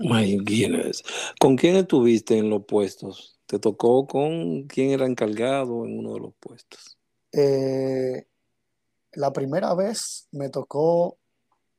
My 0.00 0.36
goodness. 0.36 1.02
¿Con 1.40 1.56
quién 1.56 1.76
estuviste 1.76 2.36
en 2.36 2.50
los 2.50 2.64
puestos? 2.66 3.38
¿Te 3.46 3.58
tocó 3.58 4.06
con 4.06 4.64
quién 4.64 4.90
era 4.90 5.06
encargado 5.06 5.84
en 5.84 5.98
uno 5.98 6.14
de 6.14 6.20
los 6.20 6.34
puestos? 6.38 6.98
Eh, 7.32 8.26
la 9.14 9.32
primera 9.32 9.74
vez 9.74 10.28
me 10.32 10.50
tocó 10.50 11.16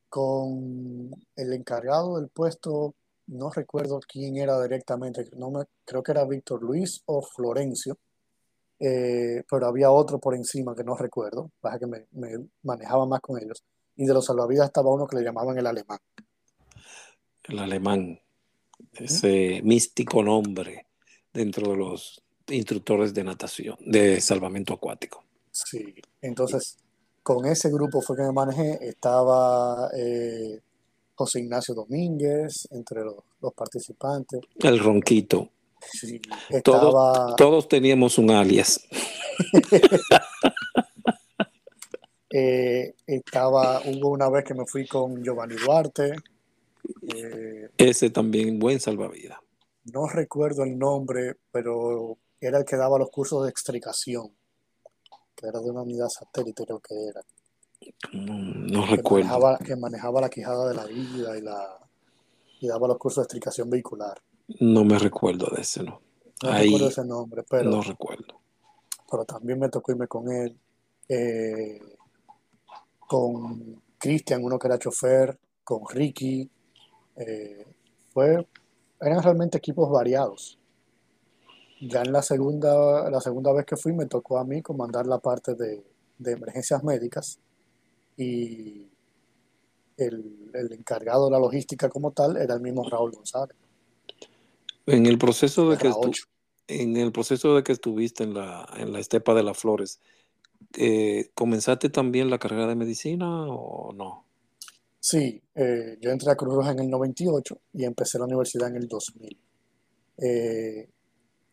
con 0.08 1.10
el 1.36 1.52
encargado 1.52 2.18
del 2.18 2.28
puesto, 2.28 2.94
no 3.26 3.50
recuerdo 3.50 4.00
quién 4.00 4.36
era 4.36 4.60
directamente, 4.62 5.28
no 5.36 5.50
me, 5.50 5.64
creo 5.84 6.02
que 6.02 6.12
era 6.12 6.24
Víctor 6.24 6.62
Luis 6.62 7.02
o 7.06 7.22
Florencio, 7.22 7.98
eh, 8.78 9.42
pero 9.48 9.66
había 9.66 9.90
otro 9.90 10.18
por 10.18 10.34
encima 10.34 10.74
que 10.74 10.84
no 10.84 10.96
recuerdo, 10.96 11.50
pasa 11.60 11.78
que 11.78 11.86
me, 11.86 12.06
me 12.12 12.48
manejaba 12.62 13.06
más 13.06 13.20
con 13.20 13.40
ellos. 13.40 13.64
Y 13.96 14.06
de 14.06 14.14
los 14.14 14.26
salvavidas 14.26 14.66
estaba 14.66 14.92
uno 14.92 15.06
que 15.06 15.16
le 15.16 15.22
llamaban 15.22 15.56
el 15.56 15.66
alemán. 15.66 15.98
El 17.44 17.58
alemán, 17.58 18.20
ese 18.94 19.60
místico 19.62 20.22
nombre 20.22 20.86
dentro 21.32 21.70
de 21.70 21.76
los 21.76 22.22
instructores 22.48 23.14
de 23.14 23.24
natación, 23.24 23.76
de 23.80 24.20
salvamento 24.20 24.74
acuático. 24.74 25.24
Sí, 25.50 25.94
entonces 26.20 26.78
con 27.22 27.46
ese 27.46 27.70
grupo 27.70 28.00
fue 28.00 28.16
que 28.16 28.22
me 28.22 28.32
manejé, 28.32 28.86
estaba 28.86 29.90
eh, 29.96 30.60
José 31.14 31.40
Ignacio 31.40 31.74
Domínguez 31.74 32.68
entre 32.70 33.02
los, 33.02 33.16
los 33.40 33.52
participantes. 33.54 34.40
El 34.58 34.78
ronquito. 34.78 35.50
Sí, 35.92 36.20
estaba, 36.48 37.34
todos 37.36 37.68
teníamos 37.68 38.16
un 38.18 38.30
alias. 38.30 38.80
eh, 42.30 42.94
estaba, 43.06 43.80
hubo 43.80 44.08
una 44.08 44.28
vez 44.30 44.44
que 44.44 44.54
me 44.54 44.64
fui 44.66 44.86
con 44.86 45.22
Giovanni 45.22 45.56
Duarte, 45.56 46.16
eh, 47.02 47.68
Ese 47.76 48.10
también, 48.10 48.58
buen 48.58 48.80
salvavidas. 48.80 49.38
no 49.92 50.08
recuerdo 50.08 50.64
el 50.64 50.78
nombre, 50.78 51.36
pero 51.50 52.18
era 52.40 52.58
el 52.58 52.64
que 52.64 52.76
daba 52.76 52.98
los 52.98 53.10
cursos 53.10 53.44
de 53.44 53.50
extricación, 53.50 54.30
que 55.34 55.46
era 55.46 55.60
de 55.60 55.70
una 55.70 55.82
unidad 55.82 56.08
satélite, 56.08 56.64
creo 56.64 56.80
que 56.80 56.94
era, 57.08 57.20
No 58.12 58.86
recuerdo. 58.86 59.26
manejaba, 59.26 59.58
que 59.58 59.76
manejaba 59.76 60.20
la 60.20 60.28
quijada 60.28 60.68
de 60.68 60.74
la 60.74 60.84
vida 60.86 61.36
y, 61.38 61.42
la, 61.42 61.78
y 62.60 62.68
daba 62.68 62.88
los 62.88 62.98
cursos 62.98 63.22
de 63.22 63.24
extricación 63.24 63.70
vehicular. 63.70 64.20
No 64.60 64.84
me 64.84 64.98
recuerdo 64.98 65.46
de 65.54 65.62
ese, 65.62 65.82
no. 65.82 66.00
No 66.42 66.50
recuerdo 66.52 66.84
Ahí 66.86 66.88
ese 66.88 67.04
nombre, 67.04 67.42
pero, 67.48 67.70
no 67.70 67.80
recuerdo. 67.82 68.40
pero 69.10 69.24
también 69.24 69.58
me 69.58 69.68
tocó 69.68 69.92
irme 69.92 70.06
con 70.08 70.30
él, 70.30 70.56
eh, 71.08 71.80
con 73.06 73.82
Cristian, 73.98 74.44
uno 74.44 74.58
que 74.58 74.66
era 74.66 74.78
chofer, 74.78 75.38
con 75.62 75.82
Ricky. 75.88 76.50
eh, 77.16 77.66
fue, 78.12 78.46
eran 79.00 79.22
realmente 79.22 79.58
equipos 79.58 79.90
variados. 79.90 80.58
Ya 81.80 82.02
en 82.02 82.12
la 82.12 82.22
segunda, 82.22 83.10
la 83.10 83.20
segunda 83.20 83.52
vez 83.52 83.66
que 83.66 83.76
fui 83.76 83.92
me 83.92 84.06
tocó 84.06 84.38
a 84.38 84.44
mí 84.44 84.62
comandar 84.62 85.06
la 85.06 85.18
parte 85.18 85.54
de, 85.54 85.84
de 86.18 86.32
emergencias 86.32 86.82
médicas 86.84 87.38
y 88.16 88.86
el, 89.96 90.50
el 90.54 90.72
encargado 90.72 91.26
de 91.26 91.32
la 91.32 91.38
logística 91.38 91.88
como 91.88 92.12
tal 92.12 92.36
era 92.36 92.54
el 92.54 92.60
mismo 92.60 92.88
Raúl 92.88 93.12
González, 93.12 93.56
En 94.86 95.06
el 95.06 95.18
proceso 95.18 95.70
de 95.70 95.76
que 95.78 95.88
estu- 95.88 96.08
8. 96.08 96.24
en 96.68 96.96
el 96.96 97.12
proceso 97.12 97.54
de 97.54 97.62
que 97.62 97.72
estuviste 97.72 98.24
en 98.24 98.34
la, 98.34 98.68
en 98.76 98.92
la 98.92 98.98
estepa 99.00 99.34
de 99.34 99.42
las 99.42 99.58
flores, 99.58 100.00
eh, 100.76 101.30
¿comenzaste 101.34 101.90
también 101.90 102.30
la 102.30 102.38
carrera 102.38 102.66
de 102.66 102.74
medicina 102.74 103.46
o 103.48 103.92
no? 103.92 104.24
Sí, 104.98 105.42
eh, 105.54 105.98
yo 106.00 106.10
entré 106.10 106.30
a 106.30 106.36
Cruz 106.36 106.54
Roja 106.54 106.70
en 106.72 106.78
el 106.80 106.90
98 106.90 107.58
y 107.74 107.84
empecé 107.84 108.18
la 108.18 108.24
universidad 108.24 108.68
en 108.68 108.76
el 108.76 108.88
2000. 108.88 109.36
Eh, 110.16 110.88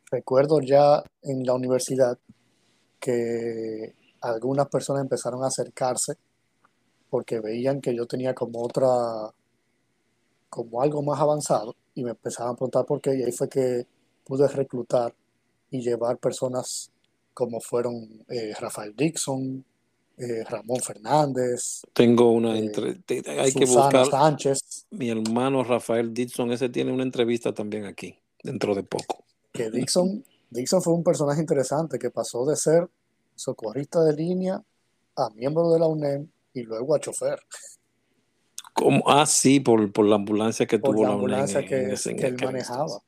recuerdo 0.10 0.62
ya 0.62 1.04
en 1.24 1.44
la 1.46 1.54
universidad 1.54 2.18
que 3.00 3.94
algunas 4.22 4.70
personas 4.70 5.02
empezaron 5.02 5.44
a 5.44 5.48
acercarse 5.48 6.14
porque 7.12 7.42
veían 7.42 7.82
que 7.82 7.94
yo 7.94 8.08
tenía 8.08 8.34
como 8.34 8.64
otra, 8.64 8.88
como 10.50 10.82
algo 10.82 11.04
más 11.04 11.20
avanzado 11.20 11.76
y 11.94 12.04
me 12.04 12.12
empezaban 12.12 12.54
a 12.54 12.56
preguntar 12.56 12.86
por 12.86 13.02
qué 13.02 13.14
y 13.16 13.24
ahí 13.24 13.34
fue 13.34 13.50
que 13.50 13.86
pude 14.24 14.48
reclutar 14.48 15.14
y 15.70 15.82
llevar 15.82 16.18
personas 16.18 16.90
como 17.34 17.60
fueron 17.60 18.24
eh, 18.30 18.54
Rafael 18.58 18.96
Dixon, 18.96 19.64
eh, 20.18 20.46
Ramón 20.46 20.80
Fernández. 20.80 21.82
Tengo 21.92 22.32
una 22.32 22.58
entrevista, 22.58 23.14
hay 23.32 23.52
que 23.52 23.66
buscar. 23.66 24.10
Sánchez. 24.10 24.88
Mi 24.92 25.10
hermano 25.10 25.66
Rafael 25.66 26.14
Dixon, 26.14 26.54
ese 26.54 26.70
tiene 26.70 26.94
una 26.94 27.04
entrevista 27.04 27.54
también 27.54 27.86
aquí, 27.86 28.18
dentro 28.42 28.74
de 28.74 28.84
poco. 28.84 29.26
Que 29.52 29.70
Dixon, 29.70 30.24
Dixon 30.50 30.82
fue 30.82 30.94
un 30.94 31.04
personaje 31.04 31.42
interesante 31.42 32.00
que 32.00 32.10
pasó 32.10 32.46
de 32.46 32.56
ser 32.56 32.90
socorrista 33.36 34.02
de 34.02 34.14
línea 34.16 34.64
a 35.18 35.30
miembro 35.32 35.72
de 35.74 35.80
la 35.80 35.88
UNEM 35.88 36.30
y 36.54 36.64
luego 36.64 36.96
a 36.96 37.00
chofer. 37.00 37.40
Como, 38.74 39.04
ah, 39.08 39.26
sí, 39.26 39.60
por, 39.60 39.92
por 39.92 40.06
la 40.06 40.16
ambulancia 40.16 40.66
que 40.66 40.80
por 40.80 40.96
tuvo 40.96 41.04
la 41.04 41.10
la 41.10 41.16
ambulancia 41.16 41.60
UNEM 41.60 41.70
que, 41.70 41.84
en 41.84 41.92
ese- 41.92 42.12
en 42.12 42.18
que 42.18 42.26
él 42.28 42.38
manejaba. 42.42 42.84
entonces. 42.84 43.08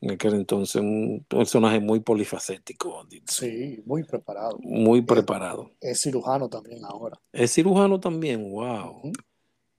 En 0.00 0.10
aquel 0.10 0.34
entonces, 0.34 0.82
un 0.82 1.24
personaje 1.28 1.80
muy 1.80 2.00
polifacético. 2.00 3.06
Sí, 3.26 3.82
muy 3.86 4.04
preparado. 4.04 4.58
muy 4.60 5.02
preparado. 5.02 5.70
Es 5.80 6.00
cirujano 6.02 6.48
también 6.48 6.84
ahora. 6.84 7.18
Es 7.32 7.52
cirujano 7.54 7.98
también, 7.98 8.50
wow. 8.50 9.10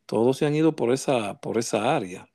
Todos 0.06 0.38
se 0.38 0.46
han 0.46 0.56
ido 0.56 0.76
por 0.76 0.92
esa, 0.92 1.40
por 1.40 1.58
esa 1.58 1.96
área. 1.96 2.28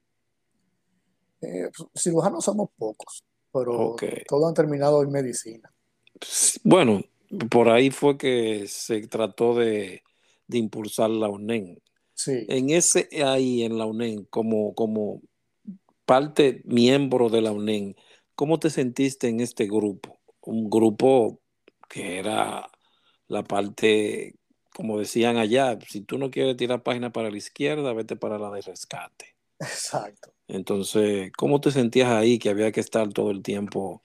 Eh, 1.41 1.71
cirujanos 1.95 2.45
somos 2.45 2.71
pocos, 2.77 3.25
pero 3.53 3.97
todos 4.29 4.49
han 4.49 4.55
terminado 4.55 5.03
en 5.03 5.11
medicina. 5.11 5.73
Pues, 6.19 6.61
Bueno, 6.63 7.03
por 7.51 7.69
ahí 7.69 7.91
fue 7.91 8.17
que 8.17 8.67
se 8.69 9.07
trató 9.09 9.55
de, 9.57 10.03
de 10.53 10.59
impulsar 10.59 11.11
la 11.11 11.29
UNEM. 11.29 11.79
Sí, 12.15 12.47
En 12.49 12.71
ese 12.71 13.09
ahí, 13.25 13.63
en 13.65 13.79
la 13.79 13.87
UNEM, 13.87 14.27
como, 14.31 14.75
como 14.75 15.23
parte 16.05 16.63
miembro 16.65 17.29
de 17.31 17.43
la 17.43 17.53
UNEM, 17.53 17.95
¿cómo 18.35 18.59
te 18.59 18.71
sentiste 18.71 19.29
en 19.29 19.41
este 19.41 19.67
grupo? 19.67 20.21
Un 20.43 20.71
grupo 20.71 21.41
que 21.89 22.19
era 22.19 22.69
la 23.29 23.45
parte, 23.45 24.37
como 24.75 24.99
decían 24.99 25.37
allá, 25.39 25.79
si 25.89 26.03
tú 26.03 26.19
no 26.19 26.31
quieres 26.31 26.57
tirar 26.57 26.83
página 26.83 27.13
para 27.13 27.31
la 27.31 27.39
izquierda, 27.39 27.93
vete 27.95 28.17
para 28.17 28.39
la 28.39 28.51
de 28.51 28.63
rescate. 28.63 29.37
exacto. 29.61 30.35
Entonces, 30.49 31.33
¿cómo 31.37 31.61
te 31.61 31.71
sentías 31.71 32.11
ahí 32.11 32.39
que 32.39 32.51
había 32.51 32.73
que 32.73 32.81
estar 32.81 33.09
todo 33.13 33.31
el 33.31 33.43
tiempo 33.43 34.03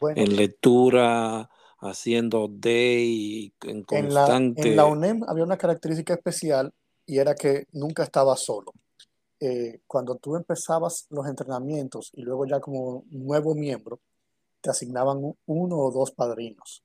Bueno, 0.00 0.24
en 0.24 0.36
lectura, 0.36 1.50
haciendo 1.84 2.48
day, 2.48 3.52
en 3.62 3.84
en 3.90 4.14
la, 4.14 4.26
en 4.56 4.76
la 4.76 4.86
UNEM 4.86 5.22
había 5.28 5.44
una 5.44 5.56
característica 5.56 6.14
especial 6.14 6.72
y 7.06 7.18
era 7.18 7.34
que 7.34 7.66
nunca 7.72 8.02
estaba 8.02 8.36
solo. 8.36 8.72
Eh, 9.40 9.80
cuando 9.86 10.16
tú 10.16 10.36
empezabas 10.36 11.06
los 11.10 11.26
entrenamientos 11.26 12.10
y 12.14 12.22
luego 12.22 12.46
ya 12.46 12.60
como 12.60 13.04
nuevo 13.10 13.54
miembro, 13.54 14.00
te 14.60 14.70
asignaban 14.70 15.18
un- 15.22 15.36
uno 15.46 15.76
o 15.78 15.90
dos 15.90 16.12
padrinos. 16.12 16.82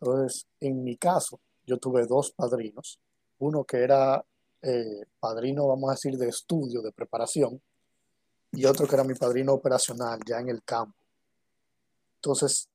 Entonces, 0.00 0.46
en 0.60 0.84
mi 0.84 0.96
caso, 0.96 1.40
yo 1.66 1.78
tuve 1.78 2.06
dos 2.06 2.30
padrinos. 2.32 2.98
Uno 3.38 3.64
que 3.64 3.78
era 3.78 4.24
eh, 4.62 5.06
padrino, 5.18 5.66
vamos 5.66 5.90
a 5.90 5.94
decir, 5.94 6.16
de 6.16 6.28
estudio, 6.28 6.82
de 6.82 6.92
preparación, 6.92 7.60
y 8.52 8.64
otro 8.66 8.86
que 8.86 8.94
era 8.94 9.02
mi 9.02 9.14
padrino 9.14 9.54
operacional, 9.54 10.20
ya 10.24 10.38
en 10.38 10.50
el 10.50 10.62
campo. 10.62 10.96
Entonces, 12.16 12.68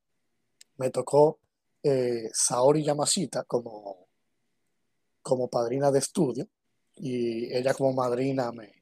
me 0.78 0.90
tocó 0.90 1.40
eh, 1.84 2.30
Saori 2.34 2.84
Yamashita 2.84 3.44
como, 3.44 4.08
como 5.22 5.48
padrina 5.48 5.92
de 5.92 6.00
estudio, 6.00 6.48
y 6.96 7.54
ella 7.56 7.74
como 7.74 7.94
madrina 7.94 8.52
me... 8.52 8.74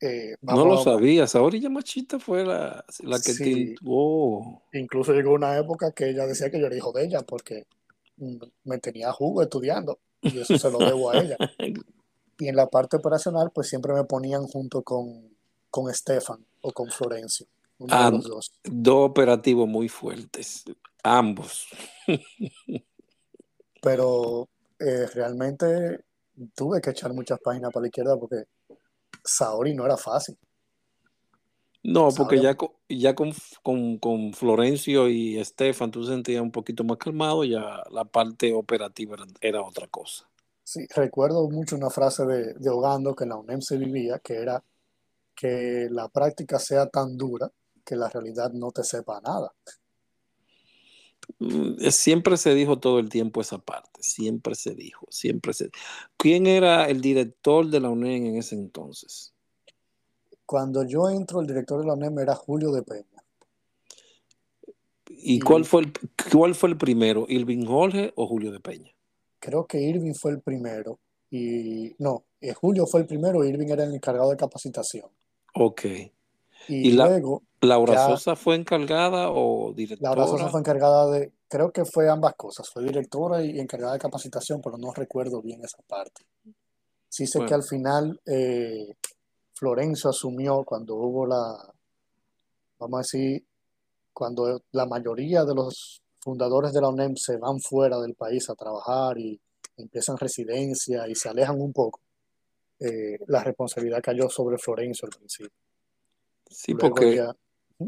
eh, 0.00 0.36
No 0.42 0.64
lo 0.66 0.82
sabía. 0.82 1.26
Saori 1.26 1.60
Yamashita 1.60 2.18
fue 2.18 2.44
la, 2.44 2.84
la 3.00 3.16
que 3.18 3.32
Sí. 3.32 3.74
te... 3.74 3.76
Oh. 3.86 4.62
Incluso 4.72 5.12
llegó 5.12 5.32
una 5.32 5.56
época 5.58 5.92
que 5.92 6.10
ella 6.10 6.26
decía 6.26 6.50
que 6.50 6.60
yo 6.60 6.66
era 6.66 6.76
hijo 6.76 6.92
de 6.92 7.04
ella 7.04 7.22
porque 7.22 7.66
mm, 8.16 8.36
me 8.64 8.78
tenía 8.78 9.12
jugo 9.12 9.42
estudiando 9.42 9.98
y 10.20 10.38
eso 10.38 10.58
se 10.58 10.70
lo 10.70 10.78
debo 10.78 11.10
a 11.10 11.18
ella. 11.18 11.36
Y 12.38 12.48
en 12.48 12.56
la 12.56 12.66
parte 12.68 12.96
operacional, 12.96 13.52
pues 13.54 13.68
siempre 13.68 13.92
me 13.92 14.02
ponían 14.02 14.48
junto 14.48 14.82
con, 14.82 15.30
con 15.70 15.92
Stefan 15.94 16.44
o 16.62 16.72
con 16.72 16.90
Florencio, 16.90 17.46
Ah, 17.90 18.10
dos. 18.10 18.52
Dos 18.64 19.10
operativos 19.10 19.68
muy 19.68 19.88
fuertes, 19.88 20.64
ambos. 21.02 21.66
Pero 23.82 24.48
eh, 24.78 25.06
realmente 25.12 26.04
tuve 26.54 26.80
que 26.80 26.90
echar 26.90 27.12
muchas 27.12 27.38
páginas 27.40 27.70
para 27.72 27.82
la 27.82 27.88
izquierda 27.88 28.16
porque 28.18 28.44
Saori 29.24 29.74
no 29.74 29.86
era 29.86 29.96
fácil. 29.96 30.38
No, 31.84 32.14
porque 32.14 32.36
Saori- 32.36 32.42
ya, 32.42 32.56
con, 32.56 32.70
ya 32.88 33.14
con, 33.14 33.32
con, 33.62 33.98
con 33.98 34.32
Florencio 34.34 35.08
y 35.08 35.38
Estefan 35.38 35.90
tú 35.90 36.04
sentías 36.04 36.40
un 36.42 36.52
poquito 36.52 36.84
más 36.84 36.96
calmado, 36.98 37.44
ya 37.44 37.82
la 37.90 38.04
parte 38.04 38.52
operativa 38.52 39.14
era, 39.16 39.26
era 39.40 39.62
otra 39.62 39.88
cosa. 39.88 40.28
Sí, 40.64 40.86
recuerdo 40.94 41.48
mucho 41.50 41.76
una 41.76 41.90
frase 41.90 42.24
de, 42.26 42.54
de 42.54 42.70
Ogando 42.70 43.14
que 43.14 43.24
en 43.24 43.30
la 43.30 43.36
UNEM 43.36 43.60
se 43.60 43.76
vivía, 43.78 44.18
que 44.20 44.34
era 44.34 44.62
que 45.34 45.88
la 45.90 46.08
práctica 46.08 46.58
sea 46.58 46.88
tan 46.88 47.16
dura 47.18 47.50
que 47.84 47.96
la 47.96 48.08
realidad 48.08 48.52
no 48.52 48.70
te 48.70 48.84
sepa 48.84 49.20
nada. 49.20 49.52
Mm, 51.38 51.88
Siempre 51.90 52.36
se 52.36 52.54
dijo 52.54 52.78
todo 52.78 52.98
el 52.98 53.08
tiempo 53.08 53.40
esa 53.40 53.58
parte, 53.58 54.02
siempre 54.02 54.54
se 54.54 54.74
dijo, 54.74 55.06
siempre 55.10 55.52
se... 55.54 55.70
¿Quién 56.16 56.46
era 56.46 56.88
el 56.88 57.00
director 57.00 57.68
de 57.68 57.80
la 57.80 57.90
UNED 57.90 58.26
en 58.26 58.36
ese 58.36 58.54
entonces? 58.54 59.32
Cuando 60.46 60.84
yo 60.84 61.08
entro, 61.08 61.40
el 61.40 61.46
director 61.46 61.80
de 61.80 61.86
la 61.86 61.94
UNEM 61.94 62.18
era 62.18 62.34
Julio 62.34 62.72
de 62.72 62.82
Peña. 62.82 63.06
¿Y 65.08 65.36
Y- 65.36 65.40
cuál 65.40 65.64
fue 65.64 65.82
el, 65.82 65.92
cuál 66.32 66.54
fue 66.54 66.68
el 66.70 66.76
primero, 66.76 67.26
Irving 67.28 67.64
Jorge 67.66 68.12
o 68.16 68.26
Julio 68.26 68.50
de 68.52 68.60
Peña? 68.60 68.92
Creo 69.40 69.66
que 69.66 69.80
Irving 69.80 70.14
fue 70.14 70.32
el 70.32 70.40
primero. 70.40 70.98
Y 71.30 71.94
no, 71.98 72.24
eh, 72.40 72.52
Julio 72.52 72.86
fue 72.86 73.00
el 73.00 73.06
primero, 73.06 73.44
Irving 73.44 73.68
era 73.68 73.84
el 73.84 73.94
encargado 73.94 74.30
de 74.30 74.36
capacitación. 74.36 75.06
Ok. 75.54 75.82
Y, 76.68 76.88
Y 76.88 76.92
la- 76.92 77.06
luego 77.08 77.42
¿Laura 77.60 77.94
Ya- 77.94 78.06
Sosa 78.06 78.34
fue 78.36 78.56
encargada 78.56 79.30
o 79.30 79.72
directora? 79.72 80.10
Laura 80.16 80.26
Sosa 80.26 80.48
fue 80.50 80.60
encargada 80.60 81.10
de, 81.10 81.32
creo 81.48 81.70
que 81.70 81.84
fue 81.84 82.08
ambas 82.08 82.34
cosas, 82.34 82.68
fue 82.68 82.82
directora 82.84 83.42
y 83.44 83.58
encargada 83.60 83.92
de 83.94 83.98
capacitación, 84.00 84.60
pero 84.60 84.76
no 84.78 84.92
recuerdo 84.92 85.40
bien 85.42 85.62
esa 85.64 85.78
parte. 85.86 86.24
Sí 87.08 87.26
sé 87.26 87.38
que 87.38 87.44
Bueno. 87.44 87.56
al 87.56 87.62
final 87.62 88.20
eh, 88.26 88.96
Florencio 89.54 90.10
asumió 90.10 90.64
cuando 90.64 90.96
hubo 90.96 91.26
la, 91.26 91.72
vamos 92.78 92.98
a 92.98 93.02
decir, 93.02 93.44
cuando 94.12 94.60
la 94.72 94.86
mayoría 94.86 95.44
de 95.44 95.54
los 95.54 96.02
fundadores 96.20 96.72
de 96.72 96.80
la 96.80 96.88
UNEM 96.88 97.14
se 97.16 97.36
van 97.36 97.60
fuera 97.60 97.98
del 98.00 98.14
país 98.14 98.48
a 98.50 98.54
trabajar 98.54 99.18
y 99.18 99.40
empiezan 99.76 100.16
residencia 100.16 101.06
y 101.08 101.14
se 101.14 101.28
alejan 101.28 101.60
un 101.60 101.72
poco, 101.72 102.00
eh, 102.80 103.18
la 103.28 103.42
responsabilidad 103.44 104.00
cayó 104.02 104.28
sobre 104.28 104.58
Florencio 104.58 105.06
al 105.06 105.16
principio. 105.16 105.52
Sí, 106.52 106.72
Luego 106.72 106.88
porque 106.94 107.16
ya- 107.16 107.36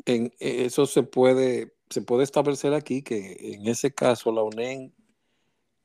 en, 0.06 0.32
eso 0.40 0.86
se 0.86 1.02
puede, 1.02 1.74
se 1.90 2.02
puede 2.02 2.24
establecer 2.24 2.74
aquí 2.74 3.02
que 3.02 3.36
en 3.54 3.66
ese 3.68 3.92
caso 3.94 4.32
la 4.32 4.42
UNEM 4.42 4.90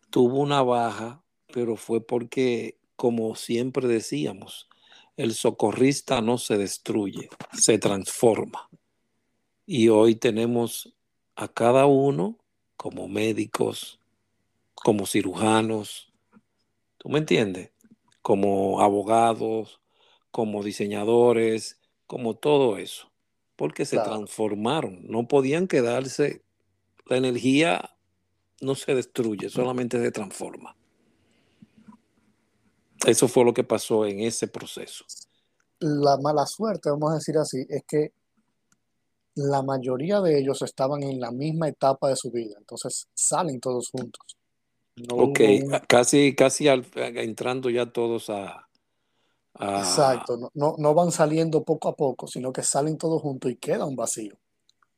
tuvo 0.10 0.40
una 0.40 0.62
baja, 0.64 1.24
pero 1.54 1.76
fue 1.76 2.06
porque, 2.06 2.78
como 2.96 3.36
siempre 3.36 3.88
decíamos, 3.88 4.68
el 5.18 5.34
socorrista 5.34 6.22
no 6.22 6.38
se 6.38 6.58
destruye, 6.58 7.30
se 7.54 7.78
transforma. 7.78 8.70
Y 9.66 9.90
hoy 9.90 10.16
tenemos 10.16 10.96
a 11.36 11.48
cada 11.48 11.86
uno 11.86 12.38
como 12.76 13.08
médicos, 13.08 14.00
como 14.74 15.06
cirujanos, 15.06 16.12
¿tú 16.98 17.10
me 17.10 17.20
entiendes? 17.20 17.72
Como 18.22 18.82
abogados, 18.82 19.82
como 20.32 20.64
diseñadores, 20.64 21.79
como 22.10 22.36
todo 22.36 22.78
eso, 22.78 23.12
porque 23.56 23.86
se 23.86 23.98
Claro. 23.98 24.16
transformaron, 24.16 25.06
no 25.08 25.28
podían 25.28 25.68
quedarse, 25.68 26.44
la 27.06 27.18
energía 27.18 27.96
no 28.62 28.74
se 28.74 28.96
destruye, 28.96 29.48
solamente 29.50 30.02
se 30.02 30.12
transforma. 30.12 30.76
Eso 33.06 33.28
fue 33.28 33.46
lo 33.46 33.54
que 33.54 33.64
pasó 33.64 34.08
en 34.08 34.22
ese 34.22 34.48
proceso. 34.48 35.06
La 35.82 36.18
mala 36.18 36.48
suerte, 36.48 36.90
vamos 36.90 37.12
a 37.12 37.16
decir 37.16 37.38
así, 37.38 37.64
es 37.70 37.84
que 37.88 38.12
la 39.36 39.62
mayoría 39.62 40.20
de 40.20 40.40
ellos 40.40 40.64
estaban 40.64 41.04
en 41.04 41.20
la 41.20 41.30
misma 41.30 41.68
etapa 41.68 42.10
de 42.10 42.16
su 42.16 42.32
vida, 42.32 42.56
entonces 42.58 43.08
salen 43.14 43.60
todos 43.60 43.90
juntos. 43.92 44.36
No 44.96 45.16
Ok, 45.16 45.40
hubo 45.42 45.80
casi, 45.88 46.36
casi 46.36 46.68
al- 46.68 46.88
entrando 46.96 47.70
ya 47.70 47.86
todos 47.86 48.32
a... 48.32 48.68
a- 49.60 49.80
Exacto, 49.80 50.38
no, 50.38 50.52
no, 50.54 50.76
no 50.78 50.94
van 50.94 51.12
saliendo 51.12 51.64
poco 51.64 51.90
a 51.90 51.96
poco, 51.96 52.28
sino 52.28 52.52
que 52.52 52.64
salen 52.64 52.98
todos 52.98 53.22
juntos 53.22 53.52
y 53.52 53.56
queda 53.56 53.86
un 53.86 53.96
vacío. 53.96 54.36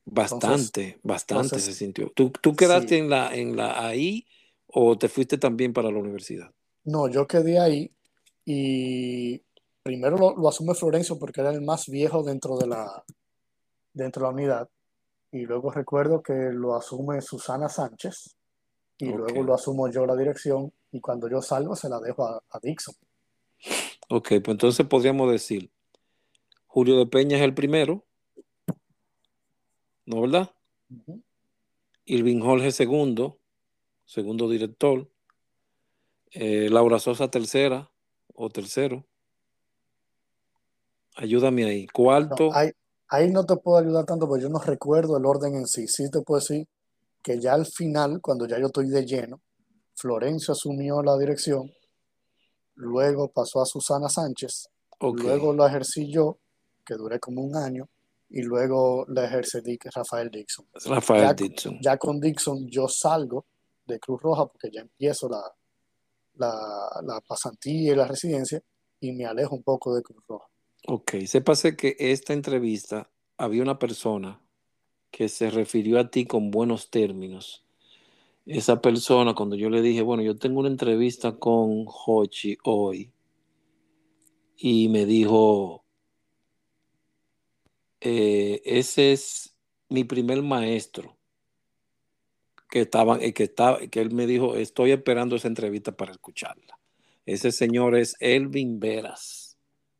Bastante, 0.05 0.99
bastante 1.03 1.45
entonces, 1.45 1.63
se 1.65 1.73
sintió. 1.73 2.11
¿Tú, 2.15 2.31
tú 2.31 2.55
quedaste 2.55 2.95
sí. 2.95 2.95
en 2.95 3.09
la, 3.09 3.35
en 3.35 3.55
la 3.55 3.85
ahí 3.85 4.25
o 4.67 4.97
te 4.97 5.09
fuiste 5.09 5.37
también 5.37 5.73
para 5.73 5.91
la 5.91 5.99
universidad? 5.99 6.51
No, 6.83 7.07
yo 7.07 7.27
quedé 7.27 7.59
ahí 7.59 7.91
y 8.45 9.41
primero 9.83 10.17
lo, 10.17 10.35
lo 10.35 10.49
asume 10.49 10.73
Florencio 10.73 11.17
porque 11.19 11.41
era 11.41 11.51
el 11.51 11.61
más 11.61 11.87
viejo 11.87 12.23
dentro 12.23 12.57
de 12.57 12.67
la, 12.67 13.03
dentro 13.93 14.21
de 14.21 14.27
la 14.27 14.33
unidad. 14.33 14.69
Y 15.31 15.45
luego 15.45 15.71
recuerdo 15.71 16.21
que 16.21 16.33
lo 16.33 16.75
asume 16.75 17.21
Susana 17.21 17.69
Sánchez 17.69 18.35
y 18.97 19.05
luego 19.05 19.43
lo 19.43 19.53
asumo 19.53 19.89
yo 19.89 20.05
la 20.05 20.15
dirección 20.15 20.73
y 20.91 20.99
cuando 20.99 21.29
yo 21.29 21.41
salgo 21.41 21.75
se 21.75 21.87
la 21.89 21.99
dejo 21.99 22.25
a, 22.25 22.43
a 22.49 22.59
Dixon. 22.59 22.95
Ok, 24.13 24.27
pues 24.27 24.47
entonces 24.49 24.85
podríamos 24.87 25.31
decir, 25.31 25.71
Julio 26.67 26.97
de 26.97 27.05
Peña 27.05 27.37
es 27.37 27.43
el 27.43 27.53
primero, 27.53 28.05
¿no 30.05 30.19
verdad? 30.19 30.53
Ujú. 30.89 31.23
Irving 32.03 32.41
Jorge 32.41 32.73
segundo, 32.73 33.39
segundo 34.03 34.49
director. 34.49 35.09
Eh, 36.31 36.67
Laura 36.69 36.99
Sosa 36.99 37.31
tercera 37.31 37.89
o 38.33 38.49
tercero. 38.49 39.07
Ayúdame 41.15 41.63
ahí. 41.63 41.85
No, 41.85 41.93
Cuarto, 41.93 42.53
ahí, 42.53 42.71
ahí 43.07 43.31
no 43.31 43.45
te 43.45 43.55
puedo 43.55 43.77
ayudar 43.77 44.03
tanto 44.03 44.27
porque 44.27 44.43
yo 44.43 44.49
no 44.49 44.59
recuerdo 44.59 45.15
el 45.15 45.25
orden 45.25 45.55
en 45.55 45.67
sí. 45.67 45.87
Sí 45.87 46.11
te 46.11 46.19
puedo 46.19 46.41
decir 46.41 46.67
que 47.23 47.39
ya 47.39 47.53
al 47.53 47.65
final, 47.65 48.19
cuando 48.19 48.45
ya 48.45 48.59
yo 48.59 48.65
estoy 48.65 48.89
de 48.89 49.05
lleno, 49.05 49.41
Florencio 49.95 50.51
asumió 50.51 51.01
la 51.01 51.17
dirección, 51.17 51.71
luego 52.75 53.29
pasó 53.31 53.61
a 53.61 53.65
Susana 53.65 54.09
Sánchez, 54.09 54.69
luego 54.99 55.53
lo 55.53 55.65
ejercí 55.67 56.11
yo, 56.11 56.37
que 56.85 56.95
duré 56.95 57.19
como 57.19 57.41
un 57.41 57.55
año, 57.55 57.89
y 58.29 58.41
luego 58.43 59.05
la 59.09 59.25
ejerce 59.25 59.61
Rafael 59.93 60.29
Dixon. 60.31 60.65
Rafael 60.85 61.23
Ya, 61.23 61.33
Dixon. 61.33 61.77
ya 61.81 61.97
con 61.97 62.19
Dixon 62.19 62.67
yo 62.69 62.87
salgo 62.87 63.45
de 63.85 63.99
Cruz 63.99 64.21
Roja 64.21 64.45
porque 64.45 64.69
ya 64.71 64.81
empiezo 64.81 65.27
la, 65.27 65.41
la, 66.35 67.01
la 67.03 67.21
pasantía 67.21 67.91
y 67.91 67.95
la 67.95 68.07
residencia 68.07 68.61
y 68.99 69.11
me 69.11 69.25
alejo 69.25 69.55
un 69.55 69.63
poco 69.63 69.93
de 69.93 70.01
Cruz 70.01 70.23
Roja. 70.27 70.47
Ok, 70.87 71.15
sépase 71.27 71.75
que 71.75 71.95
esta 71.99 72.33
entrevista 72.33 73.09
había 73.37 73.61
una 73.63 73.77
persona 73.79 74.39
que 75.11 75.27
se 75.27 75.49
refirió 75.49 75.99
a 75.99 76.09
ti 76.09 76.25
con 76.25 76.51
buenos 76.51 76.89
términos. 76.89 77.65
Esa 78.45 78.81
persona, 78.81 79.33
cuando 79.35 79.55
yo 79.55 79.69
le 79.69 79.81
dije, 79.81 80.01
bueno, 80.01 80.23
yo 80.23 80.35
tengo 80.35 80.59
una 80.59 80.69
entrevista 80.69 81.37
con 81.37 81.85
Hochi 81.87 82.57
hoy, 82.63 83.11
y 84.57 84.89
me 84.89 85.05
dijo, 85.05 85.85
eh, 87.99 88.61
ese 88.65 89.11
es 89.11 89.55
mi 89.89 90.03
primer 90.03 90.41
maestro, 90.41 91.17
que 92.69 92.81
estaba, 92.81 93.17
eh, 93.19 93.33
que 93.33 93.43
estaba, 93.43 93.79
que 93.79 94.01
él 94.01 94.11
me 94.11 94.25
dijo, 94.25 94.55
estoy 94.55 94.91
esperando 94.91 95.35
esa 95.35 95.47
entrevista 95.47 95.91
para 95.91 96.11
escucharla. 96.11 96.79
Ese 97.25 97.51
señor 97.51 97.95
es 97.95 98.15
Elvin 98.19 98.79
Veras, 98.79 99.57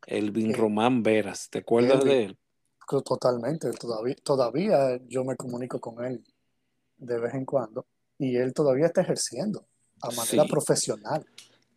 Elvin 0.08 0.54
Román 0.54 1.04
Veras. 1.04 1.50
¿Te 1.50 1.60
acuerdas 1.60 2.04
Elvin, 2.04 2.10
de 2.10 2.24
él? 2.26 2.38
totalmente, 3.06 3.72
todavía, 3.72 4.16
todavía 4.24 5.00
yo 5.08 5.24
me 5.24 5.36
comunico 5.36 5.80
con 5.80 6.04
él 6.04 6.24
de 6.98 7.20
vez 7.20 7.34
en 7.34 7.46
cuando 7.46 7.86
y 8.22 8.38
él 8.38 8.54
todavía 8.54 8.88
está 8.88 9.02
ejerciendo 9.02 9.68
a 10.02 10.12
manera 10.12 10.46
Sí, 10.46 10.50
profesional. 10.50 11.26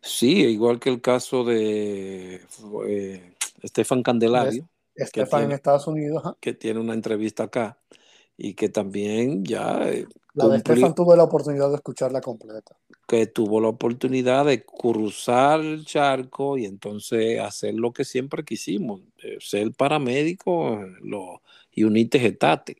sí, 0.01 0.43
igual 0.45 0.79
que 0.79 0.89
el 0.89 1.01
caso 1.01 1.43
de 1.43 2.41
eh, 2.87 3.35
Estefan 3.61 4.03
De 4.03 4.03
Candelario, 4.03 4.69
Estefan 4.95 5.43
en 5.45 5.51
Estados 5.53 5.87
Unidos, 5.87 6.21
ajá. 6.25 6.37
que 6.39 6.53
tiene 6.53 6.79
una 6.79 6.93
entrevista 6.93 7.43
acá 7.45 7.79
y 8.37 8.53
que 8.55 8.69
también 8.69 9.45
ya 9.45 9.89
eh, 9.89 10.07
La 10.33 10.47
de 10.47 10.57
Estefan 10.57 10.93
tuve 10.95 11.17
la 11.17 11.23
oportunidad 11.23 11.69
de 11.69 11.75
escucharla 11.77 12.21
completa. 12.21 12.77
que 13.07 13.27
tuvo 13.27 13.61
la 13.61 13.67
oportunidad 13.69 14.45
de 14.45 14.65
cruzar 14.65 15.59
el 15.61 15.85
charco 15.85 16.57
y 16.57 16.65
entonces 16.65 17.39
hacer 17.39 17.75
lo 17.75 17.93
que 17.93 18.03
siempre 18.05 18.43
quisimos, 18.43 19.01
eh, 19.23 19.37
ser 19.39 19.71
paramédico 19.73 20.81
eh, 20.81 20.95
lo, 21.01 21.41
y 21.71 21.83
unite 21.83 22.19
getate. 22.19 22.77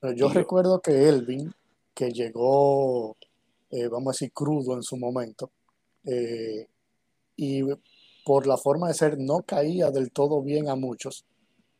Pero 0.00 0.12
yo 0.14 0.28
Y 0.28 0.30
yo, 0.30 0.34
recuerdo 0.34 0.80
que 0.80 1.08
Elvin, 1.08 1.54
que 1.94 2.10
llegó, 2.10 3.16
eh, 3.70 3.88
vamos 3.88 4.08
a 4.08 4.14
decir, 4.14 4.32
crudo 4.32 4.74
en 4.74 4.82
su 4.82 4.96
momento, 4.96 5.50
eh, 6.04 6.68
y 7.36 7.62
por 8.24 8.46
la 8.46 8.56
forma 8.56 8.88
de 8.88 8.94
ser 8.94 9.18
no 9.18 9.42
caía 9.42 9.90
del 9.90 10.10
todo 10.10 10.42
bien 10.42 10.68
a 10.68 10.76
muchos, 10.76 11.24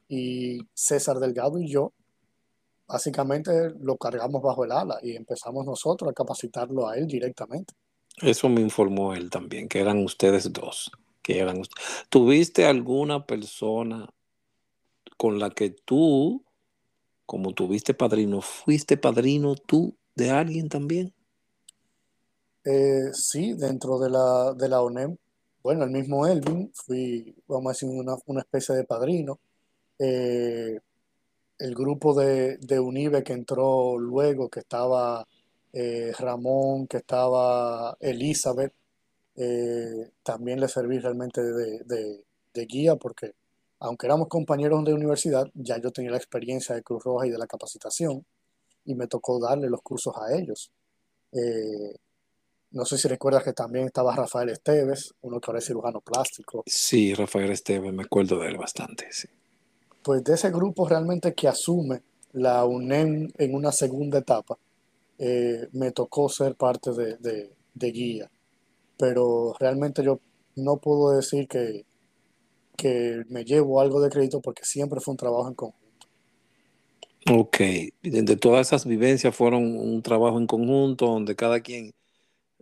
y 0.09 0.61
César 0.75 1.19
Delgado 1.19 1.59
y 1.59 1.69
yo 1.69 1.93
básicamente 2.87 3.71
lo 3.81 3.97
cargamos 3.97 4.43
bajo 4.43 4.65
el 4.65 4.73
ala 4.73 4.99
y 5.03 5.17
empezamos 5.17 5.65
nosotros 5.65 6.11
a 6.11 6.15
capacitarlo 6.15 6.87
a 6.87 6.97
él 6.97 7.07
directamente. 7.07 7.75
eso 8.21 8.49
me 8.49 8.61
informó 8.61 9.15
él 9.15 9.31
también, 9.31 9.69
que 9.69 9.81
eran 9.81 10.05
ustedes 10.05 10.53
dos, 10.53 10.93
que 11.23 11.39
eran 11.39 11.63
¿Tuviste 12.11 12.67
alguna 12.67 13.27
persona 13.27 14.09
con 15.17 15.39
la 15.39 15.51
que 15.51 15.71
tú, 15.71 16.45
como 17.27 17.53
tuviste 17.53 17.95
padrino, 17.95 18.41
fuiste 18.41 18.97
padrino 18.97 19.55
tú 19.55 19.97
de 20.17 20.31
alguien 20.31 20.69
también? 20.69 21.15
Eh, 22.65 23.11
sí, 23.13 23.53
dentro 23.55 23.99
de 23.99 24.09
la, 24.11 24.55
de 24.55 24.69
la 24.69 24.81
ONEM, 24.83 25.17
bueno, 25.63 25.85
el 25.85 25.91
mismo 25.91 26.27
Elvin, 26.27 26.71
fui, 26.75 27.35
vamos 27.47 27.67
a 27.67 27.73
decir, 27.73 27.89
una, 27.89 28.17
una 28.27 28.41
especie 28.41 28.75
de 28.75 28.85
padrino. 28.85 29.39
Eh, 29.99 30.79
el 31.59 31.75
grupo 31.75 32.15
de, 32.15 32.59
de 32.59 32.81
Unive 32.81 33.23
que 33.25 33.33
entró 33.35 33.99
luego, 33.99 34.51
que 34.51 34.61
estaba 34.61 35.27
eh, 35.73 36.13
Ramón, 36.19 36.87
que 36.89 36.99
estaba 36.99 37.97
Elizabeth, 38.01 38.75
eh, 39.37 40.11
también 40.23 40.61
le 40.61 40.69
serví 40.69 40.99
realmente 40.99 41.43
de, 41.43 41.81
de- 41.85 42.25
de 42.55 42.67
guía 42.67 42.97
porque 42.97 43.35
aunque 43.81 44.07
éramos 44.07 44.29
compañeros 44.29 44.85
de 44.85 44.95
universidad, 44.95 45.49
ya 45.55 45.79
yo 45.79 45.91
tenía 45.93 46.11
la 46.13 46.17
experiencia 46.19 46.75
de 46.75 46.83
Cruz 46.83 47.05
Roja 47.05 47.27
y 47.27 47.31
de 47.31 47.39
la 47.39 47.47
capacitación 47.47 48.25
y 48.85 48.95
me 48.95 49.07
tocó 49.07 49.39
darle 49.39 49.69
los 49.69 49.83
cursos 49.83 50.15
a 50.17 50.37
ellos. 50.37 50.71
Eh, 51.33 51.95
no 52.73 52.85
sé 52.85 52.99
si 52.99 53.09
recuerdas 53.09 53.45
que 53.45 53.53
también 53.53 53.87
estaba 53.87 54.15
Rafael 54.17 54.49
Esteves, 54.51 55.15
uno 55.23 55.41
que 55.41 55.51
ahora 55.51 55.59
es 55.61 55.67
cirujano 55.67 56.01
plástico. 56.01 56.63
Sí, 56.67 57.15
Rafael 57.15 57.51
Esteban, 57.51 57.95
me 57.95 58.03
acuerdo 58.03 58.39
de 58.41 58.49
él 58.49 58.57
bastante, 58.59 59.07
sí. 59.13 59.29
Pues 60.03 60.23
de 60.25 60.35
ese 60.35 60.51
grupo 60.51 60.87
realmente 60.89 61.35
que 61.35 61.49
asume 61.49 62.03
la 62.33 62.65
UNEM 62.65 63.31
en 63.39 63.55
una 63.55 63.71
segunda 63.73 64.19
etapa, 64.19 64.59
eh, 65.19 65.69
me 65.73 65.93
tocó 65.93 66.29
ser 66.29 66.57
parte 66.57 66.91
de, 66.93 67.17
de- 67.19 67.55
de 67.75 67.91
guía. 67.93 68.31
Pero 68.99 69.55
realmente 69.59 70.03
yo 70.05 70.21
no 70.57 70.77
puedo 70.79 71.17
decir 71.17 71.47
que, 71.49 71.85
que 72.77 73.25
me 73.29 73.45
llevo 73.45 73.81
algo 73.81 74.01
de 74.01 74.11
crédito 74.11 74.41
porque 74.41 74.65
siempre 74.65 75.01
fue 75.01 75.13
un 75.13 75.19
trabajo 75.19 75.49
en 75.49 75.55
conjunto. 75.55 75.84
Ok, 77.31 77.57
de 78.03 78.37
todas 78.37 78.67
esas 78.67 78.87
vivencias 78.87 79.35
fueron 79.35 79.77
un 79.79 80.03
trabajo 80.03 80.39
en 80.39 80.47
conjunto 80.47 81.07
donde 81.07 81.35
cada 81.35 81.61
quien 81.61 81.95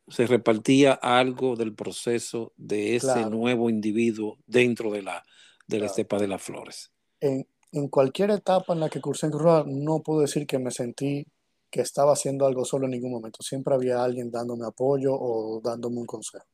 se 0.09 0.27
repartía 0.27 0.93
algo 0.93 1.57
del 1.57 1.75
proceso 1.75 2.53
de 2.57 2.97
ese 2.97 3.07
Claro, 3.07 3.31
nuevo 3.31 3.71
individuo 3.71 4.39
dentro 4.47 4.93
de 4.93 5.03
la, 5.03 5.25
de 5.67 5.79
la 5.79 5.87
claro. 5.87 5.91
estepa 5.91 6.19
de 6.19 6.29
las 6.29 6.43
flores. 6.43 6.91
En, 7.21 7.47
en 7.73 7.89
cualquier 7.89 8.31
etapa 8.31 8.73
en 8.73 8.81
la 8.81 8.89
que 8.89 9.01
cursé 9.01 9.27
en 9.27 9.33
Cruz 9.33 9.65
no 9.67 10.01
puedo 10.01 10.21
decir 10.21 10.47
que 10.47 10.59
me 10.59 10.71
sentí 10.71 11.27
que 11.71 11.81
estaba 11.81 12.13
haciendo 12.13 12.47
algo 12.47 12.65
solo 12.65 12.85
en 12.85 12.93
ningún 12.93 13.13
momento. 13.13 13.43
Siempre 13.43 13.75
había 13.75 14.05
alguien 14.05 14.31
dándome 14.31 14.67
apoyo 14.67 15.15
o 15.15 15.61
dándome 15.63 15.99
un 16.01 16.07
consejo, 16.07 16.45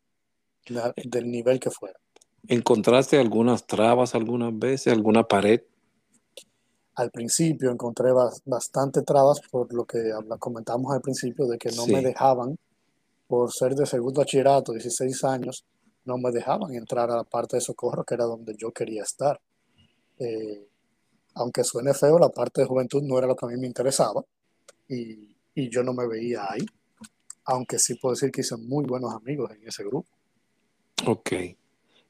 la- 0.67 0.95
del 0.97 1.31
nivel 1.31 1.59
que 1.61 1.71
fuera. 1.71 1.99
¿Encontraste 2.47 3.19
algunas 3.19 3.67
trabas 3.67 4.15
algunas 4.15 4.57
veces, 4.59 4.93
alguna 4.93 5.25
pared? 5.25 5.61
Al 7.03 7.11
principio 7.11 7.71
encontré 7.71 8.13
bas- 8.13 8.43
bastante 8.45 9.03
trabas 9.03 9.41
por 9.51 9.73
lo 9.75 9.87
que 9.87 10.01
comentamos 10.39 10.93
al 10.95 11.01
principio 11.01 11.47
de 11.47 11.59
que 11.59 11.73
no 11.73 11.87
me 11.87 12.03
Sí, 12.03 12.03
dejaban, 12.03 12.59
por 13.29 13.53
ser 13.53 13.75
de 13.75 13.87
segundo 13.87 14.21
bachillerato, 14.23 14.73
16 14.73 15.25
años, 15.25 15.65
no 16.05 16.19
me 16.19 16.33
dejaban 16.33 16.75
entrar 16.75 17.11
a 17.11 17.17
la 17.17 17.25
parte 17.25 17.57
de 17.57 17.63
socorro, 17.63 18.05
que 18.05 18.15
era 18.15 18.25
donde 18.27 18.55
yo 18.59 18.73
quería 18.73 19.03
estar. 19.05 19.41
Eh, 20.19 20.69
aunque 21.37 21.65
suene 21.65 21.95
feo, 21.95 22.19
la 22.19 22.31
parte 22.31 22.63
de 22.63 22.69
juventud 22.69 23.03
no 23.03 23.19
era 23.19 23.27
lo 23.29 23.37
que 23.37 23.47
a 23.47 23.51
mí 23.51 23.57
me 23.59 23.69
interesaba 23.69 24.23
y, 24.89 25.37
y 25.55 25.71
yo 25.71 25.83
no 25.85 25.95
me 25.95 26.09
veía 26.09 26.47
ahí, 26.51 26.67
aunque 27.47 27.79
sí 27.81 27.97
puedo 27.97 28.15
decir 28.15 28.31
que 28.33 28.43
hice 28.43 28.57
muy 28.59 28.85
buenos 28.87 29.15
amigos 29.15 29.53
en 29.53 29.69
ese 29.69 29.85
grupo. 29.85 30.09
ok. 31.07 31.33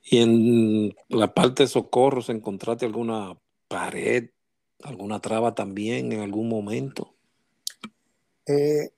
¿Y 0.05 0.19
en 0.19 0.95
la 1.09 1.35
parte 1.35 1.65
de 1.65 1.69
socorros 1.69 2.31
encontraste 2.31 2.87
alguna 2.87 3.39
pared, 3.69 4.31
alguna 4.83 5.21
traba 5.21 5.55
también 5.55 6.13
en 6.13 6.21
algún 6.21 6.49
momento? 6.49 7.15
Eh, 8.47 8.91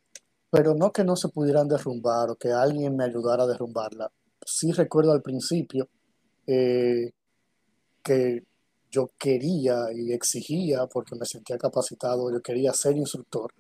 pero 0.51 0.75
no 0.75 0.93
que 0.93 1.05
no 1.05 1.17
se 1.17 1.29
pudieran 1.29 1.69
derrumbar 1.69 2.31
o 2.31 2.37
que 2.37 2.51
alguien 2.51 2.97
me 2.97 3.05
ayudara 3.05 3.45
a 3.45 3.47
derrumbarla. 3.47 4.11
Sí 4.45 4.73
recuerdo 4.73 5.13
al 5.13 5.23
principio 5.23 5.89
eh, 6.47 7.13
que 8.03 8.45
yo 8.91 9.11
quería 9.19 9.93
y 9.95 10.13
exigía, 10.13 10.87
porque 10.87 11.15
me 11.15 11.25
sentía 11.25 11.57
capacitado, 11.57 12.33
yo 12.33 12.43
quería 12.43 12.73
ser 12.73 12.97
instructor 12.97 13.53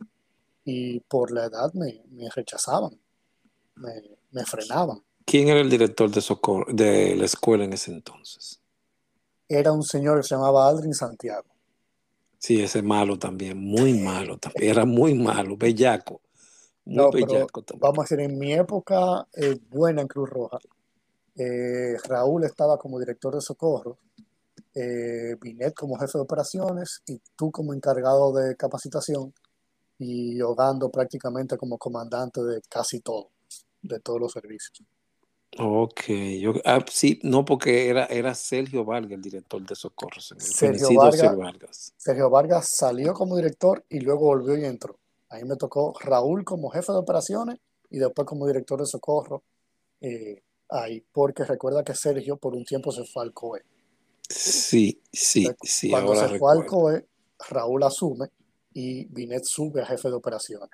y 0.65 1.01
por 1.01 1.31
la 1.31 1.45
edad 1.47 1.73
me, 1.75 2.03
me 2.11 2.29
rechazaban, 2.29 2.99
me, 3.77 4.19
me 4.33 4.45
frenaban. 4.45 5.03
¿Quién 5.25 5.49
era 5.49 5.61
el 5.61 5.71
director 5.71 6.11
de, 6.11 6.21
socorro, 6.21 6.67
de 6.73 7.15
la 7.15 7.25
escuela 7.25 7.65
en 7.65 7.73
ese 7.73 7.93
entonces? 7.93 8.61
Era 9.49 9.73
un 9.73 9.83
señor 9.83 10.21
que 10.21 10.27
se 10.27 10.35
llamaba 10.35 10.69
Aldrin 10.69 10.95
Santiago. 10.95 11.50
Sí, 12.41 12.63
ese 12.63 12.81
malo 12.81 13.19
también, 13.19 13.59
muy 13.59 13.93
malo 13.93 14.39
también. 14.39 14.71
Era 14.71 14.87
muy 14.87 15.15
malo, 15.15 15.59
bellaco. 15.59 16.23
Muy 16.87 16.97
No, 16.97 17.11
bellaco 17.11 17.63
también. 17.63 17.83
vamos 17.83 17.99
a 17.99 18.03
decir, 18.03 18.21
en 18.21 18.39
mi 18.39 18.55
época 18.55 19.27
eh, 19.35 19.59
buena 19.69 20.01
en 20.01 20.09
Cruz 20.09 20.31
Roja, 20.31 20.59
eh, 21.37 21.99
Raúl 22.09 22.45
estaba 22.45 22.79
como 22.79 22.99
director 22.99 23.35
de 23.35 23.43
socorro, 23.43 23.99
eh, 24.75 25.37
Binet 25.39 25.75
como 25.75 25.99
jefe 25.99 26.17
de 26.17 26.23
operaciones 26.23 27.03
y 27.07 27.21
tú 27.37 27.51
como 27.51 27.75
encargado 27.75 28.33
de 28.33 28.57
capacitación 28.57 29.35
y 29.99 30.41
Ogando 30.41 30.91
prácticamente 30.91 31.59
como 31.59 31.77
comandante 31.77 32.43
de 32.43 32.63
casi 32.71 33.01
todo, 33.01 33.29
de 33.83 34.01
todos 34.01 34.19
los 34.19 34.33
servicios. 34.33 34.83
Ok, 35.59 36.03
yo, 36.39 36.55
ah, 36.65 36.85
sí, 36.89 37.19
no, 37.25 37.45
porque 37.45 37.89
era, 37.89 38.07
era 38.07 38.35
Sergio 38.35 38.85
Vargas 38.85 39.13
el 39.13 39.21
director 39.21 39.67
de 39.67 39.75
socorros, 39.75 40.31
el 40.31 40.41
Sergio 40.41 40.95
Vargas, 40.95 41.21
Sergio 41.21 41.39
Vargas. 41.39 41.95
Sergio 41.97 42.31
Vargas 42.31 42.71
salió 42.71 43.13
como 43.15 43.37
director 43.37 43.85
y 43.89 44.01
luego 44.01 44.27
volvió 44.27 44.57
y 44.57 44.65
entró. 44.65 44.99
Ahí 45.29 45.45
me 45.45 45.57
tocó 45.57 45.95
Raúl 46.01 46.45
como 46.45 46.71
jefe 46.71 46.93
de 46.93 46.99
operaciones 46.99 47.59
y 47.91 47.99
después 47.99 48.27
como 48.27 48.47
director 48.47 48.79
de 48.79 48.87
socorro. 48.87 49.43
eh, 50.01 50.43
ahí, 50.71 51.05
porque 51.13 51.45
recuerda 51.45 51.83
que 51.83 51.95
Sergio 51.95 52.37
por 52.37 52.55
un 52.55 52.65
tiempo 52.65 52.93
se 52.93 53.05
fue 53.05 53.25
al 53.25 53.33
COE. 53.33 53.63
Sí, 54.29 55.03
sí, 55.13 55.47
Entonces, 55.47 55.71
sí, 55.71 55.91
cuando 55.91 56.13
ahora 56.13 56.29
se 56.29 56.39
fue 56.39 56.53
al. 56.53 56.67
COE, 56.67 57.07
Raúl 57.49 57.83
asume 57.83 58.29
y 58.73 59.07
Binet 59.07 59.45
sube 59.45 59.83
a 59.83 59.87
jefe 59.87 60.09
de 60.09 60.15
operaciones. 60.15 60.71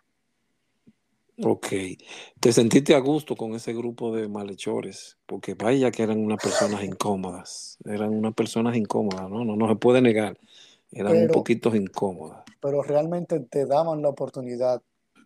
Ok, 1.42 1.66
te 2.40 2.52
sentiste 2.52 2.94
a 2.94 2.98
gusto 2.98 3.36
con 3.36 3.54
ese 3.54 3.74
grupo 3.74 4.14
de 4.14 4.26
malhechores, 4.26 5.18
porque 5.26 5.54
vaya 5.54 5.90
que 5.90 6.02
eran 6.02 6.18
unas 6.18 6.42
personas 6.42 6.82
incómodas, 6.82 7.76
eran 7.84 8.10
unas 8.14 8.32
personas 8.34 8.74
incómodas, 8.74 9.28
¿no? 9.28 9.44
No, 9.44 9.54
no 9.54 9.68
se 9.68 9.76
puede 9.76 10.00
negar, 10.00 10.38
eran 10.92 11.12
un 11.12 11.20
Pero, 11.20 11.34
poquito 11.34 11.74
incómodas. 11.76 12.42
pero 12.60 12.82
realmente 12.82 13.40
te 13.40 13.66
daban 13.66 14.00
la 14.00 14.08
oportunidad 14.08 14.82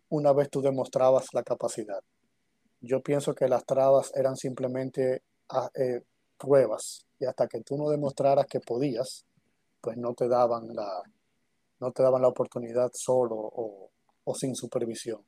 una 0.09 0.33
vez 0.33 0.51
tú 0.51 0.61
demostrabas 0.61 1.33
la 1.33 1.45
capacidad. 1.45 2.01
Yo 2.81 3.01
pienso 3.03 3.35
que 3.35 3.47
las 3.47 3.65
trabas 3.65 4.11
eran 4.17 4.37
simplemente 4.37 5.23
ah, 5.49 5.71
eh, 5.75 6.03
pruebas 6.37 7.07
y 7.21 7.27
hasta 7.27 7.47
que 7.47 7.61
tú 7.61 7.77
no 7.77 7.89
demostraras 7.89 8.47
que 8.47 8.59
podías, 8.59 9.27
pues 9.81 9.97
no 9.97 10.15
te 10.15 10.27
daban 10.27 10.75
la, 10.75 11.03
no 11.79 11.93
te 11.93 12.03
daban 12.03 12.23
la 12.23 12.29
oportunidad 12.29 12.91
solo 12.95 13.37
o, 13.37 13.91
o 14.25 14.35
sin 14.35 14.57
supervisión. 14.57 15.21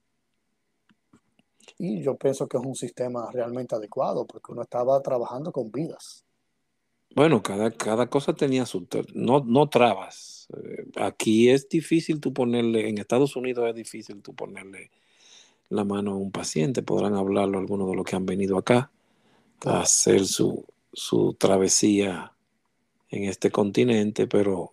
Y 1.78 2.02
yo 2.02 2.16
pienso 2.16 2.48
que 2.48 2.56
es 2.56 2.64
un 2.64 2.74
sistema 2.74 3.30
realmente 3.32 3.74
adecuado 3.74 4.26
porque 4.26 4.52
uno 4.52 4.62
estaba 4.62 5.00
trabajando 5.02 5.52
con 5.52 5.70
vidas. 5.70 6.24
Bueno, 7.14 7.42
cada, 7.42 7.70
cada 7.70 8.08
cosa 8.08 8.34
tenía 8.34 8.64
su... 8.64 8.86
No, 9.14 9.40
no 9.44 9.68
trabas. 9.68 10.48
Eh, 10.56 10.86
Aquí 10.96 11.50
es 11.50 11.68
difícil 11.68 12.20
tú 12.20 12.32
ponerle, 12.32 12.88
en 12.88 12.98
Estados 12.98 13.36
Unidos 13.36 13.68
es 13.68 13.74
difícil 13.74 14.22
tú 14.22 14.34
ponerle 14.34 14.90
la 15.68 15.84
mano 15.84 16.12
a 16.12 16.16
un 16.16 16.32
paciente. 16.32 16.82
Podrán 16.82 17.14
hablarlo 17.14 17.58
algunos 17.58 17.88
de 17.90 17.96
los 17.96 18.04
que 18.04 18.16
han 18.16 18.26
venido 18.26 18.56
acá 18.58 18.90
a 19.60 19.60
Claro, 19.60 19.80
hacer 19.82 20.24
su, 20.26 20.64
su 20.92 21.34
travesía 21.34 22.32
en 23.10 23.24
este 23.24 23.50
continente, 23.50 24.26
pero 24.26 24.72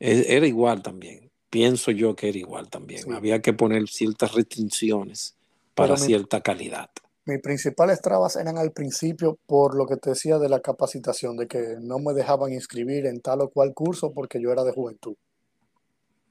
e- 0.00 0.26
era 0.36 0.46
igual 0.46 0.82
también. 0.82 1.30
Pienso 1.50 1.90
yo 1.90 2.14
que 2.14 2.28
era 2.28 2.38
igual 2.38 2.68
también. 2.70 3.02
sí. 3.02 3.10
Había 3.12 3.40
que 3.42 3.52
poner 3.54 3.88
ciertas 3.88 4.34
restricciones 4.34 5.36
para 5.74 5.96
Pero 5.96 5.98
mi, 5.98 6.08
cierta 6.08 6.40
calidad. 6.42 6.90
mis 7.26 7.40
principales 7.40 8.00
trabas 8.00 8.36
eran 8.36 8.58
al 8.58 8.70
principio 8.70 9.36
por 9.46 9.74
lo 9.76 9.86
que 9.86 9.96
te 9.96 10.10
decía 10.10 10.38
de 10.38 10.48
la 10.48 10.60
capacitación, 10.60 11.36
de 11.36 11.48
que 11.48 11.74
no 11.80 11.98
me 11.98 12.12
dejaban 12.12 12.52
inscribir 12.52 13.06
en 13.06 13.20
tal 13.20 13.40
o 13.40 13.50
cual 13.50 13.74
curso 13.74 14.12
porque 14.12 14.40
yo 14.40 14.52
era 14.52 14.62
de 14.62 14.70
juventud 14.72 15.16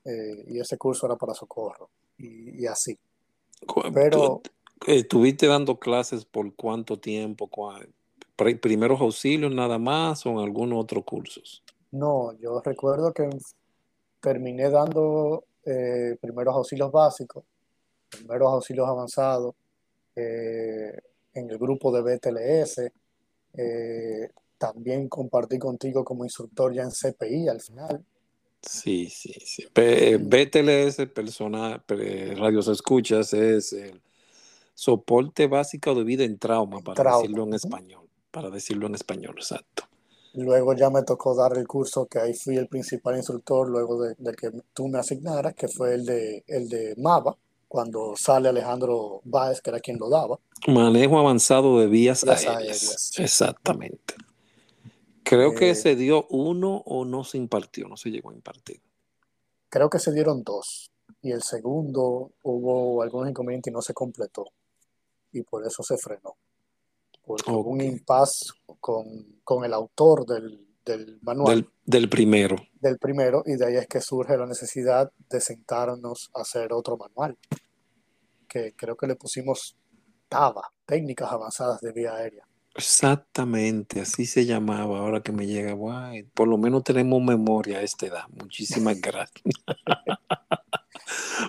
eh, 0.06 0.44
y 0.48 0.60
ese 0.60 0.78
curso 0.78 1.06
era 1.06 1.16
para 1.16 1.34
socorro 1.34 1.90
y, 2.18 2.64
y 2.64 2.68
así. 2.68 2.98
Cu- 3.66 3.84
¿Tú 4.10 4.30
Pero 4.30 4.42
estuviste 4.88 5.48
dando 5.48 5.80
clases 5.80 6.26
por 6.26 6.54
cuánto 6.56 7.00
tiempo? 7.00 7.50
¿Primeros 8.62 9.02
auxilios 9.02 9.54
nada 9.54 9.78
más 9.80 10.26
o 10.26 10.32
en 10.32 10.40
algunos 10.40 10.84
otros 10.84 11.04
cursos? 11.06 11.64
no, 11.92 12.34
yo 12.40 12.62
recuerdo 12.64 13.14
que 13.14 13.30
terminé 14.22 14.70
dando 14.70 15.46
eh, 15.66 16.18
primeros 16.22 16.56
auxilios 16.56 16.92
básicos, 16.92 17.46
primeros 18.12 18.50
auxilios 18.54 18.88
avanzados 18.88 19.56
eh, 20.16 20.94
en 21.34 21.50
el 21.50 21.58
grupo 21.58 21.92
de 21.92 22.02
BTLS. 22.02 22.92
eh, 23.56 24.30
también 24.58 25.10
compartí 25.10 25.58
contigo 25.58 26.04
como 26.06 26.24
instructor 26.24 26.72
ya 26.74 26.84
en 26.84 26.92
CPI 26.92 27.48
al 27.50 27.62
final. 27.62 28.06
Sí, 28.62 29.10
sí, 29.10 29.34
sí. 29.44 29.66
P- 29.74 30.12
Y 30.12 30.18
BTLS, 30.18 31.08
persona, 31.08 31.84
pe- 31.86 32.36
radios 32.36 32.68
escuchas, 32.68 33.34
es 33.34 33.74
el 33.74 34.00
soporte 34.76 35.48
básico 35.48 35.96
de 35.96 36.04
vida 36.04 36.24
en 36.24 36.38
trauma, 36.38 36.78
en 36.78 36.84
para 36.84 36.96
trauma. 36.96 37.16
decirlo 37.18 37.44
en 37.44 37.54
español. 37.56 38.08
Para 38.32 38.50
decirlo 38.52 38.88
en 38.88 38.96
español, 38.96 39.36
exacto. 39.38 39.84
Luego 40.34 40.74
ya 40.74 40.90
me 40.90 41.04
tocó 41.04 41.36
dar 41.36 41.58
el 41.58 41.68
curso 41.68 42.06
que 42.06 42.20
ahí 42.20 42.34
fui 42.34 42.56
el 42.58 42.68
principal 42.68 43.18
instructor 43.18 43.68
luego 43.70 44.02
de, 44.02 44.16
de 44.18 44.34
que 44.34 44.50
tú 44.74 44.88
me 44.88 45.00
asignaras, 45.00 45.54
que 45.56 45.68
fue 45.68 45.94
el 45.96 46.06
de, 46.06 46.44
el 46.48 46.70
de 46.70 46.96
MAVA, 46.98 47.36
cuando 47.72 48.18
sale 48.18 48.50
Alejandro 48.50 49.22
Báez, 49.24 49.62
que 49.62 49.70
era 49.70 49.80
quien 49.80 49.98
lo 49.98 50.10
daba, 50.10 50.38
Manejo 50.68 51.18
avanzado 51.18 51.80
de 51.80 51.88
vías 51.88 52.22
vías 52.26 52.46
aéreas. 52.46 52.58
aéreas. 52.58 53.12
Exactamente. 53.18 54.14
Creo 55.24 55.56
que 55.56 55.70
Eh, 55.70 55.76
se 55.76 55.96
dio 55.96 56.28
uno 56.30 56.84
o 56.86 57.06
no 57.06 57.24
se 57.24 57.38
impartió, 57.38 57.88
no 57.88 57.96
se 57.96 58.10
llegó 58.10 58.32
a 58.32 58.34
impartir. 58.34 58.82
creo 59.70 59.90
que 59.90 60.00
se 60.00 60.12
dieron 60.12 60.44
dos 60.44 60.92
y 61.22 61.32
el 61.32 61.44
segundo 61.44 62.32
hubo 62.44 63.02
algunos 63.04 63.30
inconvenientes 63.30 63.72
y 63.72 63.74
no 63.74 63.82
se 63.82 63.94
completó 63.94 64.48
y 65.32 65.42
por 65.44 65.66
eso 65.66 65.82
se 65.82 65.98
frenó, 65.98 66.36
porque 67.26 67.50
hubo 67.52 67.70
un 67.70 67.80
impasse 67.80 68.52
con, 68.82 69.40
con 69.46 69.64
el 69.64 69.74
autor 69.74 70.26
del, 70.26 70.68
del 70.98 71.20
manual 71.22 71.56
Del, 71.56 71.70
del 71.86 72.10
primero. 72.10 72.56
del 72.80 72.98
primero 72.98 73.44
y 73.46 73.56
de 73.56 73.66
ahí 73.66 73.76
es 73.76 73.88
que 73.88 74.02
surge 74.02 74.38
la 74.38 74.46
necesidad 74.46 75.12
de 75.30 75.40
sentarnos 75.42 76.30
a 76.36 76.42
hacer 76.42 76.74
otro 76.74 76.98
manual, 76.98 77.38
que 78.48 78.74
creo 78.76 78.96
que 78.96 79.08
le 79.08 79.16
pusimos 79.16 79.78
TABA, 80.30 80.72
técnicas 80.86 81.32
avanzadas 81.32 81.82
de 81.82 81.92
vía 81.92 82.14
aérea. 82.16 82.46
Exactamente, 82.74 84.00
así 84.00 84.26
se 84.26 84.46
llamaba. 84.46 85.00
Ahora 85.00 85.22
que 85.22 85.34
me 85.34 85.46
llega, 85.46 85.74
guay, 85.74 86.24
por 86.24 86.48
lo 86.48 86.58
menos 86.58 86.84
tenemos 86.86 87.22
memoria 87.22 87.80
a 87.80 87.82
esta 87.82 88.06
edad. 88.08 88.24
Muchísimas 88.30 89.00
gracias. 89.02 89.44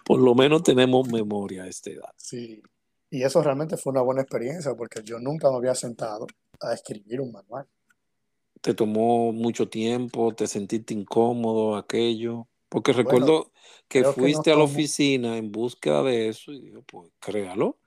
Por 0.04 0.20
lo 0.20 0.34
menos 0.34 0.62
tenemos 0.62 1.08
memoria 1.08 1.64
a 1.64 1.68
esta 1.68 1.90
edad. 1.90 2.10
Sí, 2.16 2.60
y 3.10 3.22
eso 3.22 3.42
realmente 3.42 3.76
fue 3.76 3.92
una 3.92 4.02
buena 4.02 4.22
experiencia 4.22 4.74
porque 4.74 5.02
yo 5.04 5.18
nunca 5.20 5.50
me 5.50 5.56
había 5.58 5.74
sentado 5.74 6.26
a 6.60 6.72
escribir 6.72 7.20
un 7.20 7.30
manual. 7.32 7.66
Te 8.62 8.74
tomó 8.74 9.32
mucho 9.32 9.68
tiempo, 9.68 10.34
te 10.34 10.46
sentiste 10.46 10.94
incómodo, 10.94 11.76
aquello. 11.76 12.48
Porque 12.70 12.92
Bueno, 12.92 13.26
recuerdo 13.26 13.52
que 13.88 14.04
fuiste 14.04 14.50
a 14.52 14.56
la 14.56 14.64
oficina 14.64 15.36
en 15.36 15.52
búsqueda 15.52 16.02
de 16.02 16.28
eso 16.28 16.52
y 16.52 16.60
digo, 16.60 16.82
pues 16.82 17.10
créalo. 17.20 17.78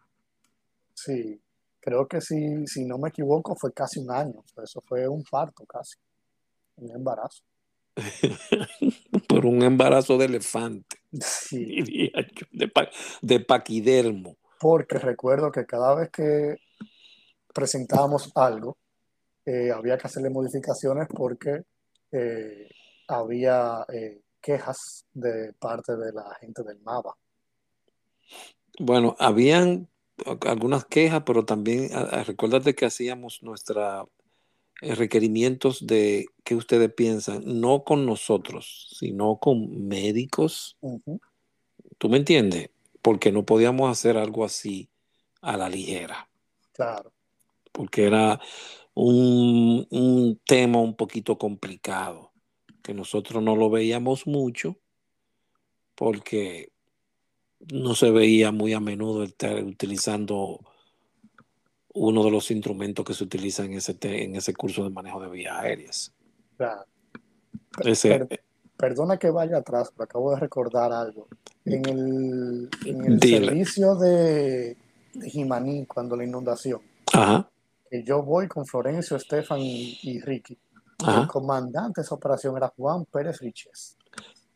sí, 0.94 1.42
creo 1.80 2.08
que 2.08 2.22
si, 2.22 2.66
si 2.68 2.86
no 2.86 2.98
me 2.98 3.10
equivoco 3.10 3.56
fue 3.56 3.74
casi 3.74 4.00
un 4.00 4.12
año, 4.12 4.44
eso 4.64 4.82
fue 4.88 5.08
un 5.08 5.24
parto 5.24 5.66
casi, 5.66 5.98
un 6.78 6.92
embarazo. 6.92 7.44
Por 9.28 9.46
un 9.46 9.64
embarazo 9.64 10.18
de 10.18 10.26
elefante, 10.26 10.98
Sí, 11.22 11.66
diría 11.86 12.12
yo, 12.36 12.48
de, 12.52 12.68
pa- 12.68 12.90
de 13.22 13.40
paquidermo. 13.40 14.38
porque 14.60 14.98
recuerdo 15.00 15.52
que 15.52 15.66
cada 15.66 15.96
vez 15.96 16.10
que 16.12 16.58
presentábamos 17.54 18.32
algo, 18.36 18.78
eh, 19.46 19.72
había 19.72 19.98
que 19.98 20.08
hacerle 20.08 20.30
modificaciones 20.30 21.08
porque 21.08 21.64
eh, 22.12 22.70
había 23.08 23.86
eh, 23.94 24.22
quejas 24.42 25.06
de 25.14 25.54
parte 25.54 25.96
de 25.96 26.12
la 26.12 26.36
gente 26.42 26.64
del 26.64 26.80
MAVA. 26.80 27.16
Bueno, 28.80 29.16
habían 29.20 29.88
algunas 30.42 30.86
quejas, 30.86 31.24
pero 31.26 31.46
también 31.46 31.90
recuérdate 32.26 32.74
que 32.74 32.86
hacíamos 32.86 33.44
nuestros 33.44 34.08
requerimientos 34.82 35.86
de 35.86 36.28
qué 36.44 36.56
ustedes 36.56 36.94
piensan, 36.94 37.44
no 37.46 37.84
con 37.84 38.06
nosotros, 38.06 38.96
sino 38.98 39.38
con 39.38 39.88
médicos. 39.88 40.78
¿Tú 41.98 42.10
me 42.10 42.18
entiendes? 42.18 42.70
Porque 43.02 43.32
no 43.32 43.46
podíamos 43.46 43.92
hacer 43.92 44.18
algo 44.18 44.44
así 44.44 44.90
a 45.42 45.58
la 45.58 45.70
ligera, 45.70 46.28
claro, 46.74 47.15
porque 47.76 48.06
era 48.08 48.40
un, 48.94 49.86
un 49.92 50.42
tema 50.46 50.80
un 50.80 50.96
poquito 50.96 51.38
complicado, 51.38 52.32
que 52.82 52.94
nosotros 52.94 53.44
no 53.44 53.56
lo 53.58 53.70
veíamos 53.70 54.26
mucho, 54.26 54.78
porque 55.94 56.72
no 57.72 57.94
se 57.96 58.12
veía 58.12 58.52
muy 58.52 58.74
a 58.74 58.80
menudo 58.80 59.24
estar 59.24 59.62
utilizando 59.64 60.62
uno 61.94 62.24
de 62.24 62.32
los 62.32 62.50
instrumentos 62.52 63.06
que 63.06 63.14
se 63.14 63.24
utilizan 63.26 63.68
en 63.68 63.74
ese, 63.74 63.98
en 64.02 64.36
ese 64.36 64.54
curso 64.54 64.84
de 64.84 64.90
manejo 64.90 65.22
de 65.22 65.30
vías 65.30 65.58
aéreas. 65.58 66.14
O 66.54 66.58
sea, 66.58 66.86
per- 67.76 67.88
Ese, 67.90 68.26
per- 68.26 68.44
perdona 68.78 69.18
que 69.18 69.30
vaya 69.30 69.58
atrás, 69.58 69.92
pero 69.92 70.04
acabo 70.06 70.32
de 70.32 70.40
recordar 70.40 70.94
algo. 70.94 71.28
En 71.66 71.86
el, 71.86 72.70
en 72.86 73.06
el 73.06 73.20
servicio 73.22 73.96
de, 73.96 74.78
de 75.14 75.30
Jimaní, 75.30 75.86
cuando 75.86 76.16
la 76.16 76.24
inundación, 76.24 76.82
Ajá, 77.14 77.50
yo 77.92 78.24
voy 78.24 78.48
con 78.48 78.66
Florencio, 78.66 79.18
Estefan 79.18 79.60
y, 79.60 79.98
y 80.04 80.20
Ricky, 80.22 80.58
el 81.08 81.28
comandante 81.28 82.02
de 82.02 82.06
esa 82.06 82.16
operación 82.16 82.56
era 82.58 82.74
Juan 82.76 83.06
Pérez 83.06 83.40
Riches. 83.40 83.98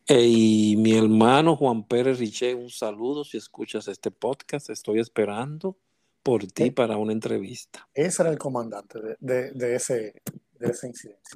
Eh, 0.06 0.26
Y 0.26 0.76
mi 0.76 0.94
hermano 0.96 1.56
Juan 1.56 1.84
Pérez 1.86 2.18
Riché, 2.18 2.54
un 2.54 2.70
saludo 2.70 3.24
si 3.24 3.36
escuchas 3.36 3.86
este 3.88 4.10
podcast. 4.10 4.70
Estoy 4.70 4.98
esperando 5.00 5.76
por 6.22 6.44
ti 6.46 6.64
E- 6.64 6.72
para 6.72 6.96
una 6.96 7.12
entrevista. 7.12 7.88
Ese 7.94 8.22
era 8.22 8.30
el 8.30 8.38
comandante 8.38 9.00
de, 9.00 9.16
de- 9.20 9.50
de 9.52 9.74
ese, 9.76 10.22
de 10.58 10.68
ese 10.70 10.88
incidente. 10.88 11.30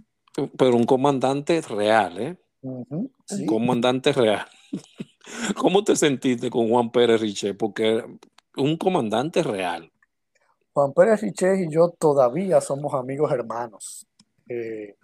Pero 0.59 0.75
un 0.77 0.85
comandante 0.85 1.61
real, 1.61 2.19
¿eh? 2.21 2.37
Un 2.63 3.13
sí, 3.27 3.47
comandante 3.47 4.13
real. 4.13 4.47
¿Cómo 5.57 5.85
te 5.85 5.95
sentiste 5.97 6.51
con 6.51 6.69
Juan 6.69 6.91
Pérez 6.91 7.21
Riché? 7.21 7.55
Porque 7.55 8.05
un 8.57 8.77
comandante 8.77 9.43
real. 9.43 9.91
Juan 10.75 10.93
Pérez 10.93 11.21
Riches 11.23 11.61
y 11.61 11.71
yo 11.71 11.91
todavía 11.91 12.61
somos 12.61 12.93
amigos 12.95 13.33
hermanos. 13.33 14.07
Eh, 14.49 14.97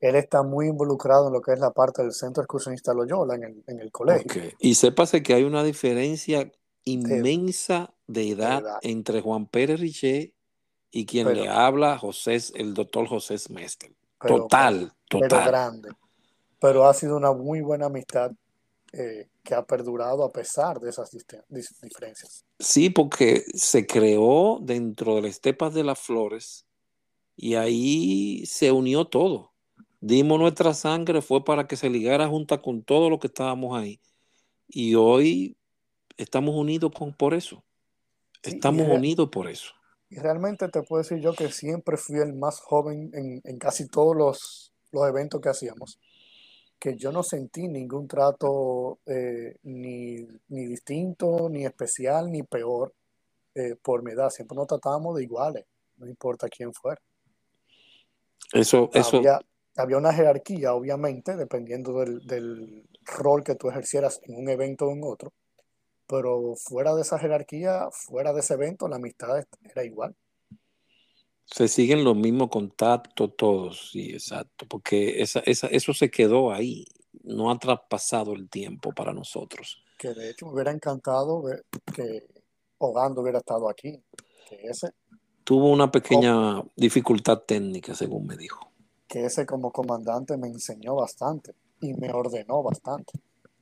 él 0.00 0.14
está 0.16 0.42
muy 0.42 0.68
involucrado 0.68 1.26
en 1.26 1.34
lo 1.34 1.42
que 1.42 1.52
es 1.52 1.60
la 1.60 1.70
parte 1.70 2.02
del 2.02 2.12
Centro 2.12 2.42
Excursionista 2.42 2.94
Loyola 2.94 3.34
en 3.34 3.44
el, 3.44 3.64
en 3.66 3.80
el 3.80 3.92
colegio. 3.92 4.42
Ok. 4.42 4.54
Y 4.58 4.74
sépase 4.74 5.22
que 5.22 5.34
hay 5.34 5.44
una 5.44 5.62
diferencia 5.62 6.50
inmensa 6.84 7.92
de 7.92 7.98
de 8.08 8.30
edad 8.30 8.64
entre 8.80 9.20
Juan 9.20 9.46
Pérez 9.46 9.78
Riché 9.78 10.32
y 10.90 11.04
quien 11.04 11.32
le 11.34 11.46
habla, 11.46 11.98
José, 11.98 12.38
el 12.54 12.72
doctor 12.72 13.06
José 13.06 13.36
pero, 13.46 13.94
pero, 14.18 14.36
Total, 14.38 14.92
pero 15.10 15.28
total. 15.28 15.46
grande. 15.46 15.90
Pero 16.58 16.86
ha 16.88 16.94
sido 16.94 17.18
una 17.18 17.32
muy 17.32 17.60
buena 17.60 17.86
amistad 17.86 18.32
eh, 18.92 19.28
que 19.44 19.54
ha 19.54 19.64
perdurado 19.66 20.24
a 20.24 20.32
pesar 20.32 20.80
de 20.80 20.90
esas 20.90 21.10
diferencias. 21.80 22.44
Sí, 22.58 22.90
porque 22.90 23.44
se 23.54 23.86
creó 23.86 24.58
dentro 24.62 25.16
de 25.16 25.22
las 25.22 25.30
estepas 25.32 25.74
de 25.74 25.84
las 25.84 25.98
flores 25.98 26.66
y 27.36 27.54
ahí 27.54 28.44
se 28.46 28.72
unió 28.72 29.06
todo. 29.06 29.54
Dimos 30.00 30.38
nuestra 30.40 30.74
sangre, 30.74 31.22
fue 31.22 31.44
para 31.44 31.66
que 31.66 31.76
se 31.76 31.90
ligara 31.90 32.28
junta 32.28 32.62
con 32.62 32.82
todo 32.82 33.10
lo 33.10 33.18
que 33.18 33.28
estábamos 33.28 33.78
ahí. 33.78 34.00
Y 34.68 34.94
hoy 34.96 35.56
estamos 36.16 36.54
unidos 36.56 36.92
con, 36.96 37.14
por 37.14 37.34
eso. 37.34 37.64
Sí, 38.42 38.56
Estamos 38.56 38.88
unidos 38.88 39.28
por 39.30 39.48
eso. 39.48 39.72
y 40.10 40.16
realmente 40.18 40.68
te 40.68 40.82
puedo 40.82 41.02
decir 41.02 41.18
yo 41.20 41.34
que 41.34 41.50
siempre 41.50 41.96
fui 41.96 42.18
el 42.20 42.34
más 42.34 42.60
joven 42.60 43.10
en, 43.14 43.40
en 43.44 43.58
casi 43.58 43.88
todos 43.88 44.16
los, 44.16 44.72
los 44.92 45.06
eventos 45.08 45.40
que 45.40 45.50
hacíamos. 45.50 45.98
Que 46.78 46.96
yo 46.96 47.10
no 47.10 47.22
sentí 47.22 47.68
ningún 47.68 48.06
trato 48.06 49.00
eh, 49.06 49.56
ni, 49.64 50.26
ni 50.48 50.66
distinto, 50.66 51.48
ni 51.50 51.64
especial, 51.64 52.30
ni 52.30 52.42
peor 52.42 52.94
eh, 53.54 53.74
por 53.82 54.02
mi 54.02 54.12
edad. 54.12 54.30
Siempre 54.30 54.56
nos 54.56 54.68
tratábamos 54.68 55.16
de 55.16 55.24
iguales, 55.24 55.64
no 55.96 56.06
importa 56.06 56.48
quién 56.48 56.72
fuera. 56.72 57.00
Eso, 58.52 58.90
eso, 58.94 59.18
Había, 59.18 59.40
había 59.76 59.96
una 59.98 60.12
jerarquía, 60.12 60.72
obviamente, 60.74 61.36
dependiendo 61.36 62.00
del, 62.00 62.26
del 62.26 62.84
rol 63.02 63.42
que 63.42 63.56
tú 63.56 63.68
ejercieras 63.68 64.20
en 64.22 64.36
un 64.36 64.48
evento 64.48 64.86
o 64.86 64.92
en 64.92 65.02
otro, 65.02 65.32
pero 66.06 66.54
fuera 66.56 66.94
de 66.94 67.02
esa 67.02 67.18
jerarquía, 67.18 67.88
fuera 67.90 68.32
de 68.32 68.40
ese 68.40 68.54
evento, 68.54 68.88
la 68.88 68.96
amistad 68.96 69.44
era 69.62 69.84
igual. 69.84 70.14
Se 71.50 71.68
siguen 71.68 72.04
los 72.04 72.16
mismos 72.16 72.48
contactos 72.50 73.36
todos, 73.36 73.90
sí, 73.92 74.10
exacto, 74.10 74.66
porque 74.68 75.22
esa, 75.22 75.40
esa, 75.40 75.66
eso 75.68 75.94
se 75.94 76.10
quedó 76.10 76.52
ahí, 76.52 76.86
no 77.24 77.50
ha 77.50 77.58
traspasado 77.58 78.34
el 78.34 78.48
tiempo 78.48 78.92
para 78.92 79.12
nosotros. 79.12 79.82
Que 79.98 80.14
de 80.14 80.30
hecho 80.30 80.46
me 80.46 80.52
hubiera 80.52 80.70
encantado 80.72 81.42
ver 81.42 81.64
que 81.94 82.26
Ogando 82.80 83.22
hubiera 83.22 83.38
estado 83.38 83.68
aquí, 83.68 84.00
que 84.48 84.56
ese 84.62 84.92
Tuvo 85.42 85.70
una 85.70 85.90
pequeña 85.90 86.62
dificultad 86.76 87.38
técnica, 87.46 87.94
según 87.94 88.26
me 88.26 88.36
dijo. 88.36 88.70
que 89.08 89.24
ese 89.24 89.46
como 89.46 89.72
comandante 89.72 90.36
me 90.36 90.48
enseñó 90.48 90.94
bastante 90.94 91.54
y 91.80 91.94
me 91.94 92.12
ordenó 92.12 92.62
bastante. 92.62 93.12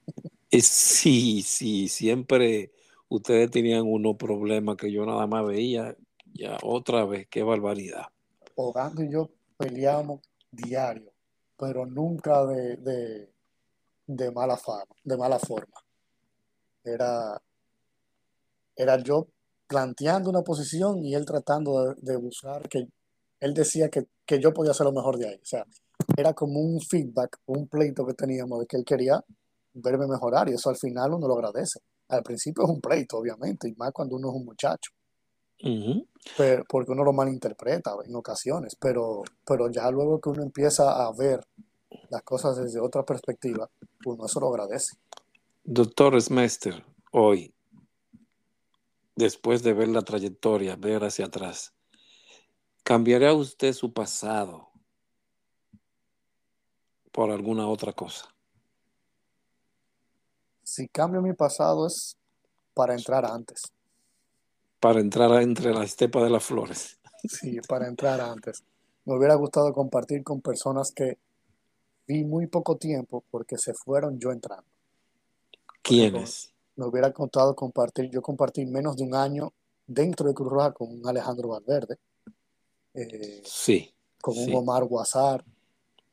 Sí, 0.51 1.43
sí, 1.43 1.89
siempre 1.89 2.73
ustedes 3.09 3.51
tenían 3.51 3.83
unos 3.87 4.17
problemas 4.17 4.77
que 4.77 4.91
yo 4.91 5.05
nada 5.05 5.27
más 5.27 5.47
veía. 5.47 5.97
Ya 6.39 6.59
otra 6.63 7.05
vez, 7.05 7.27
qué 7.31 7.43
barbaridad. 7.43 8.07
Y 8.99 9.11
yo 9.11 9.31
peleábamos 9.57 10.21
diario, 10.51 11.13
pero 11.57 11.87
nunca 11.87 12.45
de, 12.47 12.77
de, 12.77 13.33
de 14.07 14.31
mala 14.31 14.57
fama, 14.57 14.95
de 15.03 15.17
mala 15.17 15.39
forma. 15.39 15.77
Era, 16.85 17.41
era 18.75 18.99
yo 19.03 19.29
planteando 19.67 20.31
una 20.31 20.43
posición 20.43 21.05
y 21.05 21.15
él 21.15 21.25
tratando 21.25 21.85
de, 21.85 21.95
de 21.99 22.17
buscar 22.17 22.69
que 22.69 22.87
él 23.41 23.55
decía 23.55 23.89
que, 23.89 24.07
que 24.25 24.41
yo 24.41 24.53
podía 24.53 24.73
hacer 24.73 24.87
lo 24.87 24.93
mejor 24.93 25.19
de 25.19 25.29
ahí. 25.29 25.41
O 25.43 25.47
sea, 25.47 25.65
era 26.17 26.33
como 26.35 26.61
un 26.61 26.81
feedback, 26.81 27.39
un 27.47 27.69
pleito 27.69 28.07
que 28.07 28.15
teníamos 28.15 28.61
de 28.61 28.67
que 28.67 28.77
él 28.77 28.85
quería 28.85 29.25
verme 29.75 30.07
mejorar 30.07 30.49
y 30.49 30.55
eso 30.55 30.71
al 30.71 30.77
final 30.77 31.15
uno 31.15 31.29
lo 31.29 31.35
agradece. 31.35 31.81
Al 32.09 32.23
principio 32.23 32.65
es 32.65 32.71
un 32.71 32.81
pleito, 32.81 33.19
obviamente, 33.19 33.69
y 33.69 33.75
más 33.75 33.93
cuando 33.93 34.17
uno 34.17 34.29
es 34.29 34.35
un 34.35 34.45
muchacho. 34.45 34.93
Pero- 36.37 36.65
porque 36.69 36.93
uno 36.93 37.05
lo 37.05 37.13
malinterpreta 37.13 37.95
en 38.05 38.15
ocasiones, 38.15 38.77
pero, 38.77 39.23
pero 39.45 39.71
ya 39.71 39.91
luego 39.91 40.21
que 40.21 40.31
uno 40.31 40.43
empieza 40.43 41.07
a 41.07 41.13
ver 41.13 41.47
las 42.11 42.23
cosas 42.23 42.57
desde 42.57 42.81
otra 42.81 43.05
perspectiva, 43.05 43.69
uno 44.05 44.27
eso 44.27 44.41
lo 44.41 44.49
agradece. 44.49 44.97
Doctor 45.65 46.21
Smester, 46.21 46.85
hoy, 47.13 47.53
después 49.15 49.63
de 49.63 49.73
ver 49.73 49.89
la 49.89 50.03
trayectoria, 50.03 50.77
ver 50.77 51.05
hacia 51.05 51.27
atrás, 51.27 51.73
¿cambiaría 52.83 53.33
usted 53.33 53.73
su 53.73 53.93
pasado 53.93 54.69
por 57.13 57.31
alguna 57.31 57.67
otra 57.67 57.93
cosa? 57.93 58.33
Si 60.63 60.89
cambio 60.89 61.23
mi 61.23 61.33
pasado 61.33 61.87
es 61.87 62.17
para 62.75 62.95
entrar 62.95 63.25
antes, 63.25 63.63
Para 64.81 65.01
entrar 65.01 65.31
entre 65.43 65.73
la 65.73 65.85
estepa 65.85 66.23
de 66.23 66.31
las 66.31 66.45
flores. 66.45 66.99
sí, 67.25 67.59
para 67.69 67.89
entrar 67.89 68.21
antes. 68.21 68.63
Me 69.05 69.17
hubiera 69.17 69.35
gustado 69.35 69.73
compartir 69.73 70.23
con 70.23 70.41
personas 70.41 70.93
que 70.93 71.19
vi 72.07 72.25
muy 72.25 72.47
poco 72.47 72.77
tiempo 72.77 73.25
porque 73.31 73.59
se 73.59 73.75
fueron 73.75 74.19
yo 74.19 74.33
entrando. 74.33 74.67
¿Quiénes? 75.83 76.53
me 76.77 76.87
hubiera 76.87 77.09
gustado 77.09 77.57
compartir, 77.57 78.11
yo 78.11 78.23
compartí 78.23 78.65
menos 78.67 78.97
de 78.97 79.05
un 79.05 79.15
año 79.15 79.53
dentro 79.87 80.29
de 80.29 80.35
Cruz 80.35 80.51
Roja 80.51 80.73
con 80.73 80.93
un 80.93 81.07
Alejandro 81.09 81.49
Valverde, 81.49 81.97
eh, 82.95 83.43
Sí, 83.45 83.93
con 84.21 84.37
un 84.39 84.45
sí, 84.45 84.55
Omar 84.55 84.85
Guazar, 84.85 85.45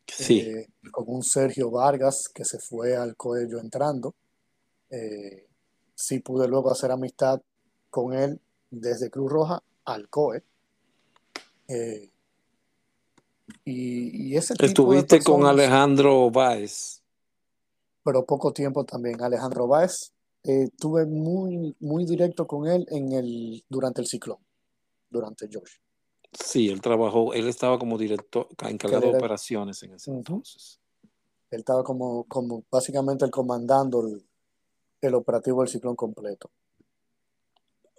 sí. 0.07 0.39
eh, 0.39 0.69
con 0.91 1.05
un 1.07 1.21
Sergio 1.21 1.69
Vargas 1.69 2.29
que 2.33 2.45
se 2.45 2.59
fue 2.59 2.95
al 2.95 3.15
Coello 3.15 3.59
entrando. 3.59 4.15
Eh, 4.89 5.47
sí 5.95 6.19
pude 6.19 6.47
luego 6.47 6.71
hacer 6.71 6.91
amistad 6.91 7.41
con 7.89 8.13
él 8.13 8.39
desde 8.73 9.09
Cruz 9.09 9.31
Roja 9.31 9.63
al 9.85 10.09
COE. 10.09 10.43
Eh, 11.67 12.09
y, 13.65 14.29
y 14.29 14.37
ese 14.37 14.53
tipo 14.53 14.63
de 14.63 14.67
Estuviste 14.67 15.23
con 15.23 15.45
Alejandro 15.45 16.29
Báez. 16.31 17.01
pero 18.03 18.25
poco 18.25 18.51
tiempo 18.51 18.83
también. 18.83 19.21
Alejandro 19.21 19.67
Báez, 19.67 20.11
eh, 20.43 20.69
tuve 20.77 21.05
muy, 21.05 21.75
muy 21.79 22.05
directo 22.05 22.45
con 22.47 22.67
él 22.67 22.85
en 22.89 23.11
el, 23.13 23.63
durante 23.69 24.01
el 24.01 24.07
ciclón, 24.07 24.39
durante 25.09 25.47
Josh. 25.51 25.77
Sí, 26.31 26.69
él 26.69 26.81
trabajó, 26.81 27.33
él 27.33 27.47
estaba 27.47 27.77
como 27.77 27.97
director, 27.97 28.47
encargado 28.67 29.03
de 29.03 29.09
era, 29.09 29.17
operaciones 29.19 29.81
en 29.83 29.93
ese 29.93 30.11
entonces. 30.11 30.79
él 31.51 31.59
estaba 31.59 31.83
como, 31.83 32.23
como 32.23 32.63
básicamente 32.71 33.23
el 33.23 33.31
comandando 33.31 34.05
el, 34.07 34.25
el 34.99 35.13
operativo 35.13 35.61
del 35.61 35.69
ciclón 35.69 35.95
completo. 35.95 36.49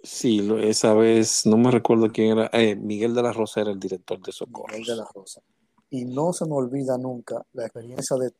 Sí, 0.05 0.47
esa 0.61 0.93
vez, 0.93 1.47
no 1.47 1.57
me 1.57 1.71
recuerdo 1.71 2.11
quién 2.11 2.37
era, 2.37 2.49
eh, 2.53 2.75
Miguel 2.75 3.15
de 3.15 3.23
la 3.23 3.33
Rosa 3.33 3.61
era 3.61 3.71
el 3.71 3.79
director 3.79 4.19
de 4.21 4.31
Miguel 4.47 4.85
de 4.85 4.95
la 4.97 5.07
Rosa. 5.11 5.41
Y 5.89 6.05
no 6.05 6.31
se 6.31 6.45
me 6.45 6.53
olvida 6.53 6.95
nunca 6.99 7.43
la 7.53 7.63
experiencia 7.63 8.15
de 8.17 8.31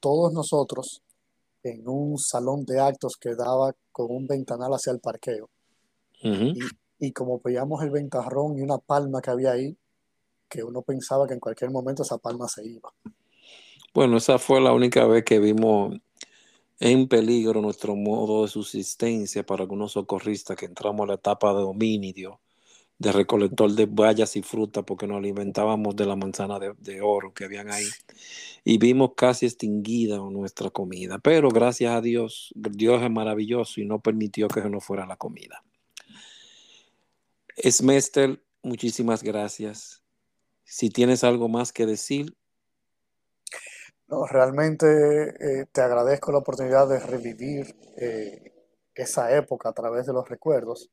todos 0.00 0.34
nosotros 0.34 1.02
en 1.62 1.88
un 1.88 2.18
salón 2.18 2.66
de 2.66 2.78
actos 2.78 3.16
que 3.18 3.34
daba 3.34 3.74
con 3.90 4.10
un 4.10 4.26
ventanal 4.26 4.74
hacia 4.74 4.92
el 4.92 5.00
parqueo. 5.00 5.48
Y, 6.20 6.58
y 6.98 7.12
como 7.12 7.40
veíamos 7.42 7.82
el 7.82 7.90
ventarrón 7.90 8.58
y 8.58 8.60
una 8.60 8.76
palma 8.76 9.22
que 9.22 9.30
había 9.30 9.52
ahí, 9.52 9.74
que 10.46 10.62
uno 10.62 10.82
pensaba 10.82 11.26
que 11.26 11.34
en 11.34 11.40
cualquier 11.40 11.70
momento 11.70 12.02
esa 12.02 12.18
palma 12.18 12.48
se 12.48 12.66
iba. 12.66 12.92
Bueno, 13.94 14.18
esa 14.18 14.38
fue 14.38 14.60
la 14.60 14.72
única 14.72 15.06
vez 15.06 15.24
que 15.24 15.38
vimos 15.38 15.96
en 16.80 17.08
peligro 17.08 17.60
nuestro 17.60 17.96
modo 17.96 18.42
de 18.42 18.48
subsistencia 18.48 19.44
para 19.44 19.62
algunos 19.62 19.92
socorristas 19.92 20.56
que 20.56 20.66
entramos 20.66 21.04
a 21.04 21.08
la 21.08 21.14
etapa 21.14 21.54
de 21.54 21.62
homínido, 21.62 22.40
de 22.98 23.12
recolector 23.12 23.72
de 23.72 23.86
bayas 23.86 24.36
y 24.36 24.42
fruta 24.42 24.82
porque 24.82 25.06
nos 25.06 25.18
alimentábamos 25.18 25.96
de 25.96 26.06
la 26.06 26.16
manzana 26.16 26.58
de, 26.58 26.74
de, 26.78 27.00
oro 27.00 27.32
que 27.34 27.44
habían 27.44 27.70
ahí 27.70 27.86
y 28.64 28.78
vimos 28.78 29.12
casi 29.16 29.46
extinguida 29.46 30.16
nuestra 30.16 30.70
comida. 30.70 31.18
Pero 31.18 31.48
gracias 31.48 31.94
a 31.94 32.00
Dios, 32.00 32.52
Dios 32.54 33.02
es 33.02 33.10
maravilloso 33.10 33.80
y 33.80 33.84
no 33.84 34.00
permitió 34.00 34.48
que 34.48 34.62
se 34.62 34.70
nos 34.70 34.84
fuera 34.84 35.06
la 35.06 35.16
comida. 35.16 35.64
Smester, 37.56 38.42
muchísimas 38.62 39.22
gracias. 39.22 40.02
Si 40.64 40.90
tienes 40.90 41.24
algo 41.24 41.48
más 41.48 41.72
que 41.72 41.86
decir. 41.86 42.34
No, 44.08 44.26
realmente 44.26 44.86
eh, 45.40 45.66
te 45.72 45.80
agradezco 45.80 46.30
la 46.32 46.38
oportunidad 46.38 46.88
de 46.88 47.00
revivir 47.00 47.74
eh, 47.96 48.52
esa 48.94 49.34
época 49.36 49.70
a 49.70 49.72
través 49.72 50.06
de 50.06 50.12
los 50.12 50.28
recuerdos. 50.28 50.90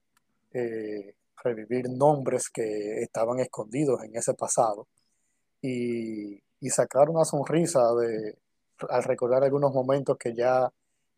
Eh, 0.54 1.16
revivir 1.44 1.90
nombres 1.90 2.50
que 2.50 3.02
estaban 3.02 3.40
escondidos 3.40 4.04
en 4.04 4.16
ese 4.16 4.34
pasado 4.34 4.88
y, 5.62 6.42
y 6.60 6.70
sacar 6.70 7.10
una 7.10 7.26
sonrisa 7.26 7.82
de, 7.96 8.38
al 8.90 9.04
recordar 9.04 9.44
algunos 9.44 9.74
momentos 9.74 10.18
que 10.18 10.34
ya 10.34 10.72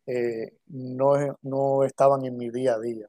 eh, 0.06 0.52
no, 0.68 1.14
no, 1.42 1.84
estaban 1.84 2.24
en 2.24 2.36
mi 2.36 2.50
día 2.50 2.74
a 2.74 2.80
día. 2.80 3.06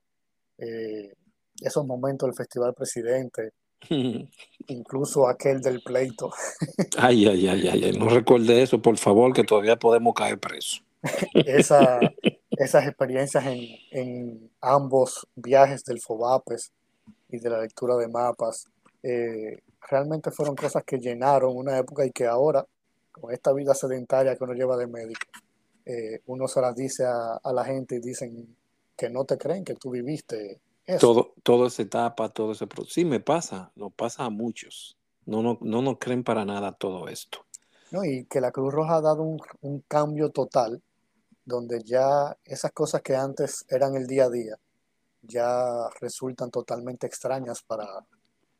Eh, 0.58 1.14
esos 1.62 1.86
momentos 1.86 2.28
del 2.28 2.36
Festival 2.36 2.74
Presidente, 2.74 3.52
incluso 4.68 5.28
aquel 5.28 5.62
del 5.62 5.82
pleito. 5.82 6.32
ay, 6.98 7.28
ay, 7.28 7.48
ay, 7.48 7.68
ay, 7.68 7.98
no 7.98 8.10
recuerde 8.10 8.62
eso, 8.62 8.82
por 8.82 8.98
favor, 8.98 9.34
que 9.34 9.44
todavía 9.44 9.78
podemos 9.78 10.14
caer 10.14 10.40
presos. 10.40 10.84
Esa, 11.34 12.00
esas 12.52 12.88
experiencias 12.88 13.46
en, 13.46 13.68
en, 13.92 14.52
ambos 14.62 15.28
viajes 15.36 15.84
del 15.84 16.02
FOBAPES 16.02 16.72
y 17.30 17.40
de 17.40 17.50
la 17.50 17.62
lectura 17.62 17.96
de 17.98 18.08
mapas, 18.08 18.68
eh, 19.04 19.60
realmente 19.90 20.32
fueron 20.32 20.56
cosas 20.56 20.84
que 20.84 20.98
llenaron 20.98 21.56
una 21.56 21.78
época 21.78 22.06
y 22.06 22.12
que 22.12 22.26
ahora, 22.26 22.66
con 23.12 23.32
esta 23.32 23.54
vida 23.54 23.74
sedentaria 23.74 24.36
que 24.36 24.44
uno 24.44 24.54
lleva 24.54 24.78
de 24.78 24.88
médico, 24.88 25.28
eh, 25.86 26.22
uno 26.26 26.48
se 26.48 26.62
las 26.62 26.76
dice 26.76 27.06
a, 27.06 27.40
a, 27.44 27.54
la 27.54 27.64
gente 27.64 27.96
y 27.96 28.00
dicen 28.00 28.56
que 28.98 29.10
no 29.10 29.26
te 29.26 29.38
creen 29.38 29.64
que 29.64 29.76
tú 29.76 29.92
viviste 29.92 30.60
eso. 30.86 31.00
Todo, 31.00 31.34
toda 31.44 31.68
esa 31.68 31.82
etapa, 31.82 32.30
todo 32.30 32.52
ese 32.52 32.68
proceso. 32.68 32.94
Sí, 32.94 33.06
me 33.06 33.20
pasa, 33.20 33.72
nos 33.76 33.94
pasa 33.94 34.26
a 34.26 34.30
muchos. 34.30 34.98
No, 35.26 35.42
no, 35.42 35.58
no 35.62 35.82
nos 35.82 35.98
creen 35.98 36.24
para 36.24 36.46
nada 36.46 36.72
todo 36.72 37.08
esto. 37.08 37.46
No, 37.92 38.04
y 38.04 38.26
que 38.26 38.42
la 38.42 38.52
Cruz 38.52 38.74
Roja 38.74 38.98
ha 38.98 39.02
dado 39.02 39.24
un, 39.24 39.40
un 39.62 39.80
cambio 39.88 40.30
total, 40.30 40.82
donde 41.46 41.82
ya 41.84 42.38
esas 42.44 42.72
cosas 42.72 43.02
que 43.02 43.16
antes 43.16 43.66
eran 43.70 43.96
el 43.96 44.08
día 44.08 44.26
a 44.26 44.30
día, 44.30 44.60
ya 45.22 45.90
resultan 46.00 46.52
totalmente 46.52 47.08
extrañas 47.08 47.62
para, 47.62 47.88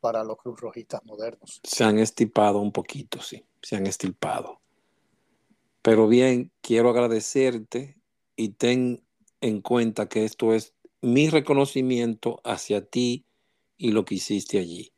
para 0.00 0.22
los 0.24 0.36
cruz 0.36 0.60
rojistas 0.60 1.04
modernos. 1.04 1.60
Se 1.64 1.84
han 1.84 1.98
estipado 1.98 2.60
un 2.60 2.72
poquito, 2.72 3.20
sí, 3.20 3.44
se 3.60 3.76
han 3.76 3.86
estilpado. 3.86 4.60
Pero 5.82 6.08
bien, 6.08 6.52
quiero 6.60 6.90
agradecerte 6.90 7.96
y 8.36 8.50
ten 8.50 9.04
en 9.40 9.60
cuenta 9.62 10.08
que 10.08 10.24
esto 10.24 10.54
es 10.54 10.74
mi 11.00 11.28
reconocimiento 11.28 12.40
hacia 12.44 12.84
ti 12.84 13.26
y 13.76 13.92
lo 13.92 14.04
que 14.04 14.16
hiciste 14.16 14.58
allí. 14.58 14.92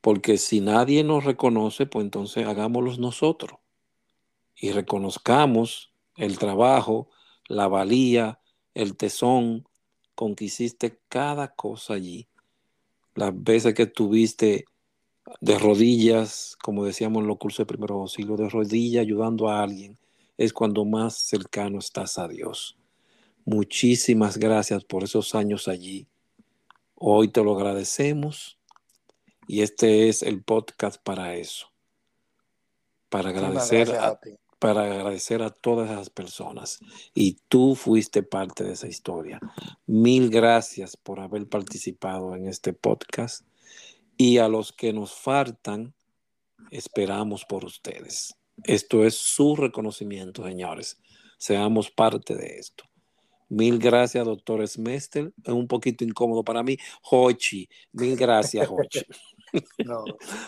Porque 0.00 0.38
si 0.38 0.60
nadie 0.60 1.04
nos 1.04 1.24
reconoce, 1.24 1.86
pues 1.86 2.04
entonces 2.04 2.46
hagámoslo 2.46 2.96
nosotros 2.96 3.58
y 4.54 4.72
reconozcamos 4.72 5.92
el 6.16 6.38
trabajo, 6.38 7.10
la 7.48 7.68
valía, 7.68 8.40
el 8.74 8.96
tesón 8.96 9.68
con 10.14 10.34
que 10.34 10.46
hiciste 10.46 11.00
cada 11.08 11.54
cosa 11.54 11.94
allí. 11.94 12.28
Las 13.14 13.32
veces 13.34 13.74
que 13.74 13.82
estuviste 13.84 14.64
de 15.40 15.58
rodillas, 15.58 16.56
como 16.62 16.84
decíamos 16.84 17.22
en 17.22 17.28
los 17.28 17.38
cursos 17.38 17.58
de 17.58 17.66
primeros 17.66 17.96
auxilios, 17.96 18.38
de 18.38 18.48
rodillas 18.48 19.02
ayudando 19.02 19.48
a 19.48 19.62
alguien, 19.62 19.98
es 20.38 20.52
cuando 20.52 20.84
más 20.84 21.18
cercano 21.18 21.78
estás 21.78 22.18
a 22.18 22.28
Dios. 22.28 22.76
Muchísimas 23.46 24.38
gracias 24.38 24.84
por 24.84 25.04
esos 25.04 25.36
años 25.36 25.68
allí. 25.68 26.08
Hoy 26.96 27.28
te 27.28 27.44
lo 27.44 27.56
agradecemos 27.56 28.58
y 29.46 29.62
este 29.62 30.08
es 30.08 30.24
el 30.24 30.42
podcast 30.42 31.00
para 31.00 31.36
eso, 31.36 31.68
para 33.08 33.30
agradecer 33.30 33.94
a, 33.94 34.08
a 34.08 34.20
para 34.58 34.82
agradecer 34.82 35.42
a 35.42 35.50
todas 35.50 35.92
esas 35.92 36.10
personas. 36.10 36.80
Y 37.14 37.38
tú 37.48 37.76
fuiste 37.76 38.24
parte 38.24 38.64
de 38.64 38.72
esa 38.72 38.88
historia. 38.88 39.38
Mil 39.86 40.28
gracias 40.28 40.96
por 40.96 41.20
haber 41.20 41.48
participado 41.48 42.34
en 42.34 42.48
este 42.48 42.72
podcast. 42.72 43.46
Y 44.16 44.38
a 44.38 44.48
los 44.48 44.72
que 44.72 44.92
nos 44.92 45.12
faltan, 45.14 45.94
esperamos 46.72 47.44
por 47.44 47.64
ustedes. 47.64 48.34
Esto 48.64 49.04
es 49.04 49.14
su 49.14 49.54
reconocimiento, 49.54 50.42
señores. 50.42 50.98
Seamos 51.38 51.92
parte 51.92 52.34
de 52.34 52.58
esto. 52.58 52.82
Mil 53.48 53.78
gracias, 53.78 54.24
doctor 54.24 54.66
Smester. 54.66 55.32
Es 55.44 55.52
un 55.52 55.68
poquito 55.68 56.04
incómodo 56.04 56.42
para 56.42 56.62
mí. 56.62 56.76
Hochi, 57.02 57.68
mil 57.92 58.16
gracias, 58.16 58.68
Hochi. 58.68 59.00
No, 59.78 60.04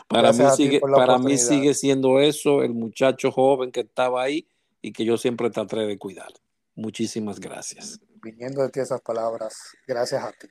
para 0.07 0.33
mí, 0.33 0.45
sigue, 0.55 0.81
para 0.81 1.17
mí 1.19 1.39
sigue 1.39 1.73
siendo 1.73 2.21
eso, 2.21 2.63
el 2.63 2.75
muchacho 2.75 3.31
joven 3.31 3.71
que 3.71 3.81
estaba 3.81 4.23
ahí 4.23 4.47
y 4.83 4.93
que 4.93 5.05
yo 5.05 5.17
siempre 5.17 5.49
traté 5.49 5.77
de 5.77 5.97
cuidar. 5.97 6.31
Muchísimas 6.75 7.41
gracias. 7.41 8.01
Viniendo 8.23 8.61
de 8.61 8.69
ti 8.69 8.81
esas 8.81 9.01
palabras, 9.01 9.57
gracias 9.87 10.23
a 10.23 10.33
ti. 10.33 10.49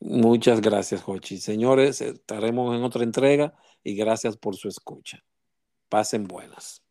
Muchas 0.00 0.60
gracias, 0.60 1.02
Jochi. 1.02 1.38
Señores, 1.38 2.02
estaremos 2.02 2.76
en 2.76 2.82
otra 2.82 3.04
entrega 3.04 3.54
y 3.82 3.94
gracias 3.94 4.36
por 4.36 4.54
su 4.56 4.68
escucha. 4.68 5.24
Pasen 5.88 6.24
buenas. 6.24 6.83